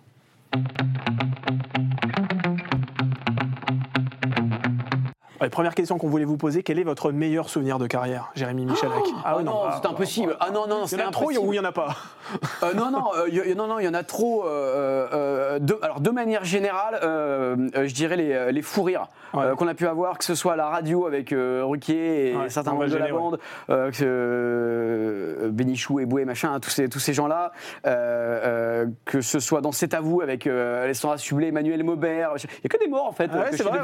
Ouais, 5.38 5.50
première 5.50 5.74
question 5.74 5.98
qu'on 5.98 6.08
voulait 6.08 6.24
vous 6.24 6.38
poser, 6.38 6.62
quel 6.62 6.78
est 6.78 6.82
votre 6.82 7.12
meilleur 7.12 7.50
souvenir 7.50 7.78
de 7.78 7.86
carrière, 7.86 8.30
Jérémy 8.34 8.64
Michalak 8.64 9.02
Ah, 9.22 9.36
non, 9.44 9.64
c'est 9.82 9.86
impossible. 9.86 10.34
Ah 10.40 10.48
non, 10.50 10.66
non, 10.66 10.84
Il 10.84 10.88
c'est 10.88 10.96
y 10.96 11.02
en 11.02 11.08
a 11.08 11.10
trop 11.10 11.24
impossible. 11.24 11.46
ou 11.46 11.52
il 11.52 11.56
y 11.56 11.60
en 11.60 11.64
a 11.64 11.72
pas 11.72 11.94
Euh, 12.62 12.72
non, 12.72 12.90
non, 12.90 13.04
euh, 13.18 13.28
y- 13.28 13.54
non, 13.54 13.66
non, 13.66 13.78
il 13.78 13.84
y 13.84 13.88
en 13.88 13.92
a 13.94 14.02
trop. 14.02 14.46
euh, 14.46 15.06
euh, 15.12 15.58
de, 15.58 15.78
alors, 15.82 16.00
de 16.00 16.10
manière 16.10 16.42
générale, 16.44 16.98
euh, 17.02 17.68
euh, 17.76 17.86
je 17.86 17.94
dirais 17.94 18.16
les, 18.16 18.50
les 18.50 18.62
fous 18.62 18.82
rires 18.82 19.08
Ouais. 19.34 19.44
euh, 19.44 19.54
qu'on 19.54 19.68
a 19.68 19.74
pu 19.74 19.86
avoir, 19.86 20.18
que 20.18 20.24
ce 20.24 20.34
soit 20.34 20.54
à 20.54 20.56
la 20.56 20.68
radio 20.68 21.06
avec 21.06 21.32
euh, 21.32 21.62
Ruquier 21.64 22.30
et 22.30 22.36
Ouais, 22.36 22.48
certains 22.50 22.72
membres 22.72 22.86
de 22.86 22.94
la 22.96 23.06
gêner, 23.06 23.12
ouais. 23.12 23.18
bande, 23.18 23.38
euh, 23.70 23.90
que, 23.90 23.96
euh, 24.04 25.48
Bénichou 25.50 26.00
et 26.00 26.06
Boué, 26.06 26.24
machin, 26.24 26.58
tous 26.60 26.70
ces, 26.70 26.88
tous 26.88 26.98
ces 26.98 27.12
gens-là, 27.12 27.52
euh, 27.86 28.84
euh, 28.86 28.86
que 29.04 29.20
ce 29.20 29.38
soit 29.40 29.60
dans 29.60 29.72
C'est 29.72 29.94
à 29.94 30.00
vous 30.00 30.20
avec 30.20 30.46
euh, 30.46 30.84
Alessandra 30.84 31.18
Sublet, 31.18 31.48
Emmanuel 31.48 31.82
Maubert. 31.84 32.32
Il 32.36 32.46
n'y 32.46 32.66
a 32.66 32.68
que 32.68 32.78
des 32.82 32.88
morts 32.88 33.06
en 33.06 33.12
fait. 33.12 33.30
Ah 33.32 33.46
c'est 33.50 33.62
vrai, 33.62 33.78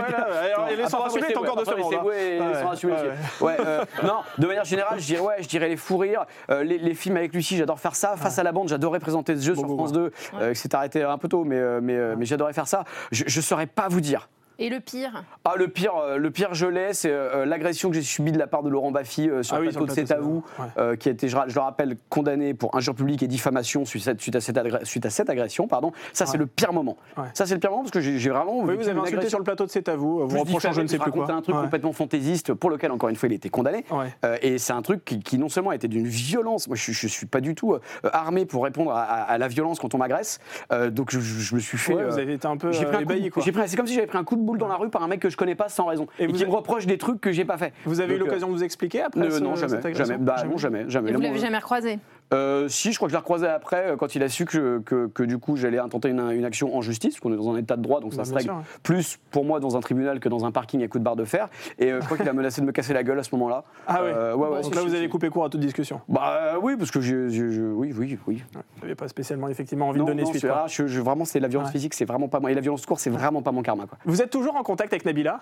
Alessandra 0.69 1.11
Sublet 1.11 1.31
est 1.33 1.37
encore 1.37 1.57
de 1.57 1.65
ce 1.65 1.71
Eboué, 1.73 1.83
monde, 1.83 1.95
hein. 1.95 1.99
Eboué 2.01 2.13
Ouais, 2.13 2.41
Alessandra 2.47 2.77
Sublet 2.77 2.97
ouais, 2.97 3.01
aussi. 3.01 3.45
Ouais, 3.45 3.57
non, 4.05 4.21
de 4.39 4.47
manière 4.47 4.65
générale, 4.65 5.01
je 5.01 5.07
dirais, 5.07 5.21
ouais, 5.21 5.37
je 5.41 5.49
dirais 5.49 5.69
les 5.69 5.77
fous 5.77 5.99
rires, 5.99 6.25
euh, 6.51 6.63
les, 6.65 6.79
les 6.79 6.95
films 6.95 7.17
avec 7.17 7.35
Lucie, 7.35 7.57
j'adore 7.57 7.81
faire 7.81 7.95
ça. 7.95 8.17
Face 8.17 8.39
à 8.39 8.43
la 8.43 8.53
bande, 8.53 8.69
j'adorais 8.69 9.01
présenter 9.01 9.37
ce 9.37 9.43
jeu 9.43 9.55
Bon, 9.55 9.61
sur 9.61 9.69
bon, 9.69 9.77
France 9.77 9.93
bon. 9.93 9.99
2, 10.01 10.13
euh, 10.41 10.53
qui 10.53 10.61
s'est 10.61 10.75
arrêté 10.75 11.03
un 11.03 11.19
peu 11.19 11.29
tôt, 11.29 11.45
mais, 11.45 11.81
mais, 11.81 12.17
mais 12.17 12.25
j'adorais 12.25 12.53
faire 12.53 12.69
ça. 12.69 12.85
Je 13.11 13.25
ne 13.25 13.43
saurais 13.43 13.67
pas 13.67 13.89
vous 13.89 14.01
dire. 14.01 14.29
Et 14.65 14.69
le 14.69 14.79
pire 14.79 15.25
Ah, 15.45 15.55
le 15.57 15.67
pire, 15.67 15.93
euh, 15.97 16.19
le 16.19 16.31
pire 16.31 16.55
je 16.55 16.67
l'ai, 16.67 16.93
c'est 16.95 17.11
euh, 17.11 17.45
l'agression 17.45 17.89
que 17.91 17.97
j'ai 17.97 18.03
subie 18.03 18.31
de 18.31 18.39
la 18.39 18.47
part 18.47 18.63
de 18.63 18.69
Laurent 18.69 18.93
Baffy 18.93 19.29
euh, 19.29 19.43
sur 19.43 19.57
Ah 19.57 19.59
le 19.59 19.67
oui, 19.67 19.73
sur 19.73 19.81
plateau 19.85 20.01
de 20.01 20.07
C'est 20.07 20.15
à 20.15 20.21
vous, 20.21 20.45
ouais. 20.61 20.65
euh, 20.79 20.95
qui 20.97 21.09
a 21.09 21.13
été, 21.13 21.27
je, 21.29 21.37
le 21.37 21.61
rappelle, 21.61 21.97
condamné 22.09 22.55
pour 22.55 22.77
injure 22.77 22.95
publique 22.95 23.23
et 23.25 23.27
diffamation 23.27 23.85
suite 23.85 24.07
à, 24.07 24.13
suite 24.17 24.37
à 24.37 24.41
cette, 24.41 24.57
agré- 24.57 24.85
suite 24.85 25.05
à 25.05 25.11
cette 25.11 25.29
agression. 25.31 25.67
Pardon. 25.67 25.91
Ça, 26.13 26.27
c'est 26.27 26.39
le 26.39 26.47
pire 26.47 26.73
moment. 26.73 26.97
Ouais. 27.17 27.25
Ça, 27.35 27.45
c'est 27.45 27.55
le 27.55 27.61
pire 27.61 27.71
moment 27.71 27.83
parce 27.83 27.91
que 27.91 28.01
j'ai 28.01 28.31
vraiment. 28.31 28.61
Oui, 28.61 28.77
vous 28.77 28.89
avez 28.89 29.01
insulté 29.01 29.29
sur 29.29 29.39
le 29.39 29.45
plateau 29.45 29.67
de 29.67 29.71
C'est 29.71 29.89
à 29.89 29.97
vous, 29.97 30.29
vous 30.29 30.39
reprochant 30.39 30.73
je 30.73 30.81
ne 30.81 30.87
sais 30.87 30.99
plus 30.99 31.11
quoi. 31.11 31.31
un 31.33 31.43
truc 31.43 31.57
Ouais. 31.57 31.63
complètement 31.63 31.93
fantaisiste 31.93 32.55
pour 32.55 32.71
lequel, 32.71 32.93
encore 32.93 33.09
une 33.09 33.17
fois, 33.17 33.29
il 33.29 33.33
a 33.33 33.37
été 33.37 33.49
condamné. 33.51 33.85
Ouais. 33.91 34.15
Euh, 34.25 34.37
et 34.43 34.59
c'est 34.59 34.73
un 34.73 34.83
truc 34.83 35.05
qui, 35.05 35.19
qui 35.21 35.39
non 35.39 35.49
seulement 35.49 35.73
était 35.73 35.89
d'une 35.89 36.07
violence, 36.07 36.69
moi 36.69 36.77
je, 36.77 36.93
je 36.93 37.07
suis 37.09 37.27
pas 37.27 37.41
du 37.41 37.55
tout 37.57 37.73
euh, 37.75 37.81
armé 38.13 38.47
pour 38.47 38.63
répondre 38.63 38.93
à, 38.93 39.03
à- 39.03 39.23
à 39.23 39.39
la 39.39 39.49
violence 39.49 39.81
quand 39.81 39.93
on 39.95 39.99
m'agresse, 39.99 40.39
Euh, 40.71 40.91
donc 40.91 41.11
je, 41.11 41.19
je 41.19 41.55
me 41.57 41.61
suis 41.61 41.79
fait. 41.79 41.95
Ouais, 41.95 42.03
euh, 42.03 42.11
vous 42.11 42.19
avez 42.19 42.35
été 42.35 42.47
un 42.47 42.57
peu 42.57 42.71
j'ai 42.71 42.85
euh, 42.85 42.89
pris 42.89 42.97
un 42.97 43.01
coup 43.01 43.07
de- 43.07 43.13
ébahi, 43.17 43.31
quoi. 43.31 43.43
C'est 43.67 43.77
comme 43.77 43.87
si 43.89 43.95
j'avais 43.95 44.07
pris 44.07 44.19
un 44.19 44.25
coup 44.25 44.37
de 44.37 44.43
boule 44.53 44.59
dans 44.59 44.69
la 44.69 44.77
rue 44.77 44.91
par 44.91 45.03
un 45.03 45.09
mec 45.09 45.21
que 45.21 45.31
je 45.31 45.37
connais 45.37 45.55
pas 45.55 45.69
sans 45.69 45.87
raison 45.87 46.07
Et 46.19 46.25
et, 46.25 46.27
vous 46.27 46.33
qui 46.35 46.43
avez- 46.43 46.51
me 46.51 46.57
reproche 46.57 46.87
des 46.87 46.99
trucs 46.99 47.21
que 47.21 47.33
j'ai 47.33 47.45
pas 47.45 47.57
fait. 47.59 47.73
Vous 47.85 48.01
avez 48.01 48.15
eu 48.15 48.19
Donc, 48.19 48.29
l'occasion 48.29 48.49
de 48.49 48.53
vous 48.53 48.65
expliquer 48.65 49.03
euh, 49.03 49.07
après 49.07 49.21
euh, 49.21 49.31
ce- 49.31 49.41
Non, 49.43 49.55
jamais, 49.57 49.81
cette 49.83 49.97
jamais, 49.97 50.17
bah, 50.19 50.37
non, 50.45 50.57
jamais, 50.57 50.85
jamais. 50.89 51.11
Et 51.11 51.15
vous 51.15 51.21
l'avez 51.21 51.35
moi, 51.35 51.43
jamais 51.43 51.59
recroisé 51.59 51.99
euh, 52.33 52.69
si, 52.69 52.93
je 52.93 52.97
crois 52.97 53.09
que 53.09 53.11
je 53.11 53.17
l'ai 53.17 53.21
recroisé 53.21 53.47
après, 53.47 53.91
euh, 53.91 53.97
quand 53.97 54.15
il 54.15 54.23
a 54.23 54.29
su 54.29 54.45
que, 54.45 54.79
que, 54.81 55.07
que 55.09 55.23
du 55.23 55.39
coup 55.39 55.57
j'allais 55.57 55.79
intenter 55.79 56.09
une, 56.09 56.21
une 56.31 56.45
action 56.45 56.75
en 56.77 56.81
justice, 56.83 57.21
qu'on 57.21 57.33
est 57.33 57.37
dans 57.37 57.51
un 57.51 57.57
état 57.57 57.77
de 57.77 57.83
droit, 57.83 58.01
donc 58.01 58.11
Bah, 58.15 58.25
ça 58.25 58.25
se 58.25 58.31
bien 58.45 58.55
règle 58.55 58.67
plus 58.83 59.19
pour 59.31 59.45
moi 59.45 59.61
dans 59.61 59.77
un 59.77 59.81
tribunal 59.81 60.21
que 60.21 60.29
dans 60.29 60.45
un 60.45 60.51
parking 60.51 60.83
à 60.83 60.89
coups 60.89 61.01
de 61.01 61.05
barre 61.05 61.17
de 61.17 61.25
fer. 61.25 61.49
Et 61.79 61.93
euh, 61.93 62.01
je 62.01 62.07
crois 62.07 62.17
qu'il 62.17 62.29
a 62.29 62.33
menacé 62.33 62.61
de 62.61 62.67
me 62.67 62.73
casser 62.73 62.93
la 62.95 63.03
gueule 63.03 63.19
à 63.19 63.23
ce 63.23 63.35
moment-là. 63.35 63.65
Ah 63.87 64.03
ouais. 64.03 64.11
Euh, 64.15 64.35
ouais, 64.35 64.49
ouais, 64.49 64.63
Donc 64.63 64.75
là, 64.75 64.83
vous 64.83 64.95
si. 64.95 65.09
coupé 65.09 65.29
court 65.31 65.45
à 65.45 65.49
toute 65.51 65.61
discussion. 65.61 66.01
Bah 66.09 66.55
oui, 66.63 66.77
parce 66.77 66.91
que 66.91 67.01
j'ai- 67.01 67.29
je- 67.31 67.73
oui, 67.73 67.93
oui, 67.97 68.19
oui. 68.27 68.43
Vous 68.55 68.61
n'avez 68.83 68.95
pas 68.95 69.09
spécialement 69.09 69.49
effectivement 69.49 69.89
envie 69.89 69.99
Non, 69.99 70.05
de 70.07 70.11
donner 70.11 70.23
non, 70.23 70.31
suite. 70.31 70.47
ah, 70.51 70.65
je- 70.69 70.87
je- 70.87 71.01
vraiment, 71.01 71.25
c'est 71.25 71.41
la 71.41 71.49
violence 71.49 71.69
Ouais. 71.69 71.73
physique, 71.73 71.95
c'est 71.95 72.05
vraiment 72.05 72.29
pas 72.29 72.41
moi. 72.41 72.51
Et 72.51 72.55
la 72.55 72.61
violence 72.61 72.87
cours, 72.87 73.01
c'est 73.01 73.11
vraiment 73.11 73.43
pas 73.43 73.53
mon 73.53 73.63
karma, 73.63 73.87
quoi. 73.87 73.99
Vous 74.05 74.23
êtes 74.23 74.31
toujours 74.31 74.57
en 74.57 74.63
contact 74.63 74.93
avec 74.93 75.05
Nabila? 75.05 75.41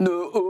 Euh, 0.00 0.06
euh, 0.34 0.40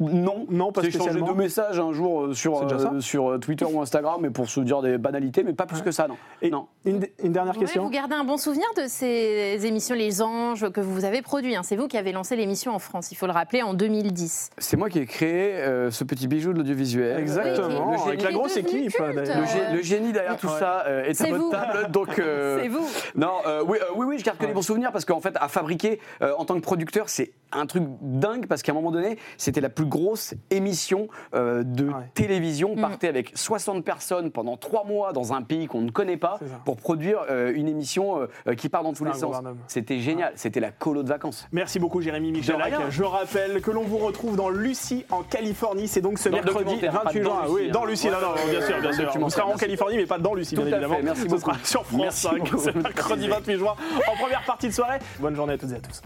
non, 0.00 0.46
Non, 0.50 0.72
pas 0.72 0.82
J'ai 0.82 0.88
échangé 0.88 1.20
deux 1.20 1.34
messages 1.34 1.78
un 1.80 1.92
jour 1.92 2.22
euh, 2.22 2.34
sur, 2.34 2.62
euh, 2.62 3.00
sur 3.00 3.38
Twitter 3.40 3.64
ou 3.64 3.80
Instagram, 3.80 4.18
mais 4.20 4.30
pour 4.30 4.48
se 4.48 4.60
dire 4.60 4.82
des 4.82 4.98
banalités, 4.98 5.42
mais 5.42 5.52
pas 5.52 5.66
plus 5.66 5.82
que 5.82 5.90
ça, 5.90 6.06
non. 6.08 6.16
Et 6.42 6.50
non. 6.50 6.66
une, 6.84 7.06
une 7.22 7.32
dernière 7.32 7.54
Ouais, 7.54 7.60
question 7.60 7.82
Vous 7.84 7.90
gardez 7.90 8.14
un 8.14 8.24
bon 8.24 8.36
souvenir 8.36 8.66
de 8.76 8.84
ces 8.86 9.58
émissions 9.64 9.94
Les 9.94 10.22
Anges 10.22 10.70
que 10.70 10.80
vous 10.80 11.04
avez 11.04 11.22
produit. 11.22 11.56
hein. 11.56 11.62
C'est 11.62 11.76
vous 11.76 11.88
qui 11.88 11.96
avez 11.98 12.12
lancé 12.12 12.36
l'émission 12.36 12.72
en 12.74 12.78
France, 12.78 13.10
il 13.12 13.16
faut 13.16 13.26
le 13.26 13.32
rappeler, 13.32 13.62
en 13.62 13.74
2010. 13.74 14.50
C'est 14.58 14.76
moi 14.76 14.88
qui 14.88 14.98
ai 14.98 15.06
créé 15.06 15.54
euh, 15.56 15.90
ce 15.90 16.04
petit 16.04 16.28
bijou 16.28 16.52
de 16.52 16.58
l'audiovisuel. 16.58 17.18
Exactement, 17.18 17.92
Euh, 17.94 18.08
avec 18.08 18.22
la 18.22 18.32
grosse 18.32 18.56
équipe 18.56 18.96
le 18.98 19.22
gé- 19.22 19.74
le 19.74 19.82
génie 19.82 20.12
derrière 20.12 20.36
tout 20.36 20.46
Ouais. 20.46 20.58
ça 20.58 20.84
euh, 20.86 21.04
est 21.04 21.10
à 21.10 21.14
C'est 21.14 21.30
votre 21.30 21.44
vous. 21.44 21.50
table, 21.50 21.90
donc. 21.90 22.18
euh, 22.18 22.58
C'est 22.62 22.68
vous. 22.68 22.86
Non, 23.16 23.32
euh, 23.46 23.62
oui, 23.66 23.78
euh, 23.80 23.84
oui, 23.96 24.06
oui, 24.08 24.18
je 24.18 24.24
garde 24.24 24.38
que 24.38 24.46
des 24.46 24.52
bons 24.52 24.62
souvenirs 24.62 24.92
parce 24.92 25.04
qu'en 25.04 25.20
fait, 25.20 25.34
à 25.40 25.48
fabriquer 25.48 26.00
euh, 26.22 26.32
en 26.38 26.44
tant 26.44 26.54
que 26.54 26.60
producteur, 26.60 27.08
c'est 27.08 27.32
un 27.52 27.66
truc 27.66 27.82
dingue 28.00 28.46
parce 28.46 28.59
qu'à 28.62 28.72
un 28.72 28.74
moment 28.74 28.90
donné, 28.90 29.18
c'était 29.36 29.60
la 29.60 29.68
plus 29.68 29.86
grosse 29.86 30.34
émission 30.50 31.08
euh, 31.34 31.62
de 31.62 31.86
Ouais. 31.88 31.94
télévision. 32.14 32.70
On 32.72 32.76
Mm. 32.76 32.80
partait 32.80 33.08
avec 33.08 33.32
60 33.34 33.84
personnes 33.84 34.30
pendant 34.30 34.56
trois 34.56 34.84
mois 34.84 35.12
dans 35.12 35.32
un 35.32 35.42
pays 35.42 35.66
qu'on 35.66 35.80
ne 35.80 35.90
connaît 35.90 36.16
pas 36.16 36.38
pour 36.64 36.76
produire 36.76 37.24
euh, 37.30 37.52
une 37.54 37.68
émission 37.68 38.28
euh, 38.46 38.54
qui 38.54 38.68
part 38.68 38.82
dans 38.82 38.92
tous 38.92 39.04
les 39.04 39.12
sens. 39.14 39.36
C'était 39.66 39.98
génial, 39.98 40.32
c'était 40.36 40.60
la 40.60 40.70
colo 40.70 41.02
de 41.02 41.08
vacances. 41.08 41.46
Merci 41.52 41.78
beaucoup 41.78 42.00
Jérémy 42.00 42.32
Michalak. 42.32 42.74
Je 42.90 43.02
rappelle 43.04 43.60
que 43.62 43.70
l'on 43.70 43.82
vous 43.84 43.98
retrouve 43.98 44.36
dans 44.36 44.48
Lucie 44.48 45.04
en 45.10 45.22
Californie. 45.22 45.88
C'est 45.88 46.00
donc 46.00 46.18
ce 46.18 46.28
Dans 46.28 46.36
mercredi 46.36 46.64
documentaire, 46.64 46.92
pas 46.92 47.02
28 47.04 47.20
dans 47.20 47.30
juin. 47.30 47.42
Lucie, 47.42 47.54
oui, 47.54 47.66
hein. 47.68 47.72
dans 47.72 47.84
Lucie. 47.84 48.06
Non, 48.08 48.20
non, 48.20 48.34
bien 48.50 48.60
sûr, 48.66 48.80
bien 48.80 48.92
sûr. 48.92 49.12
On 49.20 49.28
sera 49.28 49.46
en. 49.46 49.56
Californie, 49.56 49.96
mais 49.96 50.06
pas 50.06 50.18
dans 50.18 50.34
Lucie, 50.34 50.54
bien 50.56 50.66
évidemment. 50.66 50.96
fait, 50.96 51.02
merci 51.02 51.22
Ce 51.22 51.26
beaucoup. 51.28 51.40
sera 51.40 51.56
sur 51.64 51.84
France 51.86 52.00
Merci 52.00 52.22
5, 52.28 52.38
beaucoup. 52.38 52.58
ce 52.58 52.70
mercredi 52.78 53.28
28 53.28 53.56
juin, 53.58 53.74
en 54.10 54.16
première 54.16 54.42
partie 54.44 54.68
de 54.68 54.72
soirée. 54.72 54.98
Bonne 55.18 55.34
journée 55.36 55.54
à 55.54 55.58
toutes 55.58 55.72
et 55.72 55.76
à 55.76 55.80
tous. 55.80 56.00